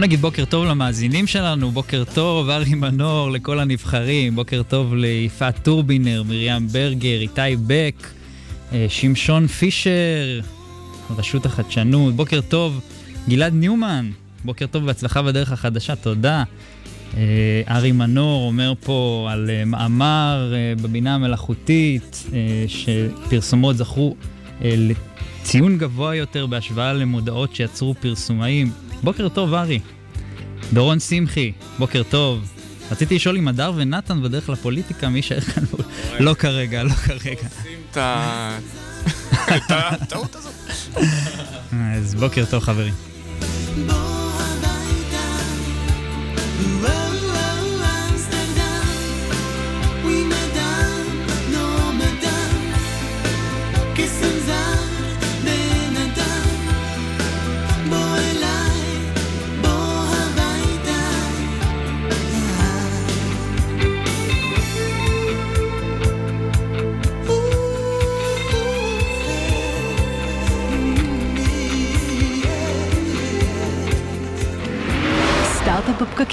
נגיד 0.08 0.20
בוקר 0.20 0.44
טוב 0.44 0.64
למאזינים 0.64 1.26
שלנו, 1.26 1.70
בוקר 1.70 2.04
טוב, 2.14 2.50
ארי 2.50 2.74
מנור, 2.74 3.30
לכל 3.30 3.58
הנבחרים, 3.58 4.34
בוקר 4.36 4.62
טוב 4.62 4.94
ליפעת 4.94 5.64
טורבינר, 5.64 6.22
מרים 6.22 6.68
ברגר, 6.68 7.20
איתי 7.20 7.56
בק, 7.66 8.06
אה, 8.72 8.86
שמשון 8.88 9.46
פישר, 9.46 10.40
רשות 11.18 11.46
החדשנות, 11.46 12.14
בוקר 12.14 12.40
טוב, 12.40 12.80
גלעד 13.28 13.54
ניומן, 13.54 14.10
בוקר 14.44 14.66
טוב 14.66 14.84
והצלחה 14.86 15.22
בדרך 15.22 15.52
החדשה, 15.52 15.96
תודה. 15.96 16.44
אה, 17.16 17.62
ארי 17.68 17.92
מנור 17.92 18.46
אומר 18.46 18.72
פה 18.84 19.28
על 19.30 19.50
אה, 19.50 19.64
מאמר 19.64 20.52
בבינה 20.82 21.14
המלאכותית, 21.14 22.26
שפרסומות 22.66 23.76
זכו 23.76 24.16
לציון 24.60 25.78
גבוה 25.78 26.14
יותר 26.14 26.46
בהשוואה 26.46 26.92
למודעות 26.92 27.54
שיצרו 27.54 27.94
פרסומאים. 28.00 28.70
בוקר 29.02 29.28
טוב, 29.28 29.54
ארי. 29.54 29.80
דורון 30.72 31.00
שמחי, 31.00 31.52
בוקר 31.78 32.02
טוב. 32.10 32.52
רציתי 32.90 33.14
לשאול 33.14 33.36
אם 33.36 33.48
הדר 33.48 33.72
ונתן 33.76 34.22
בדרך 34.22 34.48
לפוליטיקה, 34.48 35.08
מי 35.08 35.18
יישאר 35.18 35.40
כאן? 35.40 35.62
לא 36.20 36.34
כרגע, 36.34 36.82
לא 36.82 36.90
כרגע. 36.90 37.48
ה- 37.96 38.58
את 39.56 39.62
הטעות 39.70 40.36
הזאת. 40.36 40.52
אז 41.96 42.14
בוקר 42.14 42.44
טוב, 42.50 42.62
חברים. 42.62 42.94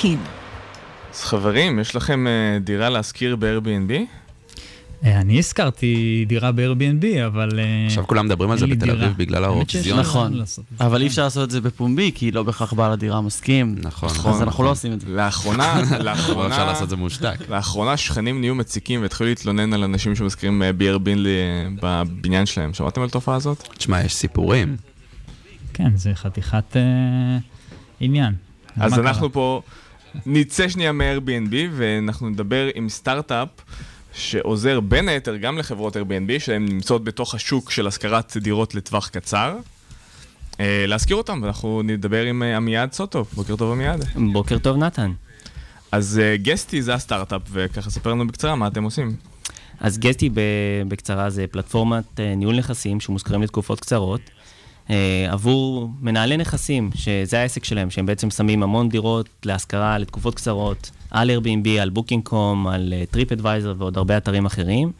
בפקקים. 0.05 0.19
אז 1.13 1.23
חברים, 1.23 1.79
יש 1.79 1.95
לכם 1.95 2.27
אה, 2.27 2.59
דירה 2.59 2.89
להשכיר 2.89 3.35
ב-Airbnb? 3.35 3.91
אה, 5.03 5.21
אני 5.21 5.39
הזכרתי 5.39 6.25
דירה 6.27 6.51
ב-Airbnb, 6.51 7.05
אבל... 7.25 7.59
אה, 7.59 7.85
עכשיו 7.85 8.07
כולם 8.07 8.25
מדברים 8.25 8.51
על 8.51 8.57
זה 8.57 8.67
בתל. 8.67 8.91
אביב 8.91 9.13
בגלל. 9.17 9.47
מה 9.47 10.01
נכון. 10.01 10.41
אבל 10.79 11.01
אי 11.01 11.07
אפשר 11.07 11.23
לעשות 11.23 11.43
את 11.43 11.51
זה 11.51 11.61
בפומבי, 11.61 12.11
כי 12.15 12.31
לא 12.31 12.43
בהכרח 12.43 12.73
בעל 12.73 12.91
הדירה 12.91 13.21
מסכים. 13.21 13.75
נכון. 13.77 14.09
אז 14.09 14.41
אנחנו 14.41 14.63
לא 14.63 14.71
עושים 14.71 14.93
את 14.93 15.01
זה. 15.01 15.07
לאחרונה, 15.09 15.81
לאחרונה... 15.99 16.47
אפשר 16.47 16.65
לעשות 16.65 16.83
את 16.83 16.89
זה 16.89 16.95
מושתק. 16.95 17.49
לאחרונה 17.49 17.97
שכנים 17.97 18.39
נהיו 18.39 18.55
מציקים 18.55 19.01
והתחילו 19.01 19.29
להתלונן 19.29 19.73
על 19.73 19.83
אנשים 19.83 20.15
שמזכירים 20.15 20.61
ב-Airbnb 20.77 21.27
בבניין 21.81 22.45
שלהם. 22.45 22.73
שמעתם 22.73 23.01
על 23.01 23.07
התופעה 23.07 23.35
הזאת? 23.35 23.67
תשמע, 23.77 24.03
יש 24.03 24.15
סיפורים. 24.15 24.77
כן, 25.73 25.95
זה 25.95 26.11
חתיכת 26.15 26.75
עניין. 27.99 28.33
אז 28.77 28.99
אנחנו? 28.99 29.31
פה 29.31 29.61
נצא 30.25 30.69
שנייה 30.69 30.91
מ-Airbnb 30.91 31.55
ואנחנו 31.71 32.29
נדבר 32.29 32.69
עם 32.75 32.89
סטארט-אפ 32.89 33.49
שעוזר 34.13 34.79
בין 34.79 35.09
היתר 35.09 35.35
גם 35.35 35.57
לחברות 35.57 35.95
Airbnb 35.95 36.39
שהן 36.39 36.65
נמצאות 36.65 37.03
בתוך 37.03 37.35
השוק 37.35 37.71
של 37.71 37.87
השכרת 37.87 38.37
דירות 38.37 38.75
לטווח 38.75 39.07
קצר. 39.07 39.57
אה, 40.59 40.85
להזכיר 40.87 41.15
אותם, 41.15 41.39
ואנחנו 41.43 41.81
נדבר 41.81 42.23
עם 42.23 42.43
אה, 42.43 42.57
עמיעד 42.57 42.93
סוטו. 42.93 43.25
בוקר 43.33 43.55
טוב 43.55 43.71
עמיעד. 43.71 44.05
בוקר 44.33 44.57
טוב 44.57 44.77
נתן. 44.77 45.11
אז 45.91 46.21
אה, 46.23 46.37
גסטי 46.37 46.81
זה 46.81 46.93
הסטארט-אפ, 46.93 47.41
וככה 47.51 47.89
ספר 47.89 48.11
לנו 48.11 48.27
בקצרה 48.27 48.55
מה 48.55 48.67
אתם 48.67 48.83
עושים. 48.83 49.15
אז 49.79 49.97
גסטי 49.97 50.29
בקצרה 50.87 51.29
זה 51.29 51.45
פלטפורמת 51.51 52.19
ניהול 52.19 52.55
נכסים 52.57 52.99
שמושכרים 52.99 53.41
לתקופות 53.41 53.79
קצרות. 53.79 54.21
אה, 54.89 54.95
עבור 55.29 55.89
מנהלי 56.01 56.37
נכסים, 56.37 56.89
שזה 56.95 57.39
העסק 57.39 57.63
שלהם, 57.65 57.89
שהם 57.89 58.05
בעצם 58.05 58.29
שמים 58.29 58.63
המון 58.63 58.89
דירות 58.89 59.29
להשכרה 59.45 59.97
לתקופות 59.97 60.35
קצרות, 60.35 60.91
על 61.11 61.29
Airbnb, 61.31 61.69
על 61.81 61.89
Booking.com, 61.89 62.67
על 62.67 62.93
TripAdvisor 63.11 63.73
ועוד 63.77 63.97
הרבה 63.97 64.17
אתרים 64.17 64.45
אחרים. 64.45 64.91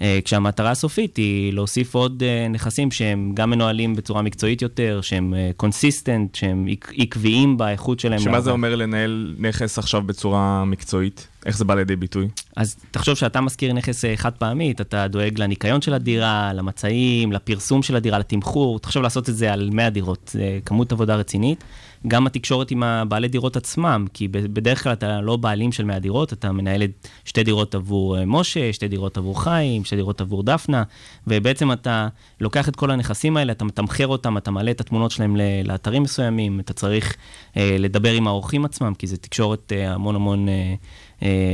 אה, 0.00 0.18
כשהמטרה 0.24 0.70
הסופית 0.70 1.16
היא 1.16 1.52
להוסיף 1.52 1.94
עוד 1.94 2.22
אה, 2.26 2.48
נכסים 2.48 2.90
שהם 2.90 3.30
גם 3.34 3.50
מנוהלים 3.50 3.96
בצורה 3.96 4.22
מקצועית 4.22 4.62
יותר, 4.62 5.00
שהם 5.02 5.34
consistent, 5.56 6.34
שהם 6.34 6.66
עק- 6.70 6.92
עקביים 6.96 7.56
באיכות 7.56 8.00
שלהם. 8.00 8.18
שמה 8.18 8.30
זה 8.32 8.36
לעבוד. 8.36 8.52
אומר 8.52 8.76
לנהל 8.76 9.34
נכס 9.38 9.78
עכשיו 9.78 10.02
בצורה 10.02 10.64
מקצועית? 10.64 11.28
איך 11.46 11.56
זה 11.56 11.64
בא 11.64 11.74
לידי 11.74 11.96
ביטוי? 11.96 12.28
אז 12.56 12.76
תחשוב 12.90 13.14
שאתה 13.14 13.40
משכיר 13.40 13.72
נכס 13.72 14.04
אה, 14.04 14.16
חד 14.16 14.32
פעמית, 14.32 14.80
אתה 14.80 15.08
דואג 15.08 15.38
לניקיון 15.38 15.82
של 15.82 15.94
הדירה, 15.94 16.52
למצעים, 16.52 17.32
לפרסום 17.32 17.82
של 17.82 17.96
הדירה, 17.96 18.18
לתמחור, 18.18 18.78
תחשוב 18.78 19.02
לעשות 19.02 19.28
את 19.28 19.36
זה 19.36 19.52
על 19.52 19.70
100 19.72 19.90
דירות, 19.90 20.30
זה 20.32 20.58
כמות 20.64 20.92
עבודה 20.92 21.16
רצינית. 21.16 21.64
גם 22.08 22.26
התקשורת 22.26 22.70
עם 22.70 22.82
הבעלי 22.82 23.28
דירות 23.28 23.56
עצמם, 23.56 24.06
כי 24.14 24.28
בדרך 24.28 24.82
כלל 24.82 24.92
אתה 24.92 25.20
לא 25.20 25.36
בעלים 25.36 25.72
של 25.72 25.84
100 25.84 25.98
דירות, 25.98 26.32
אתה 26.32 26.52
מנהל 26.52 26.82
שתי 27.24 27.44
דירות 27.44 27.74
עבור 27.74 28.18
אה, 28.18 28.24
משה, 28.26 28.72
שתי 28.72 28.88
דירות 28.88 29.16
עבור 29.16 29.42
חיים, 29.42 29.84
שתי 29.84 29.96
דירות 29.96 30.20
עבור 30.20 30.42
דפנה, 30.42 30.82
ובעצם 31.26 31.72
אתה 31.72 32.08
לוקח 32.40 32.68
את 32.68 32.76
כל 32.76 32.90
הנכסים 32.90 33.36
האלה, 33.36 33.52
אתה 33.52 33.64
מתמחר 33.64 34.06
אותם, 34.06 34.36
אתה 34.36 34.50
מעלה 34.50 34.70
את 34.70 34.80
התמונות 34.80 35.10
שלהם 35.10 35.36
לאתרים 35.64 36.02
מסוימים, 36.02 36.60
אתה 36.60 36.72
צריך 36.72 37.16
אה, 37.56 37.76
לדבר 37.78 38.12
עם 38.12 38.26
האורחים 38.26 38.64
עצמם, 38.64 38.94
כי 38.98 39.06
זו 39.06 39.16
תקשורת 39.16 39.72
אה, 39.72 39.94
המון 39.94 40.14
המון... 40.14 40.48
אה, 40.48 40.74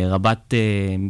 רבת 0.08 0.54
אה, 0.54 0.58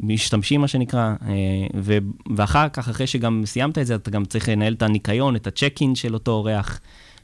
משתמשים, 0.02 0.60
מה 0.60 0.68
שנקרא, 0.68 1.00
אה, 1.00 1.34
ו- 1.76 1.98
ואחר 2.36 2.68
כך, 2.68 2.88
אחרי 2.88 3.06
שגם 3.06 3.42
סיימת 3.46 3.78
את 3.78 3.86
זה, 3.86 3.94
אתה 3.94 4.10
גם 4.10 4.24
צריך 4.24 4.48
לנהל 4.48 4.72
את 4.72 4.82
הניקיון, 4.82 5.36
את 5.36 5.46
הצ'ק-אין 5.46 5.94
של 5.94 6.14
אותו 6.14 6.30
אורח, 6.32 6.80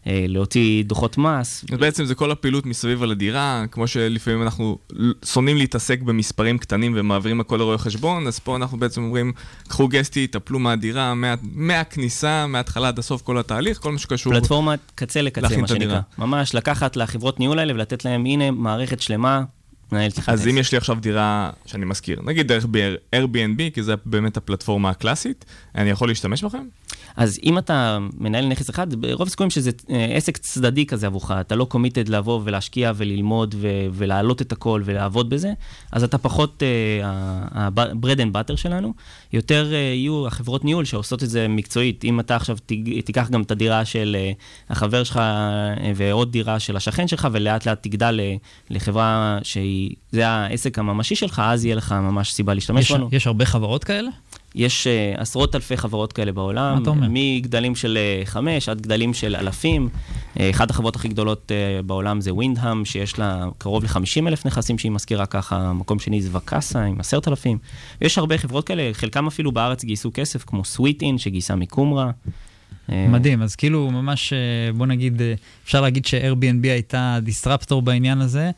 אה, 0.06 0.24
להוציא 0.28 0.84
דוחות 0.84 1.18
מס. 1.18 1.64
אז 1.72 1.78
בעצם 1.78 2.04
זה 2.04 2.14
כל 2.14 2.30
הפעילות 2.30 2.66
מסביב 2.66 3.02
על 3.02 3.10
הדירה, 3.10 3.64
כמו 3.70 3.86
שלפעמים 3.86 4.42
אנחנו 4.42 4.78
שונאים 5.24 5.56
להתעסק 5.56 6.02
במספרים 6.02 6.58
קטנים 6.58 6.92
ומעבירים 6.96 7.40
הכל 7.40 7.56
לרואי 7.56 7.78
חשבון, 7.78 8.26
אז 8.26 8.38
פה 8.38 8.56
אנחנו 8.56 8.78
בעצם 8.78 9.02
אומרים, 9.02 9.32
קחו 9.68 9.88
גסטי, 9.88 10.26
טפלו 10.26 10.58
מהדירה, 10.58 11.14
מה- 11.14 11.34
מהכניסה, 11.42 12.46
מההתחלה 12.46 12.88
עד 12.88 12.98
הסוף, 12.98 13.22
כל 13.22 13.38
התהליך, 13.38 13.78
כל 13.78 13.92
מה 13.92 13.98
שקשור. 13.98 14.32
פלטפורמת 14.32 14.80
קצה 14.94 15.22
לקצה, 15.22 15.56
מה. 15.56 15.68
שנקרא. 15.68 16.00
ממש 16.18 16.54
לקחת 16.54 16.96
לחברות 16.96 17.40
ניהול 17.40 17.58
האלה 17.58 17.74
ולתת 17.74 18.04
להם, 18.04 18.24
הנה, 18.24 18.50
מערכת 18.50 19.00
שלמה, 19.00 19.42
מנהלת 19.92 20.18
לך 20.18 20.28
אז 20.28 20.48
אם 20.48 20.58
יש 20.58 20.72
לי 20.72 20.78
עכשיו 20.78 20.96
דירה 21.00 21.50
שאני 21.66 21.84
משכיר, 21.84 22.20
נגיד 22.22 22.48
דרך 22.48 22.64
Airbnb, 23.16 23.74
כי 23.74 23.82
זה 23.82 23.94
באמת 24.04 24.36
הפלטפורמה 24.36 24.90
הקלאסית, 24.90 25.44
אני 25.74 25.90
יכול 25.90 26.08
להשתמש 26.08 26.44
בכם? 26.44 26.64
אז 27.16 27.38
אם 27.44 27.58
אתה 27.58 27.98
מנהל 28.18 28.46
נכס 28.46 28.70
אחד, 28.70 28.94
ברוב 28.94 29.26
הסיכויים 29.26 29.50
שזה 29.50 29.70
אה, 29.90 30.04
עסק 30.04 30.36
צדדי 30.36 30.86
כזה 30.86 31.06
עבורך, 31.06 31.30
אתה 31.30 31.54
לא 31.56 31.64
קומיטד 31.64 32.08
לבוא 32.08 32.40
ולהשקיע 32.44 32.92
וללמוד 32.96 33.54
ו- 33.58 33.68
ולהעלות 33.92 34.42
את 34.42 34.52
הכל 34.52 34.82
ולעבוד 34.84 35.30
בזה, 35.30 35.52
אז 35.92 36.04
אתה 36.04 36.18
פחות 36.18 36.62
ה-bread 37.52 38.18
and 38.18 38.52
butter 38.52 38.56
שלנו, 38.56 38.94
יותר 39.32 39.72
אה, 39.72 39.78
יהיו 39.78 40.26
החברות 40.26 40.64
ניהול 40.64 40.84
שעושות 40.84 41.22
את 41.22 41.30
זה 41.30 41.46
מקצועית. 41.48 42.04
אם 42.04 42.20
אתה 42.20 42.36
עכשיו 42.36 42.56
תיקח 43.04 43.28
גם 43.30 43.42
את 43.42 43.50
הדירה 43.50 43.84
של 43.84 44.16
אה, 44.18 44.32
החבר 44.70 45.04
שלך 45.04 45.16
אה, 45.16 45.22
ועוד 45.96 46.32
דירה 46.32 46.58
של 46.60 46.76
השכן 46.76 47.08
שלך, 47.08 47.28
ולאט 47.32 47.66
לאט 47.66 47.82
תגדל 47.82 48.20
לחברה 48.70 49.38
שהיא, 49.42 49.90
זה 50.12 50.28
העסק 50.28 50.78
הממשי 50.78 51.14
שלך, 51.16 51.42
אז 51.44 51.64
יהיה 51.64 51.76
לך 51.76 51.92
ממש 51.92 52.32
סיבה 52.32 52.54
להשתמש 52.54 52.84
יש- 52.84 52.92
בנו. 52.92 53.08
יש 53.12 53.26
הרבה 53.26 53.44
חברות 53.44 53.84
כאלה? 53.84 54.10
יש 54.54 54.86
uh, 54.86 55.20
עשרות 55.20 55.54
אלפי 55.54 55.76
חברות 55.76 56.12
כאלה 56.12 56.32
בעולם, 56.32 56.74
מה 56.74 56.82
אתה 56.82 56.90
אומר? 56.90 57.06
מגדלים 57.10 57.74
של 57.76 57.98
uh, 57.98 58.26
חמש 58.26 58.68
עד 58.68 58.80
גדלים 58.80 59.14
של 59.14 59.36
אלפים. 59.36 59.88
Uh, 60.34 60.40
אחת 60.50 60.70
החברות 60.70 60.96
הכי 60.96 61.08
גדולות 61.08 61.50
uh, 61.50 61.82
בעולם 61.82 62.20
זה 62.20 62.34
ווינדהאם, 62.34 62.84
שיש 62.84 63.18
לה 63.18 63.44
קרוב 63.58 63.84
ל-50 63.84 64.28
אלף 64.28 64.46
נכסים 64.46 64.78
שהיא 64.78 64.92
מזכירה 64.92 65.26
ככה, 65.26 65.72
מקום 65.72 65.98
שני 65.98 66.22
זה 66.22 66.36
וקאסה 66.36 66.84
עם 66.84 67.00
עשרת 67.00 67.28
אלפים. 67.28 67.58
יש 68.00 68.18
הרבה 68.18 68.38
חברות 68.38 68.66
כאלה, 68.66 68.90
חלקם 68.92 69.26
אפילו 69.26 69.52
בארץ 69.52 69.84
גייסו 69.84 70.10
כסף, 70.14 70.44
כמו 70.44 70.64
סוויט 70.64 71.02
אין 71.02 71.18
שגייסה 71.18 71.56
מקומרה. 71.56 72.10
מדהים, 72.88 73.42
אז 73.42 73.56
כאילו 73.56 73.90
ממש, 73.90 74.32
בוא 74.76 74.86
נגיד, 74.86 75.22
אפשר 75.64 75.80
להגיד 75.80 76.06
ש-Airbnb 76.06 76.62
הייתה 76.62 77.18
disruptor 77.22 77.82
בעניין 77.82 78.20
הזה, 78.20 78.50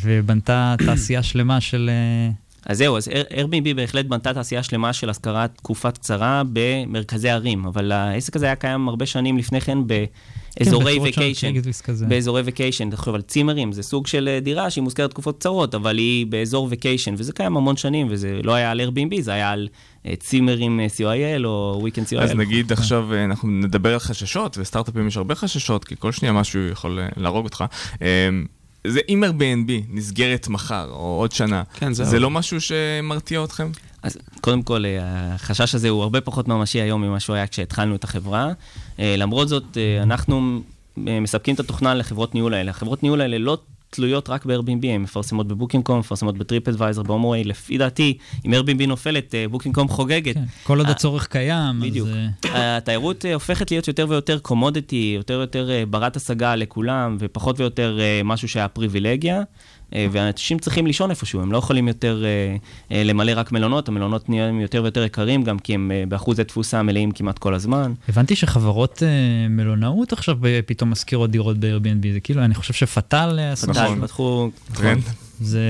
ובנתה 0.00 0.74
תעשייה 0.86 1.22
שלמה 1.22 1.60
של... 1.60 1.90
אז 2.68 2.78
זהו, 2.78 2.96
אז 2.96 3.08
Airbnb 3.08 3.74
בהחלט 3.76 4.06
בנתה 4.06 4.34
תעשייה 4.34 4.62
שלמה 4.62 4.92
של 4.92 5.10
השכרת 5.10 5.50
תקופת 5.56 5.98
קצרה 5.98 6.42
במרכזי 6.52 7.30
ערים, 7.30 7.66
אבל 7.66 7.92
העסק 7.92 8.36
הזה 8.36 8.46
היה 8.46 8.56
קיים 8.56 8.88
הרבה 8.88 9.06
שנים 9.06 9.38
לפני 9.38 9.60
כן 9.60 9.78
באזורי. 9.86 10.98
אקזיס 11.58 11.80
כזה. 11.80 12.06
באזורי 12.06 12.42
vacation, 12.42 12.90
תחשוב 12.90 13.14
על 13.14 13.22
צימרים, 13.22 13.72
זה 13.72 13.82
סוג 13.82 14.06
של 14.06 14.28
אה, 14.28 14.40
דירה 14.40 14.70
שהיא 14.70 14.82
מושכרת 14.82 15.07
ל 15.07 15.10
תקופות 15.10 15.38
קצרות, 15.38 15.74
אבל 15.74 15.98
היא 15.98 16.26
באזור 16.26 16.66
vacation, 16.70 17.14
וזה 17.18 17.32
קיים 17.32 17.56
המון 17.56 17.76
שנים, 17.76 18.06
וזה 18.10 18.40
לא 18.42 18.52
היה 18.52 18.70
על 18.70 18.80
Airbnb, 18.80 19.20
זה 19.20 19.32
היה 19.32 19.50
על 19.50 19.68
אה, 20.06 20.16
צימרים 20.16 20.80
אה, 20.80 20.86
CIL 20.96 21.44
או 21.44 21.86
Weekend 21.86 22.10
CIL. 22.10 22.20
אז 22.20 22.34
נגיד 22.34 22.72
עכשיו 22.72 23.14
אנחנו 23.24 23.48
נדבר 23.48 23.92
על 23.92 23.98
חששות, 23.98 24.58
וסטארט-אפים 24.58 25.08
יש 25.08 25.16
הרבה 25.16 25.34
חששות, 25.34 25.84
כי 25.84 25.94
כל 25.98 26.12
שנייה 26.12 26.32
משהו 26.32 26.68
יכול 26.68 27.00
להרוג 27.16 27.44
אותך. 27.44 27.64
זה 28.86 29.00
אם 29.08 29.24
Airbnb 29.24 29.70
נסגרת 29.88 30.48
מחר, 30.48 30.88
או 30.90 31.16
עוד 31.20 31.32
שנה, 31.32 31.62
כן, 31.74 31.92
זהו. 31.92 32.06
זה 32.06 32.20
לא 32.20 32.30
משהו 32.30 32.60
שמרתיע 32.60 33.44
אתכם? 33.44 33.70
אז 34.02 34.18
קודם 34.40 34.62
כל, 34.62 34.84
אה, 34.84 35.34
החשש 35.34 35.74
הזה 35.74 35.88
הוא 35.88 36.02
הרבה 36.02 36.20
פחות 36.20 36.48
ממשי 36.48 36.80
היום 36.80 37.02
ממה 37.02 37.20
שהוא 37.20 37.36
היה 37.36 37.46
כשהתחלנו 37.46 37.94
את 37.94 38.04
החברה. 38.04 38.52
אה, 38.98 39.14
למרות 39.18 39.48
זאת, 39.48 39.76
אה, 39.76 40.02
אנחנו 40.02 40.60
מספקים 40.96 41.54
את 41.54 41.60
התוכנה 41.60 41.94
לחברות 41.94 42.34
ניהול 42.34 42.54
האלה. 42.54 42.70
החברות 42.70 43.02
ניהול 43.02 43.20
האלה 43.20 43.38
לא 43.38 43.58
תלויות 43.90 44.28
רק 44.28 44.46
ב-Airbnb, 44.46 44.86
הן 44.86 45.02
מפרסמות 45.02 45.48
בבוקינג.קום, 45.48 45.98
מפרסמות 45.98 46.38
בטריפ 46.38 46.68
אדוויזר, 46.68 47.02
בהומווי, 47.02 47.44
לפי 47.44 47.78
דעתי, 47.78 48.18
אם 48.46 48.54
Airbnb 48.54 48.86
נופלת, 48.86 49.34
אה, 49.34 49.48
Booking.com 49.48 49.88
חוגגת. 49.88 50.36
כל 50.62 50.78
עוד 50.78 50.86
אה, 50.86 50.92
הצורך 50.92 51.26
קיים, 51.26 51.80
בדיוק. 51.80 52.08
אז... 52.08 52.54
אה, 52.54 52.76
התיירות 52.76 53.24
אה, 53.24 53.34
הופכת 53.34 53.70
להיות 53.70 53.88
יותר 53.88 54.06
ויותר 54.08 54.38
commodity, 54.38 55.12
יותר 55.16 55.38
ויותר 55.38 55.70
אה, 55.70 55.86
ברת 55.86 56.16
השגה 56.16 56.54
לכולם, 56.56 57.16
ופחות 57.20 57.60
ויותר 57.60 57.98
אה, 58.00 58.20
משהו 58.24 58.48
שהיה 58.48 58.68
פריבילגיה. 58.68 59.42
אה, 59.94 60.06
ואנשים 60.12 60.58
צריכים 60.58 60.86
לישון 60.86 61.10
איפשהו, 61.10 61.40
הם 61.40 61.52
לא 61.52 61.58
יכולים 61.58 61.88
יותר 61.88 62.24
אה, 62.24 62.56
אה, 62.96 63.04
למלא 63.04 63.32
רק 63.36 63.52
מלונות, 63.52 63.88
המלונות 63.88 64.28
נהיים 64.28 64.60
יותר 64.60 64.82
ויותר 64.82 65.04
יקרים, 65.04 65.42
גם 65.42 65.58
כי 65.58 65.74
הם 65.74 65.90
באחוזי 66.08 66.44
תפוסה 66.44 66.82
מלאים 66.82 67.10
כמעט 67.10 67.38
כל 67.38 67.54
הזמן. 67.54 67.92
הבנתי 68.08 68.36
שחברות 68.36 69.02
מלונאות 69.50 70.12
עכשיו 70.12 70.38
פתאום 70.66 70.90
משכירות 70.90 71.30
דירות 71.30 71.58
ב-Airbnb, 71.58 72.12
זה 72.12 72.20
כאילו, 72.20 72.44
אני 72.44 72.54
חושב 72.54 72.86
פטל, 72.86 73.38
משהו. 73.68 73.96
פתחו... 74.02 74.50
טרנד. 74.74 75.02
זה 75.40 75.60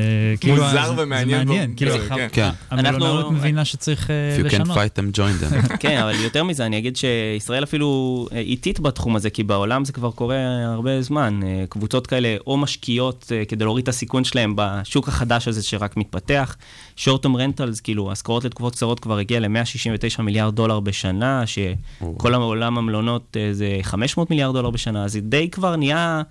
כאילו... 0.40 0.54
מוזר 0.64 0.92
ומעניין 0.98 1.38
זה 1.38 1.44
מעניין, 1.44 1.72
כאילו, 1.76 1.92
כן, 2.08 2.14
כן. 2.16 2.28
כן. 2.32 2.50
המלונאות 2.70 3.18
אנחנו- 3.18 3.32
מבינה 3.32 3.64
שצריך 3.64 4.10
אה, 4.10 4.36
If 4.36 4.46
you 4.46 4.50
can 4.50 4.54
לשנות. 4.54 4.76
fight 4.76 4.98
them, 4.98 5.16
join 5.16 5.44
them. 5.44 5.76
כן, 5.80 6.00
אבל 6.02 6.14
יותר 6.14 6.44
מזה, 6.44 6.66
אני 6.66 6.78
אגיד 6.78 6.96
שישראל 6.96 7.64
אפילו 7.64 7.88
אה, 8.32 8.38
איטית 8.38 8.80
בתחום 8.80 9.16
הזה, 9.16 9.30
כי 9.30 9.42
בעולם 9.42 9.84
זה 9.84 9.92
כבר 9.92 10.10
קורה 10.10 10.36
הרבה 10.64 11.02
זמן. 11.02 11.40
אה, 11.42 11.64
קבוצות 11.68 12.06
כאלה 12.06 12.36
או 12.46 12.56
משקיעות 12.56 13.32
כדי 13.48 13.64
להוריד 13.64 13.82
את 13.82 13.88
הסיכון 13.88 14.24
שלהם 14.24 14.52
בשוק 14.56 15.08
החדש 15.08 15.48
הזה 15.48 15.62
שרק 15.62 15.96
מתפתח. 15.96 16.56
Short-term 16.98 17.36
rentals, 17.36 17.80
כאילו, 17.82 18.12
השכרות 18.12 18.44
לתקופות 18.44 18.72
קצרות 18.72 19.00
כבר 19.00 19.18
הגיע 19.18 19.40
ל-169 19.40 20.22
מיליארד 20.22 20.54
דולר 20.54 20.80
בשנה, 20.80 21.44
שכל 21.46 22.34
העולם 22.34 22.78
המלונות 22.78 23.36
אה, 23.36 23.48
זה 23.52 23.78
500 23.82 24.30
מיליארד 24.30 24.54
דולר 24.54 24.70
בשנה, 24.70 25.04
אז 25.04 25.12
זה 25.12 25.20
די 25.20 25.50
כבר 25.50 25.76
נהיה 25.76 26.22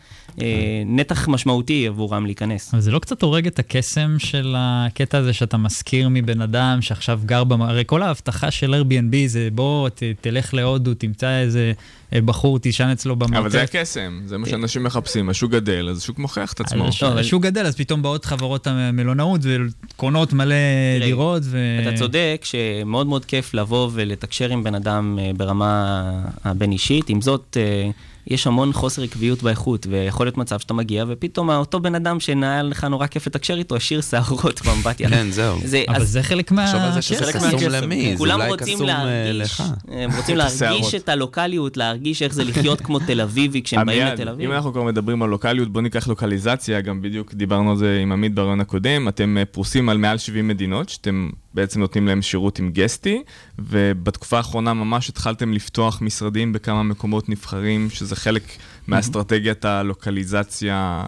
אה, 0.42 0.84
נתח 0.86 1.28
משמעותי 1.28 1.88
עבורם 1.88 2.26
להיכנס. 2.26 2.74
אבל 2.74 2.82
זה 2.82 2.92
לא 2.92 3.00
קצת 3.00 3.22
הורג 3.22 3.48
את 3.48 3.60
הקסם 3.60 4.16
של 4.20 4.56
הקטע 4.58 5.18
הזה 5.18 5.34
שאתה 5.34 5.58
משכיר 5.58 6.10
מבן 6.12 6.42
אדם 6.42 6.82
שעכשיו 6.82 7.20
גר 7.26 7.44
במ... 7.44 7.62
הרי 7.62 7.84
כל 7.86 8.02
ההבטחה 8.02 8.52
של 8.52 8.74
Airbnb 8.74 9.16
זה 9.28 9.50
בוא, 9.54 9.90
ת, 9.90 10.04
תלך 10.22 10.54
להודו, 10.54 10.94
תמצא 10.94 11.40
איזה 11.40 11.74
בחור, 12.14 12.60
תישן 12.60 12.88
אצלו 12.88 13.16
במרתף. 13.16 13.38
אבל 13.38 13.50
זה 13.50 13.62
הקסם, 13.62 14.20
זה 14.26 14.38
מה 14.38 14.48
שאנשים 14.50 14.84
מחפשים, 14.84 15.30
השוק 15.30 15.52
גדל, 15.52 15.88
אז 15.90 15.98
השוק 15.98 16.20
מוכיח 16.20 16.54
את 16.54 16.60
עצמו. 16.60 16.88
הש- 16.88 17.04
השוק 17.04 17.44
גדל, 17.44 17.66
אז 17.66 17.76
פתאום 17.76 18.02
באות 18.02 18.26
חברות 18.26 18.68
המלונאות 18.68 19.42
וקונות 19.44 20.34
מלא 20.34 20.56
דירות. 21.02 21.44
אתה 21.82 21.98
צודק 21.98 22.42
שמאוד 22.44 23.08
מאוד 23.08 23.26
כיף 23.26 23.54
לבוא 23.54 23.90
ולתקשר 23.94 24.50
עם 24.50 24.64
בן 24.64 24.76
אדם 24.76 25.20
אה, 25.22 25.32
ברמה 25.38 26.04
הבין-אישית, 26.44 27.10
עם 27.10 27.22
זאת, 27.22 27.58
אה, 27.60 27.90
יש 28.28 28.48
המון 28.48 28.74
חוסר 28.74 29.04
עקביות 29.04 29.44
באיכות, 29.44 29.88
ויכול 29.90 30.26
להיות 30.26 30.38
מצב 30.38 30.60
שאתה 30.60 30.74
מגיע, 30.74 31.06
ופתאום 31.08 31.50
אותו 31.50 31.80
בן 31.80 31.96
אדם 31.96 32.20
שנהיה 32.20 32.64
לך 32.64 32.84
נורא 32.84 33.08
כיף 33.08 33.28
לתקשר 33.28 33.58
איתו, 33.58 33.76
השאיר 33.76 34.02
שערות 34.02 34.62
באמבטיה. 34.66 35.10
כן, 35.18 35.28
זהו. 35.32 35.58
אבל 35.88 36.06
זה 36.06 36.24
חלק 36.24 36.52
מה... 36.52 36.66
תחשוב 36.66 36.82
על 36.82 36.94
זה 36.94 37.02
שזה 37.02 37.34
קסום. 37.34 37.60
למי, 37.70 38.12
זה 38.12 38.18
כולם 38.18 38.40
אולי 38.40 38.50
רוצים 38.52 38.76
קסום 38.76 38.90
אה, 38.90 39.04
להרגיש, 39.04 39.52
לך. 39.52 39.64
הם 39.88 40.12
רוצים 40.18 40.36
את 40.42 40.62
להרגיש. 40.62 40.96
את 40.96 41.10
הלוקאליות, 41.10 41.78
להרגיש 41.78 42.22
איך 42.22 42.34
זה 42.34 42.44
לחיות 42.44 42.82
כמו 42.82 43.00
תל 43.00 43.22
אביבי 43.22 43.62
כשהם 43.62 43.86
באים 43.86 44.06
לתל 44.06 44.30
אביב. 44.30 44.50
אם 44.50 44.56
אנחנו 44.56 44.74
כבר 44.74 44.84
מדברים 44.84 45.24
על 45.24 45.30
לוקאליות, 45.30 45.72
בוא 45.72 45.82
ניקח 45.82 46.08
לוקליזציה, 46.08 46.82
גם 46.82 47.02
בדיוק 47.02 47.34
דיברנו 47.34 47.72
על 47.72 47.78
זה 47.78 48.00
עם 48.02 48.12
עמית 48.12 48.34
ברעיון 48.34 48.62
הקודם, 48.62 49.08
אתם 49.08 49.38
אה, 49.38 49.46
פרוסים 49.46 49.90
על 49.90 49.98
מעל 49.98 50.18
70 50.18 50.48
מדינות, 50.48 50.90
שאתם 50.90 51.30
בעצם 51.54 51.80
נותנים 51.80 52.08
להם 52.08 52.22
שירות 52.22 52.60
עם 52.60 52.72
גסטי, 52.72 53.24
ובתקופה 53.60 54.38
האחרונה 54.38 54.74
ממש 54.74 55.10
התחלתם 55.10 55.54
לפתוח 55.54 56.02
משרדים 56.02 56.54
בכמה 56.54 56.84
מקומות 56.84 57.30
נבחרים, 57.30 57.90
שזה 57.90 58.16
חלק 58.18 58.44
מאסטרטגיית 58.88 59.66
הלוקליזציה 59.66 61.04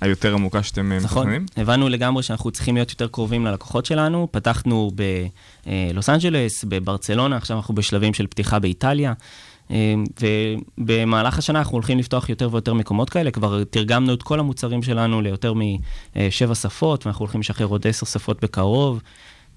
היותר 0.00 0.34
עמוקה 0.34 0.62
שאתם 0.62 0.92
אה, 0.92 0.98
נכון, 0.98 1.22
מתכננים. 1.22 1.46
הבנו 1.56 1.88
לגמרי 1.88 2.22
שאנחנו 2.22 2.50
צריכים 2.50 2.74
להיות 2.74 2.90
יותר 2.90 3.08
קרובים 3.08 3.46
ללקוחות 3.46 3.86
שלנו. 3.86 4.28
פתחנו 4.30 4.90
בלוס 5.66 6.08
אנג'לס, 6.08 6.64
בברצלונה, 6.64 7.36
עכשיו 7.36 7.56
אנחנו 7.56 7.74
בשלבים 7.74 8.14
של 8.14 8.26
פתיחה 8.26 8.58
באיטליה. 8.58 9.12
אה, 9.70 9.94
ובמהלך 10.78 11.38
השנה 11.38 11.58
אנחנו 11.58 11.72
הולכים 11.72 11.98
לפתוח 11.98 12.28
יותר 12.28 12.48
ויותר 12.52 12.74
מקומות 12.74 13.10
כאלה, 13.10 13.30
כבר 13.30 13.64
תרגמנו 13.64 14.14
את 14.14 14.22
כל 14.22 14.40
המוצרים 14.40 14.82
שלנו 14.82 15.20
ליותר 15.20 15.54
משבע 16.16 16.54
שפות, 16.54 17.06
ואנחנו 17.06 17.22
הולכים 17.22 17.40
לשחרר 17.40 17.66
עוד 17.66 17.86
עשר 17.86 18.06
שפות 18.06 18.44
בקרוב. 18.44 19.00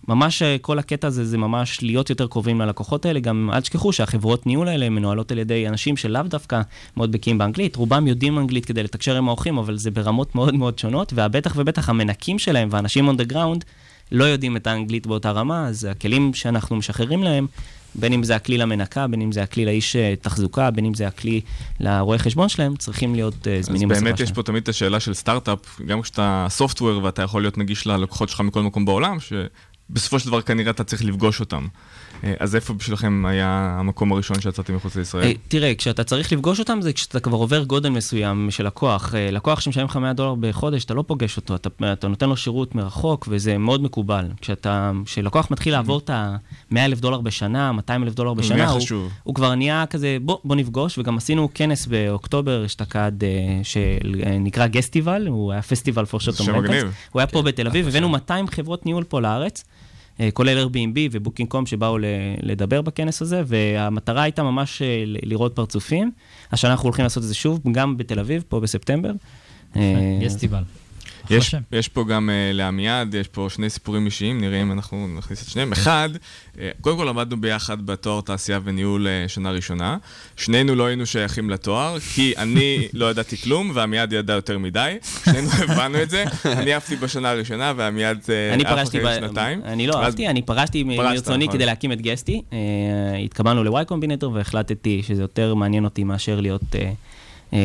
ממש 0.08 0.42
אה, 0.42 0.58
כל 0.62 0.80
הקטע 0.80 1.08
הזה 1.08 1.26
זה 1.26 1.38
ממש 1.38 1.84
להיות 1.84 2.10
יותר 2.10 2.28
קרובים 2.28 2.62
ללקוחות 2.62 3.06
האלה, 3.06 3.20
גם 3.20 3.50
אל 3.54 3.62
תשכחו 3.62 3.94
שהחברות 3.94 4.46
ניהול 4.46 4.68
האלה 4.68 4.90
מנוהלות 4.90 5.32
על 5.32 5.38
ידי 5.38 5.68
אנשים 5.68 5.98
שלאו 5.98 6.24
דווקא 6.24 6.62
מאוד 6.98 7.12
בקיאים 7.12 7.38
באנגלית, 7.38 7.76
רובם 7.76 8.08
יודעים 8.08 8.40
אנגלית 8.40 8.66
כדי 8.66 8.84
לתקשר 8.84 9.18
עם 9.18 9.28
האורחים, 9.28 9.58
אבל 9.58 9.78
זה 9.78 9.92
ברמות 9.92 10.36
מאוד 10.36 10.56
מאוד 10.56 10.80
שונות, 10.80 11.14
והבטח 11.16 11.54
ובטח 11.58 11.90
המנקים 11.90 12.40
שלהם 12.40 12.70
והאנשים 12.72 13.10
on 13.10 13.14
the 13.14 13.34
ground 13.34 13.66
לא 14.12 14.24
יודעים 14.24 14.58
את 14.58 14.68
האנגלית 14.68 15.08
באותה 15.08 15.32
רמה, 15.32 15.68
אז 15.68 15.88
הכלים 15.92 16.34
שאנחנו 16.34 16.76
משחררים 16.76 17.24
להם, 17.24 17.48
בין 17.96 18.14
אם 18.14 18.24
זה 18.24 18.36
הכלי 18.36 18.58
למנקה, 18.58 19.08
בין 19.08 19.22
אם 19.22 19.32
זה 19.32 19.44
הכלי 19.44 19.66
לאיש 19.66 19.96
אה, 19.96 20.14
תחזוקה, 20.22 20.72
בין 20.72 20.86
אם 20.86 20.94
זה 20.94 21.08
הכלי 21.08 21.42
לרואה 21.80 22.18
חשבון 22.18 22.50
שלהם, 22.50 22.76
צריכים 22.76 23.16
להיות 23.16 23.48
אז 23.48 23.66
זמינים 23.66 23.88
באמת 23.88 24.18
שלהם. 24.18 24.24
יש 24.24 24.32
פה 24.32 24.44
תמיד 24.44 24.64
את 24.64 24.70
השאלה 24.70 25.00
של 25.00 25.14
סטארט-אפ, 25.14 25.60
גם 25.86 26.02
כשאתה 26.02 26.48
סופטוור 26.50 27.04
ואתה 27.04 27.22
יכול 27.22 27.42
להיות 27.42 27.58
נגיש 27.58 27.88
ללקוחות 27.88 28.30
שלך 28.30 28.42
מכל 28.42 28.62
מקום 28.62 28.86
בעולם, 28.86 29.18
שבסופו 29.90 30.20
של 30.20 30.28
דבר 30.28 30.42
כנראה 30.42 30.72
אתה 30.72 30.84
צריך 30.84 31.04
לפגוש 31.04 31.40
אותם. 31.40 31.68
אה, 32.24 32.34
אז 32.40 32.56
איפה 32.56 32.74
בשבילכם 32.74 33.26
היה 33.26 33.78
המקום 33.80 34.12
הראשון 34.12 34.42
שיצאתם 34.42 34.76
מחוץ 34.76 34.96
לישראל? 34.96 35.24
אה, 35.24 35.32
תראה, 35.48 35.76
כשאתה 35.76 36.04
צריך 36.04 36.32
לפגוש 36.32 36.60
אותם 36.60 36.82
זה 36.82 36.94
כשאתה 36.94 37.20
כבר 37.20 37.38
עובר 37.38 37.64
גודל 37.64 37.90
מסוים 37.90 38.52
של 38.52 38.66
לקוח. 38.66 39.16
אה, 39.16 39.32
לקוח 39.32 39.60
שמשלם 39.60 39.86
לך 39.86 39.96
100 39.96 40.14
דולר 40.14 40.36
בחודש, 40.40 40.86
אתה 40.86 40.94
לא 40.94 41.04
פוגש 41.08 41.38
אותו, 41.38 41.56
אתה, 41.56 41.70
אתה 41.94 42.08
נותן 42.08 42.30
לו 42.30 42.38
שירות 42.38 42.76
מרחוק 42.76 43.28
וזה 43.32 43.58
מאוד 43.58 43.84
מקובל. 43.84 44.26
כשאתה, 44.42 44.92
כשלקוח 45.06 45.52
מתחיל 45.52 45.74
לעבור 45.74 46.00
את 46.00 46.10
ה-100 46.10 46.78
אלף 46.78 47.00
דולר 47.00 47.22
בשנה, 47.22 47.72
200 47.72 48.04
אלף 48.04 48.14
דולר 48.14 48.34
בשנה, 48.34 48.70
הוא, 48.70 48.82
חשוב. 48.82 49.12
הוא 49.24 49.36
כבר 49.36 49.56
נהיה 49.56 49.86
כזה, 49.90 50.18
בוא, 50.22 50.38
בוא 50.44 50.56
נפגוש, 50.56 50.98
וגם 50.98 51.18
עשינו 51.18 51.50
כנס 51.54 51.86
באוקטובר 51.86 52.66
אשתקד 52.66 53.12
שנקרא 53.64 54.68
גסטיבל, 54.68 55.28
הוא 55.28 55.52
היה 55.52 55.62
פסטיבל 55.62 56.06
פור 56.06 56.20
שוטום 56.20 56.56
מגניב. 56.56 56.92
הוא 57.12 57.20
היה 57.20 57.28
פה 57.28 57.42
בתל 57.42 57.68
אביב, 57.68 57.88
הבאנו 57.88 58.10
200 58.10 58.48
חברות 58.48 58.86
ניהול 58.86 59.04
פה 59.04 59.22
לארץ. 59.22 59.64
אה, 60.20 60.32
כולל 60.32 60.68
Airbnb 60.68 60.98
ובוקינג.com 61.12 61.66
שבאו 61.66 61.98
ל- 61.98 62.06
לדבר 62.44 62.82
בכנס 62.82 63.22
הזה, 63.22 63.42
והמטרה 63.46 64.22
הייתה 64.24 64.44
ממש 64.44 64.82
אה, 64.82 65.04
לראות 65.06 65.56
פרצופים. 65.56 66.12
השנה 66.52 66.72
אנחנו 66.72 66.84
הולכים 66.86 67.04
לעשות 67.04 67.24
את 67.24 67.28
זה 67.28 67.36
שוב, 67.36 67.60
גם 67.72 67.98
בתל 67.98 68.20
אביב, 68.20 68.44
פה 68.50 68.60
בספטמבר. 68.60 69.12
גסטיבל. 70.22 70.64
יש, 71.30 71.56
יש 71.72 71.88
פה 71.88 72.04
גם 72.04 72.30
uh, 72.30 72.56
לעמיעד, 72.56 73.14
יש 73.14 73.28
פה 73.28 73.48
שני 73.50 73.70
סיפורים 73.70 74.06
אישיים, 74.06 74.42
נראה 74.42 74.62
אם 74.62 74.72
אנחנו 74.72 75.08
נכניס 75.18 75.44
את 75.44 75.48
שניהם. 75.48 75.72
אחד, 75.72 76.10
uh, 76.56 76.60
קודם 76.82 76.98
כל 76.98 77.06
למדנו 77.06 77.42
ביחד 77.42 77.86
בתואר 77.86 78.22
תעשייה 78.22 78.60
וניהול 78.64 79.08
uh, 79.08 79.30
שנה 79.30 79.52
ראשונה. 79.52 79.98
שנינו 80.36 80.76
לא 80.76 80.86
היינו 80.86 81.06
שייכים 81.06 81.50
לתואר, 81.50 82.00
כי 82.00 82.34
אני 82.38 82.88
לא 82.94 83.12
ידעתי 83.12 83.38
כלום, 83.38 83.72
ועמיעד 83.74 84.14
ידע 84.14 84.34
יותר 84.34 84.58
מדי. 84.58 84.98
שנינו 85.26 85.48
הבנו 85.68 86.02
את 86.02 86.10
זה. 86.10 86.26
אני 86.46 86.74
עפתי 86.74 86.96
בשנה 86.96 87.30
הראשונה, 87.30 87.74
ועמיעד 87.76 88.18
uh, 88.18 88.68
אחרי 88.68 89.00
ב- 89.00 89.16
שנתיים. 89.16 89.62
אני 89.66 89.88
לא 89.88 90.04
אהבתי, 90.04 90.28
אני 90.28 90.42
פרשתי 90.42 90.84
מרצוני 90.84 91.46
נכון. 91.46 91.58
כדי 91.58 91.66
להקים 91.66 91.92
את 91.92 92.02
גסטי. 92.02 92.42
אה, 92.54 93.18
התקבלנו 93.18 93.64
ל-Y 93.64 93.86
קומבינטור 93.86 94.34
והחלטתי 94.34 95.04
שזה 95.04 95.22
יותר 95.22 95.56
מעניין 95.56 95.86
אותי 95.86 96.04
מאשר 96.04 96.40
להיות 96.40 96.76
אה, 96.76 96.92
אה, 97.54 97.60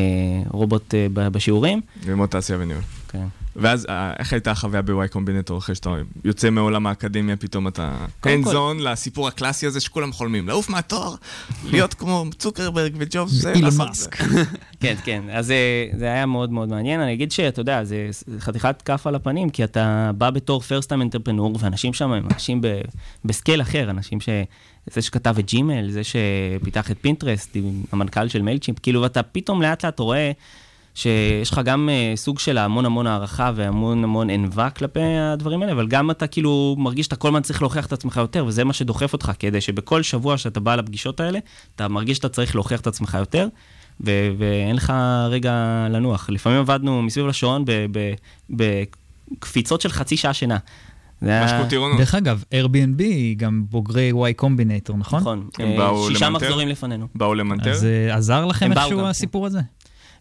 רובוט 0.51 0.95
אה, 0.95 1.31
בשיעורים. 1.31 1.81
ללמוד 2.07 2.29
תעשייה 2.29 2.59
וניהול. 2.59 2.83
כן. 3.13 3.27
ואז 3.57 3.87
אה, 3.89 4.13
איך 4.19 4.33
הייתה 4.33 4.51
החוויה 4.51 4.83
ב-Y 4.83 5.09
קומבינטור 5.11 5.59
אחרי 5.59 5.75
שאתה 5.75 5.91
יוצא 6.25 6.51
מעולם 6.51 6.87
האקדמיה, 6.87 7.37
פתאום 7.37 7.69
אתה 7.69 8.07
אין 8.27 8.45
זון 8.45 8.81
לסיפור 8.81 9.29
הקלאסי 9.29 9.67
הזה 9.67 9.81
שכולם 9.81 10.13
חולמים, 10.13 10.49
לעוף 10.49 10.69
מהתואר, 10.69 11.15
להיות 11.73 11.95
כמו 11.95 12.25
צוקרברג 12.39 12.95
וג'ובס, 12.99 13.33
זה 13.33 13.53
אילון 13.53 13.77
מאסק. 13.77 14.17
כן, 14.81 14.95
כן, 15.05 15.23
אז 15.33 15.47
זה, 15.47 15.57
זה 15.99 16.05
היה 16.05 16.27
מאוד 16.27 16.53
מאוד 16.53 16.69
מעניין. 16.69 17.01
אני 17.01 17.13
אגיד 17.13 17.33
שאתה 17.33 17.61
יודע, 17.61 17.85
זה 17.85 18.09
חתיכת 18.39 18.83
כף 18.83 19.07
על 19.07 19.15
הפנים, 19.15 19.51
כי 19.51 19.65
אתה 19.65 20.11
בא 20.19 20.31
בתור 20.31 20.63
first 20.63 20.92
time 20.92 21.15
entrepreneur, 21.15 21.59
ואנשים 21.59 21.93
שם 21.93 22.13
הם 22.13 22.27
אנשים 22.35 22.61
ב, 22.61 22.81
ב 23.25 23.31
scale 23.31 23.63
אחר, 23.63 23.91
אנשים 23.91 24.21
ש... 24.21 24.29
זה 24.87 25.03
שכתב 25.03 25.35
את 25.39 25.47
ג'ימל, 25.47 25.91
זה 25.91 26.01
שפיתח 26.05 26.91
את 26.91 26.97
פינטרסט, 27.01 27.57
המנכ"ל 27.93 28.29
של 28.29 28.43
מיילצ'ימפ, 28.43 28.79
כאילו, 28.79 29.03
ואתה 29.03 29.23
פתאום 29.23 29.63
לאט 29.63 29.85
לאט 29.85 29.99
רואה 29.99 30.33
שיש 30.95 31.51
לך 31.51 31.61
גם 31.65 31.89
uh, 31.89 32.17
סוג 32.17 32.39
של 32.39 32.59
המון 32.59 32.87
המון 32.87 33.07
הערכה 33.07 33.51
והמון 33.55 34.05
המון 34.05 34.31
ענווה 34.31 34.71
כלפי 34.71 35.01
הדברים 35.01 35.63
האלה, 35.63 35.73
אבל 35.73 35.87
גם 35.87 36.11
אתה 36.11 36.27
כאילו 36.27 36.77
מרגיש 36.79 37.07
שאתה 37.07 37.17
כל 37.17 37.29
הזמן 37.29 37.43
צריך 37.43 37.63
להוכיח 37.63 37.87
את 37.87 37.93
עצמך 37.93 38.17
יותר, 38.17 38.45
וזה 38.47 38.65
מה 38.65 38.73
שדוחף 38.73 39.13
אותך, 39.13 39.33
כדי 39.39 39.61
שבכל 39.61 40.03
שבוע 40.03 40.39
שאתה 40.39 40.61
בא 40.61 40.75
לפגישות 40.75 41.21
האלה, 41.21 41.39
אתה 41.77 41.89
מרגיש 41.89 42.17
שאתה 42.17 42.29
צריך 42.29 42.55
להוכיח 42.55 42.81
את 42.81 42.87
עצמך 42.87 43.17
יותר. 43.21 43.49
ו- 44.01 44.31
ואין 44.39 44.77
לך 44.77 44.93
רגע 45.31 45.87
לנוח. 45.91 46.31
לפעמים 46.31 46.59
עבדנו 46.59 47.03
מסביב 47.03 47.27
לשעון 47.27 47.65
ב- 47.65 47.87
ב- 47.93 48.15
בקפיצות 48.51 49.81
של 49.81 49.89
חצי 49.89 50.17
שעה 50.17 50.35
שינה. 50.35 50.59
טירונות. 51.69 51.99
דרך 51.99 52.15
אגב, 52.15 52.45
Airbnb 52.51 53.03
היא 53.03 53.37
גם 53.37 53.65
בוגרי 53.71 54.13
Y 54.13 54.35
קומבינטור, 54.37 54.97
נכון? 54.97 55.21
נכון, 55.21 55.49
הם 55.59 55.69
אה, 55.69 55.77
באו 55.77 56.09
שישה 56.09 56.29
למנטר? 56.29 56.47
מחזורים 56.47 56.69
לפנינו. 56.69 57.07
באו 57.15 57.35
למנטר? 57.35 57.71
אז 57.71 57.85
אה, 57.85 58.17
עזר 58.17 58.45
לכם 58.45 58.73
איכשהו 58.73 59.07
הסיפור 59.07 59.47
הזה? 59.47 59.61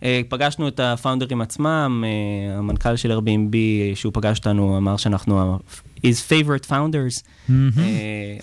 אה, 0.03 0.21
פגשנו 0.29 0.67
את 0.67 0.79
הפאונדרים 0.79 1.41
עצמם, 1.41 2.03
אה, 2.07 2.57
המנכ"ל 2.57 2.95
של 2.95 3.11
Airbnb, 3.11 3.55
שהוא 3.95 4.13
פגש 4.13 4.37
אותנו, 4.37 4.77
אמר 4.77 4.97
שאנחנו 4.97 5.59
his 5.97 6.01
favorite 6.29 6.69
founders. 6.69 7.23
אה, 7.49 7.55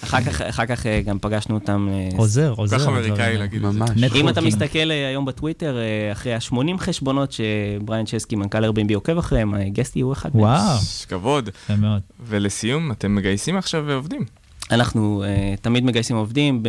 אחר 0.04 0.20
כך- 0.20 0.40
אחר 0.40 0.66
כך 0.66 0.86
גם 1.04 1.18
פגשנו 1.18 1.54
אותם. 1.54 1.88
עוזר, 2.16 2.54
עוזר. 2.56 2.78
כך 2.78 2.82
הדברים 2.86 3.04
אמריקאי. 3.06 3.38
להגיד 3.38 3.64
את 3.64 3.72
זה. 3.72 3.78
ממש. 3.78 3.90
אם 4.14 4.28
אתה. 4.28 4.40
מסתכל 4.40 4.90
היום 4.90 5.24
בטוויטר, 5.24 5.76
אחרי 6.12 6.34
ה-80 6.34 6.54
חשבונות 6.78 7.32
שבריאן 7.32 8.04
צ'סקי, 8.04 8.36
מנכ"ל 8.36 8.64
Airbnb, 8.64 8.94
עוקב 8.94 9.18
אחריהם, 9.18 9.54
אה, 9.54 9.68
גסטי 9.68 10.00
הוא 10.00 10.12
אחד 10.12 10.30
מהם. 10.34 10.42
וואו, 10.42 10.78
כבוד. 11.08 11.48
יפה 11.48 11.76
מאוד. 11.76 12.00
ולסיום, 12.26 12.92
אתם 12.92 13.14
מגייסים 13.14 13.56
עכשיו 13.56 13.84
ועובדים. 13.86 14.24
אנחנו 14.70 15.24
uh, 15.24 15.60
תמיד 15.60 15.84
מגייסים 15.84 16.16
עובדים, 16.16 16.62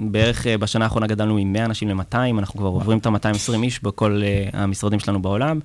בערך 0.00 0.46
אה, 0.46 0.58
בשנה 0.58 0.84
האחרונה 0.84 1.06
גדלנו 1.06 1.34
מ-100 1.44 1.64
אנשים 1.64 1.88
ל-200, 1.88 2.16
אנחנו 2.38 2.58
כבר 2.58 2.68
עוברים 2.68 2.98
את 2.98 3.06
ה-220 3.06 3.62
איש 3.62 3.82
בכל 3.82 4.20
אה, 4.24 4.62
המשרדים 4.62 5.00
שלנו 5.00 5.22
בעולם. 5.22 5.60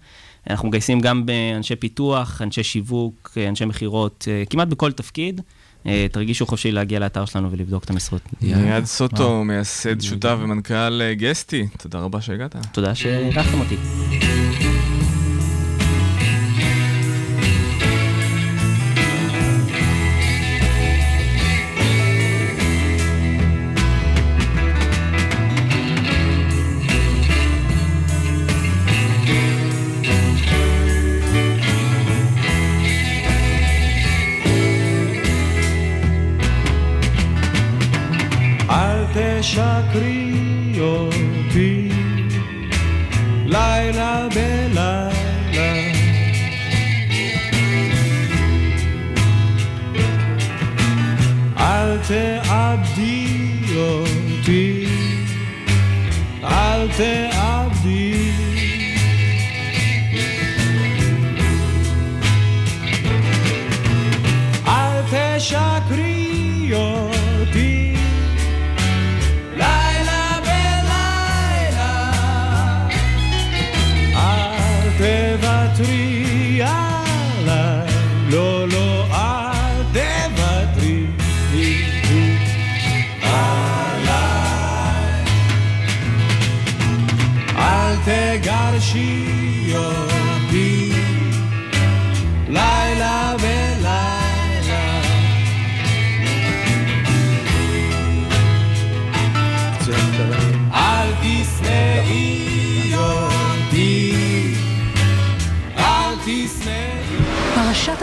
אנחנו 0.50 0.68
מגייסים 0.68 1.00
גם 1.00 1.26
באנשי 1.26 1.76
פיתוח, 1.76 2.42
אנשי 2.42 2.64
שיווק, 2.64 3.32
אה, 3.38 3.48
אנשי 3.48 3.66
מכירות, 3.66 4.28
אה, 4.32 4.44
כמעט 4.50 4.68
בכל 4.68 4.92
תפקיד. 4.92 5.42
אה, 5.86 6.08
תרגישו 6.12 6.46
חופשי 6.46 6.72
להגיע 6.72 7.00
לאתר 7.00 7.26
שלנו 7.26 7.52
ולבדוק 7.52 7.84
את 7.84 7.90
המשרות. 7.90 8.22
מיד 8.42 8.86
סוטו, 8.86 9.44
מייסד, 9.44 10.02
שותף 10.02 10.36
ומנכ"ל 10.40 11.02
אה, 11.02 11.14
גסטי, 11.14 11.68
תודה 11.78 12.00
רבה 12.00 12.22
שהגעת. 12.22 12.56
תודה 12.72 12.96
שאירחתם 12.96 13.60
אותי. 13.60 13.76
תשקרי 39.52 40.80
אותי 40.80 41.90
לילה 43.46 44.28
בלילה. 44.36 45.10
אל 51.58 51.98
תאבדי 52.08 53.64
אותי 53.76 54.86
אל 56.44 56.88
תאבדי 56.88 57.31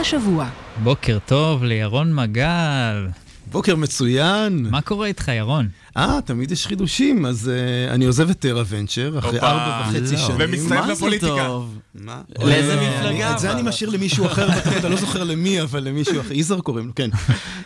השבוע. 0.09 0.49
בוקר 0.83 1.19
טוב 1.27 1.65
לירון 1.65 2.15
מגל. 2.15 3.09
בוקר 3.51 3.77
מצוין. 3.77 4.67
מה 4.71 4.81
קורה 4.81 5.07
איתך, 5.07 5.29
ירון? 5.29 5.69
אה, 5.97 6.19
תמיד 6.25 6.51
יש 6.51 6.67
חידושים, 6.67 7.27
אז 7.27 7.51
uh, 7.51 7.93
אני 7.95 8.05
עוזב 8.05 8.31
את 8.31 8.39
טרה 8.39 8.63
ונצ'ר 8.69 9.19
אחרי. 9.19 9.41
ארבע 9.41 9.83
וחצי 9.89 10.15
לא. 10.15 10.21
שנים. 10.21 10.37
ומצטרף 10.39 10.71
מה 10.71 10.87
זה 10.87 10.93
לפוליטיקה. 10.93 11.45
טוב? 11.47 11.79
מה? 11.95 12.21
לאיזה 12.39 12.79
אה, 12.79 13.01
מפלגה 13.01 13.33
את 13.33 13.39
זה? 13.39 13.53
אני 13.53 13.63
משאיר 13.63 13.91
למישהו 13.91 14.27
אחר 14.27 14.49
אני 14.85 14.91
לא 14.91 14.97
זוכר 14.97 15.25
למי, 15.25 15.63
אבל 15.63 15.85
למישהו 15.85 16.21
אחר. 16.21 16.33
יזהר 16.33 16.61
קוראים 16.61 16.87
לו, 16.87 16.93
כן. 16.95 17.11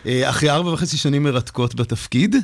אה, 0.05 0.29
אחרי 0.29 0.49
ארבע 0.49 0.69
וחצי 0.69 0.97
שנים 0.97 1.23
מרתקות 1.23 1.75
בתפקיד. 1.75 2.35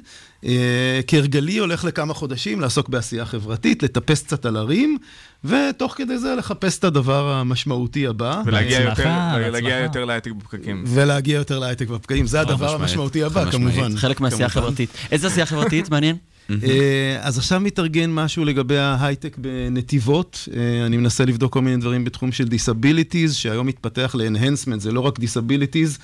אה, 0.46 1.00
כהרגלי 1.08 1.58
הולך 1.58 1.84
לכמה 1.86 2.14
חודשים 2.14 2.60
לעסוק 2.60 2.90
בעשייה 2.90 3.26
חברתית, 3.26 3.84
לטפס 3.84 4.24
קצת 4.24 4.46
על 4.46 4.56
הרים, 4.56 4.98
ותוך 5.44 5.94
כדי 5.98 6.18
זה 6.18 6.36
לחפש 6.38 6.80
את 6.80 6.84
הדבר 6.84 7.30
המשמעותי 7.34 8.08
הבא. 8.08 8.42
ולהגיע 8.46 8.78
יותר- 8.80 8.88
בהצלחה, 8.90 9.38
להגיע 9.38 9.52
בהצלחה. 9.52 9.76
יותר 9.84 10.06
להייטק 10.06 10.32
בפקקים. 10.32 10.84
ולהגיע 10.88 11.36
יותר 11.38 11.60
להייטק 11.60 11.88
בפקקים, 11.88 12.28
זה 12.28 12.42
הדבר 12.42 12.56
משמעית, 12.56 12.82
המשמעותי 12.82 13.24
הבא. 13.24 13.52
כמובן. 13.52 13.98
חלק 13.98 14.22
מהעשייה. 14.22 14.46
החברתית. 14.46 14.90
איזה 15.12 15.28
עשייה 15.28 15.46
חברתית? 15.46 15.90
מעניין. 15.92 16.16
אה, 16.64 17.18
אז 17.22 17.38
עכשיו 17.38 17.60
מתארגן 17.60 18.10
משהו 18.12 18.46
לגבי 18.46 18.78
ההייטק 18.78 19.38
בנתיבות. 19.38 20.48
אה, 20.56 20.86
אני 20.86 20.98
מנסה 20.98 21.26
לבדוק 21.26 21.54
כל 21.54 21.62
מיני 21.62 21.78
דברים 21.78 22.06
בתחום 22.06 22.32
של 22.32 22.48
disabilities, 22.48 23.36
שהיום 23.36 23.68
מתפתח 23.68 24.16
ל-enhancement, 24.18 24.78
זה 24.80 24.92
לא 24.92 25.00
רק 25.00 25.20
disabilities, 25.20 25.98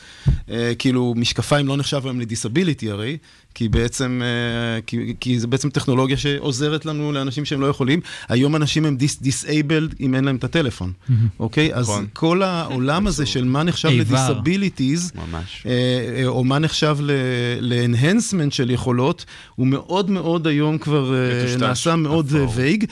כאילו 0.79 1.13
משקפיים 1.17 1.67
לא 1.67 1.77
נחשב 1.77 2.01
היום 2.05 2.19
ל 2.19 2.26
disability 2.26 2.91
הרי, 2.91 3.17
כי 3.55 3.69
בעצם, 3.69 4.21
אה, 4.23 4.81
כי, 4.81 5.13
כי 5.19 5.39
זה 5.39 5.47
בעצם 5.47 5.69
טכנולוגיה 5.69 6.17
שעוזרת 6.17 6.85
לנו 6.85 7.11
לאנשים 7.11 7.45
שהם 7.45 7.61
לא 7.61 7.67
יכולים. 7.67 7.99
היום 8.29 8.55
אנשים 8.55 8.85
הם 8.85 8.97
dis- 8.99 9.23
disabled 9.25 9.95
אם 9.99 10.15
אין 10.15 10.23
להם 10.23 10.35
את 10.35 10.43
הטלפון, 10.43 10.91
אוקיי? 11.39 11.73
אז 11.73 11.89
נכון. 11.89 12.07
כל 12.13 12.41
העולם 12.43 13.07
הזה 13.07 13.25
של 13.25 13.43
מה 13.45 13.63
נחשב. 13.63 13.89
לדיסביליטיז. 13.89 15.11
אה, 15.65 15.71
אה, 16.21 16.27
או 16.27 16.43
מה 16.43 16.59
נחשב 16.59 16.97
ל-enhancement 17.59 18.51
של 18.51 18.69
יכולות, 18.69 19.25
הוא 19.55 19.67
מאוד 19.67 20.09
מאוד 20.11 20.47
היום 20.47 20.77
כבר 20.77 21.13
נעשה 21.59 21.95
מאוד. 21.95 22.25
וייג. 22.55 22.85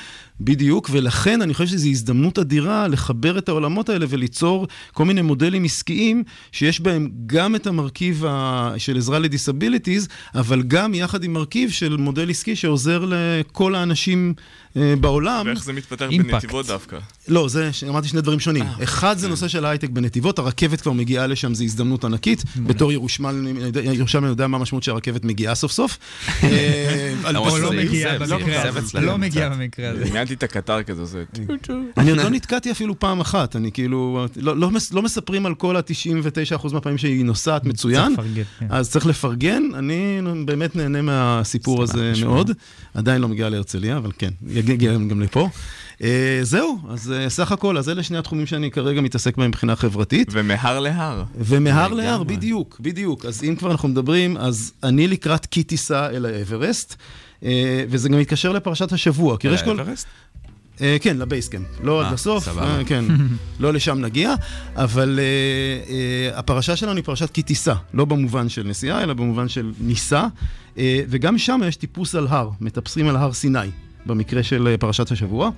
בדיוק, 0.44 0.90
ולכן 0.92 1.42
אני 1.42 1.54
חושב 1.54 1.68
שזו 1.68 1.90
הזדמנות 1.90 2.40
אדירה 2.40 2.88
לחבר 2.88 3.38
את 3.38 3.50
העולמות 3.50 3.90
האלה 3.90 4.06
וליצור 4.10 4.68
כל 4.94 5.06
מיני 5.06 5.22
מודלים 5.22 5.64
עסקיים 5.64 6.24
שיש 6.52 6.82
בהם 6.82 7.10
גם 7.26 7.56
את 7.56 7.68
המרכיב 7.68 8.26
ה- 8.26 8.74
של 8.78 8.98
עזרה 8.98 9.20
לדיסביליטיז, 9.20 10.08
אבל 10.36 10.64
גם 10.64 10.94
יחד 10.94 11.24
עם 11.24 11.34
מרכיב 11.34 11.70
של 11.72 11.98
מודל 11.98 12.30
עסקי 12.30 12.56
שעוזר 12.56 13.06
לכל 13.08 13.76
האנשים 13.76 14.34
אה, 14.78 14.94
בעולם. 15.00 15.46
ואיך 15.46 15.64
זה 15.64 15.74
מתפתח 15.74 16.06
אימפקט. 16.12 16.32
בנתיבות 16.32 16.66
דווקא. 16.66 16.98
לא, 17.28 17.48
זה, 17.48 17.70
אמרתי 17.90 18.08
שני 18.08 18.22
דברים 18.22 18.40
שונים. 18.40 18.64
אה, 18.64 18.84
אחד 18.84 19.18
זה 19.18 19.30
נושא 19.30 19.48
של 19.48 19.66
ההייטק 19.66 19.90
בנתיבות, 19.90 20.40
הרכבת 20.40 20.82
כבר 20.82 20.92
מגיעה 20.92 21.28
לשם, 21.28 21.54
זו 21.54 21.64
הזדמנות 21.64 22.06
ענקית. 22.06 22.44
בתור 22.58 22.92
ירושלמי, 22.92 23.54
ירושלמי 23.84 24.28
יודע 24.28 24.48
מה 24.48 24.58
המשמעות 24.58 24.84
שהרכבת 24.84 25.26
מגיעה 25.26 25.56
סוף 25.56 25.72
סוף. 25.72 25.98
אה. 26.44 27.32
לא 27.32 27.50
שזה 27.50 27.70
מגיע 27.70 28.14
יוסף, 28.14 28.86
זה 28.86 29.02
במקרה 29.50 29.90
הזה. 29.90 30.06
דמיינתי 30.34 30.36
את 30.36 30.44
הקטר 30.44 30.84
כזה, 30.84 31.06
זה... 31.06 31.24
אני 31.98 32.10
עוד 32.12 32.20
לא 32.20 32.30
נתקעתי 32.30 32.72
אפילו 32.72 33.00
פעם 33.00 33.20
אחת, 33.20 33.56
אני 33.56 33.72
כאילו, 33.72 34.26
לא, 34.36 34.58
לא, 34.58 34.70
לא 34.92 35.02
מספרים 35.02 35.46
על 35.46 35.56
כל 35.56 35.76
ה-99% 35.76 36.74
מהפעמים 36.74 36.98
שהיא 36.98 37.26
נוסעת 37.26 37.66
מצוין, 37.66 38.16
כן. 38.36 38.66
אז 38.70 38.92
צריך 38.92 39.06
לפרגן, 39.06 39.64
אני 39.78 40.22
באמת 40.46 40.76
נהנה 40.76 41.02
מהסיפור 41.02 41.84
הזה. 41.84 42.14
מאוד. 42.22 42.52
עדיין 42.94 43.22
לא 43.22 43.28
מגיע 43.28 43.50
להרצליה, 43.50 43.98
אבל 43.98 44.12
כן, 44.18 44.30
יגיע 44.48 44.94
גם 44.94 45.22
לפה. 45.22 45.50
אה, 46.02 46.40
זהו, 46.42 46.80
אז 46.90 47.12
אה, 47.12 47.30
סך 47.30 47.52
הכל, 47.52 47.78
אז 47.78 47.90
אלה 47.90 48.04
שני 48.04 48.18
התחומים 48.18 48.46
שאני 48.46 48.72
כרגע 48.72 49.02
מתעסק 49.02 49.38
בהם 49.38 49.48
מבחינה 49.48 49.76
חברתית. 49.76 50.28
ומהר 50.32 50.80
להר. 50.80 51.24
ומהר. 51.38 51.94
להר, 51.94 52.24
בדיוק, 52.24 52.78
בדיוק. 52.80 53.26
אז 53.26 53.44
אם 53.44 53.56
כבר 53.56 53.72
אנחנו 53.72 53.90
מדברים, 53.90 54.38
אז 54.38 54.74
אני 54.84 55.08
לקראת 55.08 55.46
קי 55.46 55.64
טיסה 55.64 56.10
אל 56.10 56.26
האברסט, 56.26 56.96
אה, 57.44 57.84
וזה 57.90 58.10
גם 58.10 58.20
מתקשר 58.20 58.52
לפרשת 58.52 58.92
השבוע. 58.92 59.38
כי 59.38 59.48
יש 59.48 59.64
כל... 59.64 59.74
לאברסט? 59.74 60.08
אה, 60.08 60.23
כן, 61.02 61.18
לבייסקאמפ. 61.18 61.68
לא 61.84 62.02
אה, 62.04 62.10
עד 62.10 62.16
סבבה. 62.16 62.64
אה, 62.64 62.84
כן, 62.86 63.06
לא 63.60 63.74
לשם 63.74 64.00
נגיע, 64.00 64.34
אבל 64.76 65.20
אה, 65.20 65.24
אה, 65.94 66.40
הפרשה 66.40 66.76
שלנו 66.76 66.96
היא 66.96 67.04
פרשת 67.04 67.30
כי 67.32 67.42
תיסע, 67.42 67.74
לא 67.94 68.06
במובן 68.06 68.50
של 68.50 68.64
נסיעה, 68.68 69.04
אלא 69.04 69.14
במובן 69.14 69.48
של 69.48 69.72
ניסה, 69.80 70.28
אה, 70.78 71.02
וגם 71.10 71.38
שם 71.38 71.62
יש 71.68 71.76
טיפוס 71.76 72.16
על 72.16 72.28
הר, 72.28 72.50
מטפסים 72.62 73.08
על 73.08 73.16
הר 73.16 73.34
סיני. 73.34 73.70
במקרה 74.06 74.44
של 74.44 74.68
אה, 74.68 74.78
פרשת 74.78 75.12
השבוע. 75.12 75.50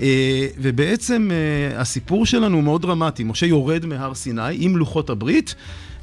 אה, 0.00 0.46
ובעצם 0.58 1.30
אה, 1.30 1.80
הסיפור 1.80 2.26
שלנו 2.26 2.56
הוא 2.56 2.64
מאוד 2.64 2.82
דרמטי. 2.82 3.24
משה 3.24 3.46
יורד 3.46 3.86
מהר 3.86 4.14
סיני 4.14 4.42
עם 4.52 4.76
לוחות 4.76 5.10
הברית, 5.10 5.54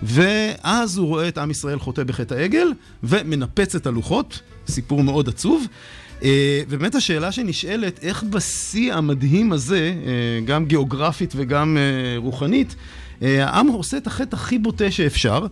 ואז 0.03 0.97
הוא 0.97 1.07
רואה 1.07 1.27
את 1.27 1.37
עם 1.37 1.51
ישראל 1.51 1.79
חוטא 1.79 2.03
בחטא 2.03 2.33
העגל, 2.33 2.67
ומנפץ 3.03 3.75
את 3.75 3.87
הלוחות, 3.87 4.41
סיפור 4.67 5.03
מאוד 5.03 5.29
עצוב. 5.29 5.65
אה, 6.23 6.61
ובאמת 6.69 6.95
השאלה 6.95 7.31
שנשאלת, 7.31 7.99
איך 8.03 8.23
בשיא 8.23 8.93
המדהים 8.93 9.51
הזה, 9.51 9.93
אה, 10.05 10.11
גם 10.45 10.65
גיאוגרפית 10.65 11.33
וגם 11.35 11.77
אה, 11.77 12.17
רוחנית, 12.17 12.75
העם 13.21 13.67
עושה 13.67 13.97
את 13.97 14.07
החטא 14.07 14.35
הכי 14.35 14.59
בוטה 14.59 14.91
שאפשר. 14.91 15.47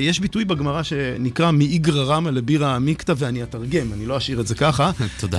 יש 0.00 0.20
ביטוי 0.20 0.44
בגמרא 0.44 0.82
שנקרא 0.82 1.50
מאיגרא 1.50 2.04
רמא 2.04 2.30
לבירא 2.30 2.74
עמיקתא, 2.74 3.14
ואני 3.16 3.42
אתרגם, 3.42 3.92
אני 3.92 4.06
לא 4.06 4.16
אשאיר 4.16 4.40
את 4.40 4.46
זה 4.46 4.54
ככה. 4.54 4.90
תודה. 5.20 5.38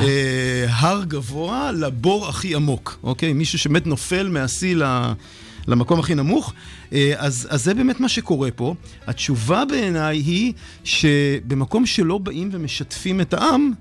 הר 0.67 1.03
גבוה 1.03 1.71
לבור 1.71 2.29
הכי 2.29 2.55
עמוק, 2.55 2.99
אוקיי? 3.03 3.33
מישהו 3.33 3.59
שבאמת 3.59 3.87
נופל 3.87 4.27
מהשיא 4.29 4.75
ל... 4.75 5.13
למקום 5.67 5.99
הכי 5.99 6.15
נמוך. 6.15 6.53
אז, 7.17 7.47
אז 7.49 7.63
זה 7.63 7.73
באמת 7.73 7.99
מה 7.99 8.09
שקורה 8.09 8.51
פה. 8.51 8.75
התשובה 9.07 9.63
בעיניי 9.65 10.17
היא 10.17 10.53
שבמקום 10.83 11.85
שלא 11.85 12.17
באים 12.17 12.49
ומשתפים 12.51 13.21
את 13.21 13.33
העם, 13.33 13.71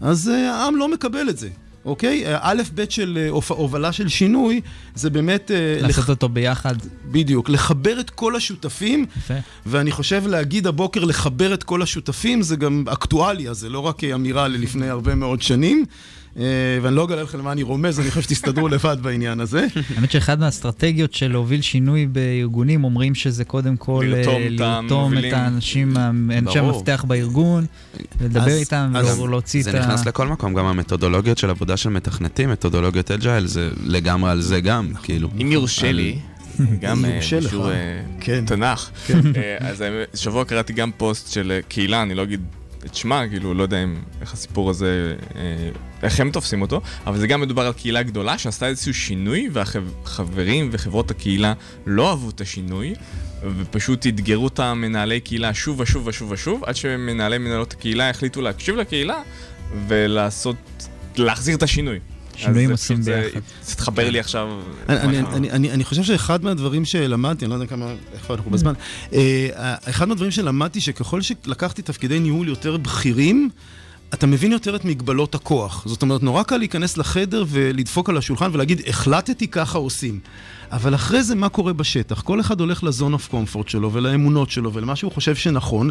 אז 0.00 0.28
אה, 0.28 0.54
העם 0.54 0.76
לא 0.76 0.88
מקבל 0.88 1.28
את 1.28 1.38
זה. 1.38 1.48
אוקיי? 1.84 2.24
א', 2.26 2.62
ב' 2.74 2.84
של 2.88 3.18
אה, 3.20 3.28
הובלה 3.48 3.92
של 3.92 4.08
שינוי, 4.08 4.60
זה 4.94 5.10
באמת... 5.10 5.50
אה, 5.50 5.78
לעשות 5.80 6.08
אותו 6.08 6.28
ביחד. 6.28 6.74
בדיוק, 7.10 7.48
לחבר 7.48 8.00
את 8.00 8.10
כל 8.10 8.36
השותפים, 8.36 9.06
יפה. 9.16 9.34
ואני 9.66 9.90
חושב 9.90 10.26
להגיד 10.26 10.66
הבוקר 10.66 11.04
לחבר 11.04 11.54
את 11.54 11.62
כל 11.62 11.82
השותפים 11.82 12.42
זה 12.42 12.56
גם 12.56 12.84
אקטואליה, 12.88 13.54
זה 13.54 13.68
לא 13.68 13.80
רק 13.80 14.04
אמירה 14.04 14.48
ללפני 14.48 14.88
הרבה 14.88 15.14
מאוד 15.14 15.42
שנים. 15.42 15.84
אה, 16.38 16.44
ואני 16.82 16.96
לא 16.96 17.04
אגלה 17.04 17.22
לכם 17.22 17.38
למה 17.38 17.52
אני 17.52 17.62
רומז, 17.62 18.00
אני 18.00 18.08
חושב 18.08 18.22
שתסתדרו 18.22 18.68
לבד 18.74 18.96
בעניין 19.02 19.40
הזה. 19.40 19.66
האמת 19.96 20.10
שאחת 20.10 20.38
מהאסטרטגיות 20.38 21.14
של 21.14 21.32
להוביל 21.32 21.60
שינוי 21.60 22.06
בארגונים, 22.06 22.84
אומרים 22.84 23.14
שזה 23.14 23.44
קודם 23.44 23.76
כל 23.76 24.04
לרתום 24.48 25.16
אה, 25.16 25.28
את 25.28 25.32
האנשים, 25.32 25.96
אנשי. 26.38 26.58
המפתח 26.58 27.04
בארגון, 27.08 27.66
לדבר 28.20 28.54
איתם 28.54 28.92
ולהוציא 29.22 29.60
את 29.60 29.64
זה 29.64 29.82
ה... 29.82 29.86
נכנס 29.86 30.06
לכל 30.06 30.28
מקום, 30.28 30.54
גם 30.54 30.66
המתודולוגיות 30.66 31.38
של 31.38 31.50
עבודה 31.50 31.76
של 31.76 31.88
מתכנתים, 31.88 32.50
מתודולוגיות 32.50 33.10
אג'ייל, 33.10 33.46
זה 33.46 33.70
לגמרי 33.84 34.30
על 34.30 34.40
זה 34.40 34.60
גם, 34.60 34.92
כאילו. 35.02 35.28
אם 35.40 35.52
יורשה 35.52 35.92
לי, 35.92 36.18
גם 36.80 37.04
אה, 37.04 37.20
אה, 37.70 38.02
כן. 38.20 38.44
תנ"ך. 38.46 38.90
כן. 39.06 39.20
אז 39.60 39.84
השבוע 40.14 40.44
קראתי 40.44 40.72
גם 40.72 40.90
פוסט 40.96 41.32
של 41.32 41.60
קהילה, 41.68 42.02
אני 42.02 42.14
לא 42.14 42.22
אגיד 42.22 42.40
את 42.86 42.94
שמה, 42.94 43.28
כאילו, 43.28 43.54
לא 43.54 43.62
יודע 43.62 43.82
אם- 43.84 43.96
איך 44.20 44.32
הסיפור 44.32 44.70
הזה, 44.70 45.16
אה, 45.36 45.40
איך 46.02 46.20
הם 46.20 46.30
תופסים 46.30 46.62
אותו, 46.62 46.80
אבל 47.06 47.18
זה 47.18 47.26
גם 47.26 47.40
מדובר 47.40 47.66
על 47.66 47.72
קהילה 47.72 48.02
גדולה 48.02 48.38
שעשתה 48.38 48.66
איזשהו 48.66 48.94
שינוי, 48.94 49.48
והחברים 49.52 50.68
וחברות 50.72 51.10
הקהילה 51.10 51.52
לא 51.86 52.10
אהבו 52.10 52.30
את 52.30 52.40
השינוי. 52.40 52.94
ופשוט 53.56 54.06
אתגרו 54.06 54.48
את 54.48 54.58
המנהלי 54.58 55.20
קהילה 55.20 55.54
שוב 55.54 55.80
ושוב 55.80 56.06
ושוב 56.06 56.30
ושוב, 56.30 56.64
עד 56.64 56.76
שמנהלי 56.76 57.38
מנהלות 57.38 57.72
הקהילה 57.72 58.10
החליטו 58.10 58.42
להקשיב 58.42 58.76
לקהילה 58.76 59.22
ולעשות, 59.88 60.56
להחזיר 61.16 61.56
את 61.56 61.62
השינוי. 61.62 61.98
שינויים 62.36 62.70
עושים 62.70 63.02
ביחד. 63.02 63.40
זה 63.62 63.72
התחבר 63.72 64.10
לי 64.10 64.20
עכשיו. 64.20 64.48
אני, 64.88 64.98
אני, 64.98 65.22
משהו. 65.22 65.36
אני, 65.36 65.50
אני, 65.50 65.70
אני 65.70 65.84
חושב 65.84 66.02
שאחד 66.02 66.44
מהדברים 66.44 66.84
שלמדתי, 66.84 67.44
אני 67.44 67.50
לא 67.50 67.54
יודע 67.54 67.66
כמה, 67.66 67.94
איפה 68.12 68.34
אנחנו 68.34 68.50
בזמן, 68.50 68.72
אה, 69.12 69.74
אחד 69.88 70.08
מהדברים 70.08 70.30
שלמדתי 70.30 70.80
שככל 70.80 71.20
שלקחתי 71.22 71.82
תפקידי 71.82 72.18
ניהול 72.20 72.48
יותר 72.48 72.76
בכירים, 72.76 73.50
אתה 74.14 74.26
מבין 74.26 74.52
יותר 74.52 74.76
את 74.76 74.84
מגבלות 74.84 75.34
הכוח. 75.34 75.82
זאת 75.86 76.02
אומרת, 76.02 76.22
נורא 76.22 76.42
קל 76.42 76.56
להיכנס 76.56 76.96
לחדר 76.96 77.44
ולדפוק 77.48 78.10
על 78.10 78.16
השולחן 78.16 78.50
ולהגיד, 78.52 78.80
החלטתי 78.86 79.48
ככה 79.48 79.78
עושים. 79.78 80.20
אבל 80.72 80.94
אחרי 80.94 81.22
זה, 81.22 81.34
מה 81.34 81.48
קורה 81.48 81.72
בשטח? 81.72 82.20
כל 82.20 82.40
אחד 82.40 82.60
הולך 82.60 82.84
לזון 82.84 83.12
אוף 83.12 83.28
קומפורט 83.28 83.68
שלו 83.68 83.92
ולאמונות 83.92 84.50
שלו 84.50 84.72
ולמה 84.72 84.96
שהוא 84.96 85.12
חושב 85.12 85.34
שנכון, 85.34 85.90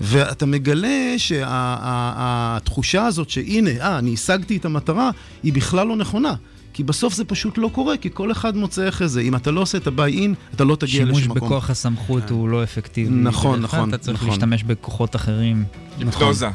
ואתה 0.00 0.46
מגלה 0.46 1.14
שהתחושה 1.18 3.06
הזאת 3.06 3.30
שהנה, 3.30 3.70
אה, 3.70 3.98
אני 3.98 4.14
השגתי 4.14 4.56
את 4.56 4.64
המטרה, 4.64 5.10
היא 5.42 5.52
בכלל 5.52 5.86
לא 5.86 5.96
נכונה. 5.96 6.34
כי 6.74 6.82
בסוף 6.82 7.14
זה 7.14 7.24
פשוט 7.24 7.58
לא 7.58 7.70
קורה, 7.72 7.96
כי 7.96 8.08
כל 8.14 8.32
אחד 8.32 8.56
מוצא 8.56 8.82
איך 8.82 9.06
זה. 9.06 9.20
אם 9.20 9.36
אתה 9.36 9.50
לא 9.50 9.60
עושה 9.60 9.78
את 9.78 9.86
ה-buy-in, 9.86 10.54
אתה 10.54 10.64
לא 10.64 10.76
תגיע 10.76 11.04
לשום 11.04 11.20
שימוש 11.20 11.36
מקום. 11.36 11.48
בכוח 11.48 11.70
הסמכות 11.70 12.30
הוא 12.30 12.48
לא 12.48 12.62
אפקטיבי. 12.62 13.10
נכון, 13.10 13.54
כלל 13.54 13.64
נכון, 13.64 13.88
אתה 13.88 13.98
צריך 13.98 14.16
נכון. 14.16 14.28
להשתמש 14.28 14.62
בכוחות 14.62 15.16
אחרים. 15.16 15.64
היפנוזה. 15.98 16.48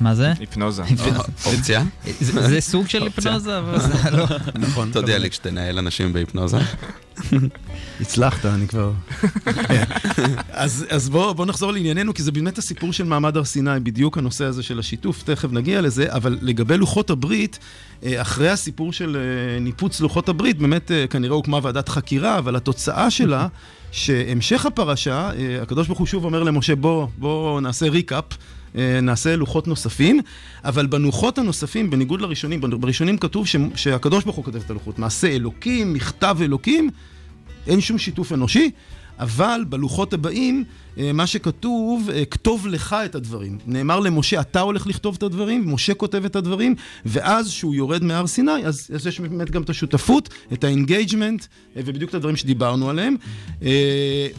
מה 0.00 0.14
זה? 0.14 0.32
היפנוזה. 0.38 0.82
אופציה? 1.46 1.82
זה 2.20 2.60
סוג 2.60 2.88
של 2.88 3.02
היפנוזה, 3.02 3.58
אבל 3.58 3.78
זה 3.88 4.10
לא... 4.10 4.26
נכון. 4.54 4.92
תודיע 4.92 5.18
לי 5.18 5.30
כשתנהל 5.30 5.78
אנשים 5.78 6.12
בהיפנוזה. 6.12 6.58
הצלחת, 8.00 8.46
אני 8.46 8.68
כבר... 8.68 8.92
אז, 10.50 10.86
אז 10.90 11.08
בואו 11.08 11.34
בוא 11.34 11.46
נחזור 11.46 11.72
לענייננו, 11.72 12.14
כי 12.14 12.22
זה 12.22 12.32
באמת 12.32 12.58
הסיפור 12.58 12.92
של 12.92 13.04
מעמד 13.04 13.36
הר 13.36 13.44
סיני, 13.44 13.80
בדיוק 13.82 14.18
הנושא 14.18 14.44
הזה 14.44 14.62
של 14.62 14.78
השיתוף, 14.78 15.22
תכף 15.22 15.52
נגיע 15.52 15.80
לזה, 15.80 16.12
אבל 16.12 16.38
לגבי 16.42 16.76
לוחות 16.76 17.10
הברית, 17.10 17.58
אה, 18.04 18.20
אחרי 18.20 18.48
הסיפור 18.48 18.92
של 18.92 19.16
אה, 19.16 19.60
ניפוץ 19.60 20.00
לוחות 20.00 20.28
הברית, 20.28 20.58
באמת 20.58 20.90
אה, 20.90 21.06
כנראה 21.06 21.34
הוקמה 21.34 21.58
ועדת 21.62 21.88
חקירה, 21.88 22.38
אבל 22.38 22.56
התוצאה 22.56 23.10
שלה, 23.10 23.46
שהמשך 23.90 24.66
הפרשה, 24.66 25.30
הקדוש 25.62 25.86
ברוך 25.86 25.98
הוא 25.98 26.06
שוב 26.06 26.24
אומר 26.24 26.42
למשה, 26.42 26.74
בוא, 26.76 27.06
בוא 27.18 27.60
נעשה 27.60 27.88
ריקאפ. 27.88 28.24
אה, 28.76 29.00
נעשה 29.02 29.36
לוחות 29.36 29.68
נוספים, 29.68 30.20
אבל 30.64 30.86
בלוחות 30.86 31.38
הנוספים, 31.38 31.90
בניגוד 31.90 32.20
לראשונים, 32.20 32.60
בראשונים 32.60 33.18
כתוב 33.18 33.46
ש, 33.46 33.56
שהקדוש 33.74 34.24
ברוך 34.24 34.36
הוא 34.36 34.44
כותב 34.44 34.60
את 34.64 34.70
הלוחות. 34.70 34.98
מעשה 34.98 35.28
אלוקים, 35.28 35.92
מכתב 35.92 36.36
אלוקים, 36.40 36.90
אין 37.66 37.80
שום 37.80 37.98
שיתוף 37.98 38.32
אנושי, 38.32 38.70
אבל 39.18 39.64
בלוחות 39.68 40.12
הבאים, 40.12 40.64
מה 41.14 41.26
שכתוב, 41.26 42.10
אה, 42.12 42.24
כתוב 42.24 42.66
לך 42.66 42.96
את 43.04 43.14
הדברים. 43.14 43.58
נאמר 43.66 44.00
למשה, 44.00 44.40
אתה 44.40 44.60
הולך 44.60 44.86
לכתוב 44.86 45.14
את 45.18 45.22
הדברים, 45.22 45.74
משה 45.74 45.94
כותב 45.94 46.24
את 46.24 46.36
הדברים, 46.36 46.74
ואז 47.06 47.48
כשהוא 47.48 47.74
יורד 47.74 48.04
מהר 48.04 48.26
סיני, 48.26 48.64
אז, 48.66 48.88
אז 48.94 49.06
יש 49.06 49.20
באמת 49.20 49.50
גם 49.50 49.62
את 49.62 49.70
השותפות, 49.70 50.28
את 50.52 50.64
ה 50.64 50.71
engagement, 50.71 51.44
אה, 51.76 51.82
ובדיוק 51.84 52.10
את 52.10 52.14
הדברים 52.14 52.36
שדיברנו 52.36 52.90
עליהם. 52.90 53.16
אה, 53.62 53.68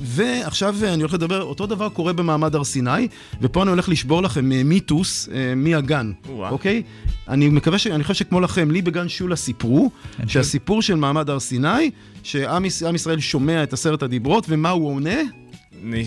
ועכשיו 0.02 0.76
אה, 0.84 0.94
אני 0.94 1.02
הולך 1.02 1.14
לדבר, 1.14 1.42
אותו 1.44 1.66
דבר 1.66 1.90
קורה 1.90 2.14
במעמד 2.14 2.56
הר 2.56 2.64
סיני, 2.64 3.08
ופה 3.42 3.62
אני 3.64 3.70
הולך 3.72 3.90
לשבור 3.90 4.22
לכם 4.24 4.52
אה, 4.52 4.64
מיתוס 4.64 5.30
אה, 5.34 5.54
מהגן. 5.56 6.12
אוקיי? 6.52 6.84
אני 7.28 7.50
מקווה 7.50 7.78
ש... 7.78 7.88
אני 7.88 8.04
חושב 8.04 8.14
שכמו 8.16 8.40
לכם, 8.40 8.72
לי 8.72 8.82
בגן 8.82 9.10
שולה 9.10 9.36
סיפרו, 9.36 9.92
שהסיפור 10.28 10.82
של 10.82 10.96
מעמד 10.96 11.30
הר 11.30 11.40
סיני, 11.40 11.92
שעם 12.24 12.66
יש- 12.66 12.84
עם 12.84 12.96
ישראל 12.96 13.20
שומע 13.20 13.64
את 13.64 13.74
עשרת 13.74 14.04
הדיברות, 14.04 14.46
ומה 14.50 14.70
הוא 14.70 14.88
עונה? 14.96 15.20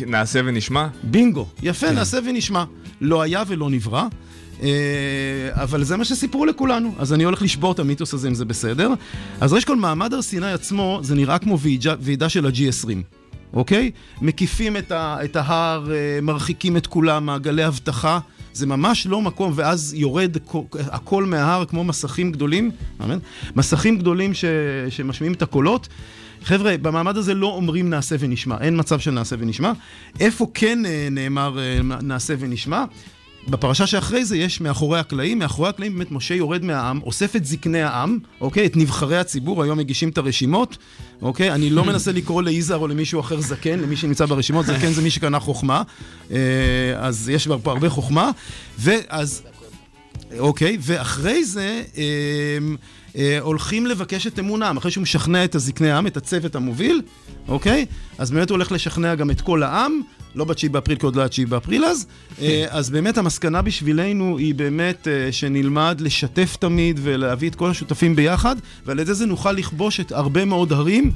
נעשה 0.06 0.40
ונשמע. 0.44 0.86
בינגו. 1.02 1.46
יפה, 1.62 1.90
נעשה 1.92 2.18
ונשמע. 2.26 2.64
לא 3.00 3.22
היה 3.22 3.42
ולא 3.48 3.70
נברא. 3.70 4.04
אה, 4.62 4.68
אבל 5.52 5.84
זה 5.84 5.96
מה 5.96 6.04
שסיפרו 6.04 6.46
לכולנו, 6.46 6.94
אז 6.98 7.12
אני 7.12 7.24
הולך 7.24 7.42
לשבור 7.42 7.72
את 7.72 7.78
המיתוס 7.78 8.14
הזה 8.14 8.28
אם 8.28 8.34
זה 8.34 8.44
בסדר. 8.44 8.88
אז 9.40 9.52
ראש 9.52 9.64
כל 9.64 9.76
מעמד 9.76 10.14
הר 10.14 10.22
סיני 10.22 10.52
עצמו, 10.52 11.00
זה 11.02 11.14
נראה 11.14 11.38
כמו 11.38 11.58
ועידה, 11.58 11.94
ועידה 12.00 12.28
של 12.28 12.46
ה-G20, 12.46 12.88
אוקיי? 13.52 13.90
מקיפים 14.20 14.76
את, 14.76 14.92
ה, 14.92 15.16
את 15.24 15.36
ההר, 15.36 15.92
אה, 15.92 16.18
מרחיקים 16.22 16.76
את 16.76 16.86
כולם, 16.86 17.26
מעגלי 17.26 17.66
אבטחה. 17.66 18.18
זה 18.54 18.66
ממש 18.66 19.06
לא 19.06 19.20
מקום, 19.20 19.52
ואז 19.54 19.94
יורד 19.96 20.36
הכ- 20.36 20.58
הכל 20.90 21.24
מההר 21.24 21.64
כמו 21.64 21.84
מסכים 21.84 22.32
גדולים, 22.32 22.70
אמן? 23.04 23.18
מסכים 23.56 23.98
גדולים 23.98 24.34
ש, 24.34 24.44
שמשמיעים 24.90 25.32
את 25.32 25.42
הקולות. 25.42 25.88
חבר'ה, 26.44 26.76
במעמד 26.76 27.16
הזה 27.16 27.34
לא 27.34 27.46
אומרים 27.46 27.90
נעשה 27.90 28.16
ונשמע, 28.18 28.56
אין 28.60 28.78
מצב 28.78 28.98
של 28.98 29.10
נעשה 29.10 29.36
ונשמע. 29.38 29.72
איפה 30.20 30.46
כן 30.54 30.86
אה, 30.86 31.08
נאמר 31.10 31.58
אה, 31.58 31.98
נעשה 32.02 32.34
ונשמע? 32.38 32.84
בפרשה 33.48 33.86
שאחרי 33.86 34.24
זה 34.24 34.36
יש 34.36 34.60
מאחורי 34.60 34.98
הקלעים, 34.98 35.38
מאחורי 35.38 35.68
הקלעים 35.68 35.94
באמת 35.94 36.12
משה 36.12 36.34
יורד 36.34 36.64
מהעם, 36.64 37.00
אוסף 37.02 37.36
את 37.36 37.44
זקני 37.44 37.82
העם, 37.82 38.18
אוקיי? 38.40 38.66
את 38.66 38.76
נבחרי 38.76 39.18
הציבור, 39.18 39.62
היום 39.62 39.78
מגישים 39.78 40.08
את 40.08 40.18
הרשימות, 40.18 40.76
אוקיי? 41.22 41.52
אני 41.52 41.70
לא 41.70 41.84
מנסה 41.84 42.12
לקרוא 42.12 42.42
ליזהר 42.42 42.78
או 42.78 42.88
למישהו 42.88 43.20
אחר 43.20 43.40
זקן, 43.40 43.80
למי 43.80 43.96
שנמצא 43.96 44.26
ברשימות, 44.26 44.66
זקן 44.66 44.92
זה 44.92 45.02
מי 45.02 45.10
שקנה 45.10 45.40
חוכמה, 45.40 45.82
אה, 46.30 46.36
אז 46.96 47.28
יש 47.28 47.48
פה 47.62 47.72
הרבה 47.72 47.88
חוכמה, 47.88 48.30
ואז... 48.78 49.42
אוקיי, 50.38 50.78
ואחרי 50.80 51.44
זה 51.44 51.82
אה, 51.96 52.02
אה, 53.16 53.38
הולכים 53.40 53.86
לבקש 53.86 54.26
את 54.26 54.38
אמון 54.38 54.62
העם, 54.62 54.76
אחרי 54.76 54.90
שהוא 54.90 55.02
משכנע 55.02 55.44
את 55.44 55.54
הזקני 55.54 55.90
העם, 55.90 56.06
את 56.06 56.16
הצוות 56.16 56.54
המוביל, 56.54 57.02
אוקיי? 57.48 57.86
אז 58.18 58.30
באמת 58.30 58.50
הוא 58.50 58.56
הולך 58.56 58.72
לשכנע 58.72 59.14
גם 59.14 59.30
את 59.30 59.40
כל 59.40 59.62
העם, 59.62 60.00
לא 60.34 60.44
ב-9 60.44 60.68
באפריל, 60.70 60.98
כי 60.98 61.06
עוד 61.06 61.16
לא 61.16 61.20
היה 61.20 61.28
9 61.28 61.42
באפריל 61.48 61.84
אז. 61.84 62.06
אה, 62.40 62.64
אז 62.68 62.90
באמת 62.90 63.18
המסקנה 63.18 63.62
בשבילנו 63.62 64.38
היא 64.38 64.54
באמת 64.54 65.08
אה, 65.08 65.32
שנלמד 65.32 66.00
לשתף 66.00 66.56
תמיד 66.60 67.00
ולהביא 67.02 67.50
את 67.50 67.54
כל 67.54 67.70
השותפים 67.70 68.16
ביחד, 68.16 68.56
ועל 68.86 68.98
ידי 68.98 69.14
זה 69.14 69.26
נוכל 69.26 69.52
לכבוש 69.52 70.00
את 70.00 70.12
הרבה 70.12 70.44
מאוד 70.44 70.72
הרים. 70.72 71.12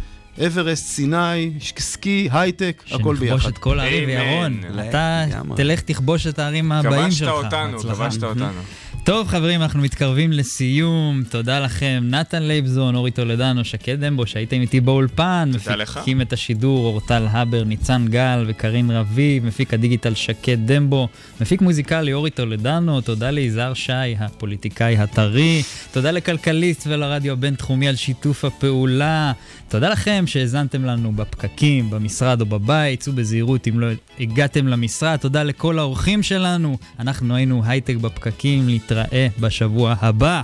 אברסט, 0.46 0.86
סיני, 0.86 1.52
סקי, 1.78 2.28
הייטק, 2.32 2.82
הכל 2.90 3.16
ביחד. 3.16 3.36
שנכבוש 3.36 3.52
את 3.52 3.58
כל 3.58 3.80
הערים, 3.80 4.08
אמן. 4.08 4.20
וירון, 4.20 4.60
אתה. 4.88 5.24
תלך 5.56 5.80
תכבוש 5.80 6.26
את 6.26 6.38
הערים 6.38 6.72
הבאים 6.72 7.04
כמו 7.04 7.09
שכבשת 7.09 7.18
שלך. 7.18 7.28
אותנו, 7.28 7.72
בהצלחה. 7.72 8.04
כבשת 8.04 8.24
אותנו. 8.24 8.60
טוב 9.06 9.28
חברים, 9.28 9.62
אנחנו 9.62 9.82
מתקרבים 9.82 10.32
לסיום, 10.32 11.22
תודה 11.30 11.60
לכם. 11.60 12.04
נתן 12.10 12.42
לייבזון, 12.42 12.94
אורי 12.94 13.10
טולדנו, 13.10 13.64
שקד 13.64 14.04
דמבו, 14.04 14.26
שהייתם 14.26 14.60
איתי 14.60 14.80
באולפן. 14.80 15.50
תודה 15.52 15.76
לך. 15.76 15.96
מפיקים 15.96 16.20
את 16.20 16.32
השידור, 16.32 16.86
אורטל 16.86 17.26
הבר, 17.30 17.64
ניצן 17.64 18.06
גל 18.08 18.44
וקרין 18.46 18.90
רביב, 18.90 19.44
מפיק 19.44 19.74
הדיגיטל 19.74 20.14
שקד 20.14 20.72
דמבו, 20.72 21.08
מפיק 21.40 21.62
מוזיקלי 21.62 22.12
אורי 22.12 22.30
טולדנו, 22.30 23.00
תודה 23.00 23.30
ליזהר 23.30 23.74
שי, 23.74 23.92
הפוליטיקאי 24.18 24.96
הטרי, 24.96 25.62
תודה 25.92 26.10
לכלכליסט 26.10 26.86
ולרדיו 26.86 27.32
הבינתחומי 27.32 27.88
על 27.88 27.96
שיתוף 27.96 28.44
הפעולה. 28.44 29.32
תודה 29.68 29.88
לכם 29.88 30.24
שהאזנתם 30.26 30.84
לנו 30.84 31.12
בפקקים, 31.12 31.90
במשרד 31.90 32.40
או 32.40 32.46
בבית, 32.46 33.00
צאו 33.00 33.12
בזהירות 33.12 33.68
אם 33.68 33.80
לא 33.80 33.86
הגעתם 34.20 34.68
למשרד. 34.68 35.16
תודה 35.16 35.42
לכל 35.42 35.78
האורחים 35.78 36.22
שלנו. 36.22 36.78
אנחנו 36.98 37.34
היינו 37.34 37.62
הייטק 37.64 37.96
בפקקים, 37.96 38.68
נתראה 38.96 39.26
בשבוע 39.40 39.94
הבא. 40.00 40.42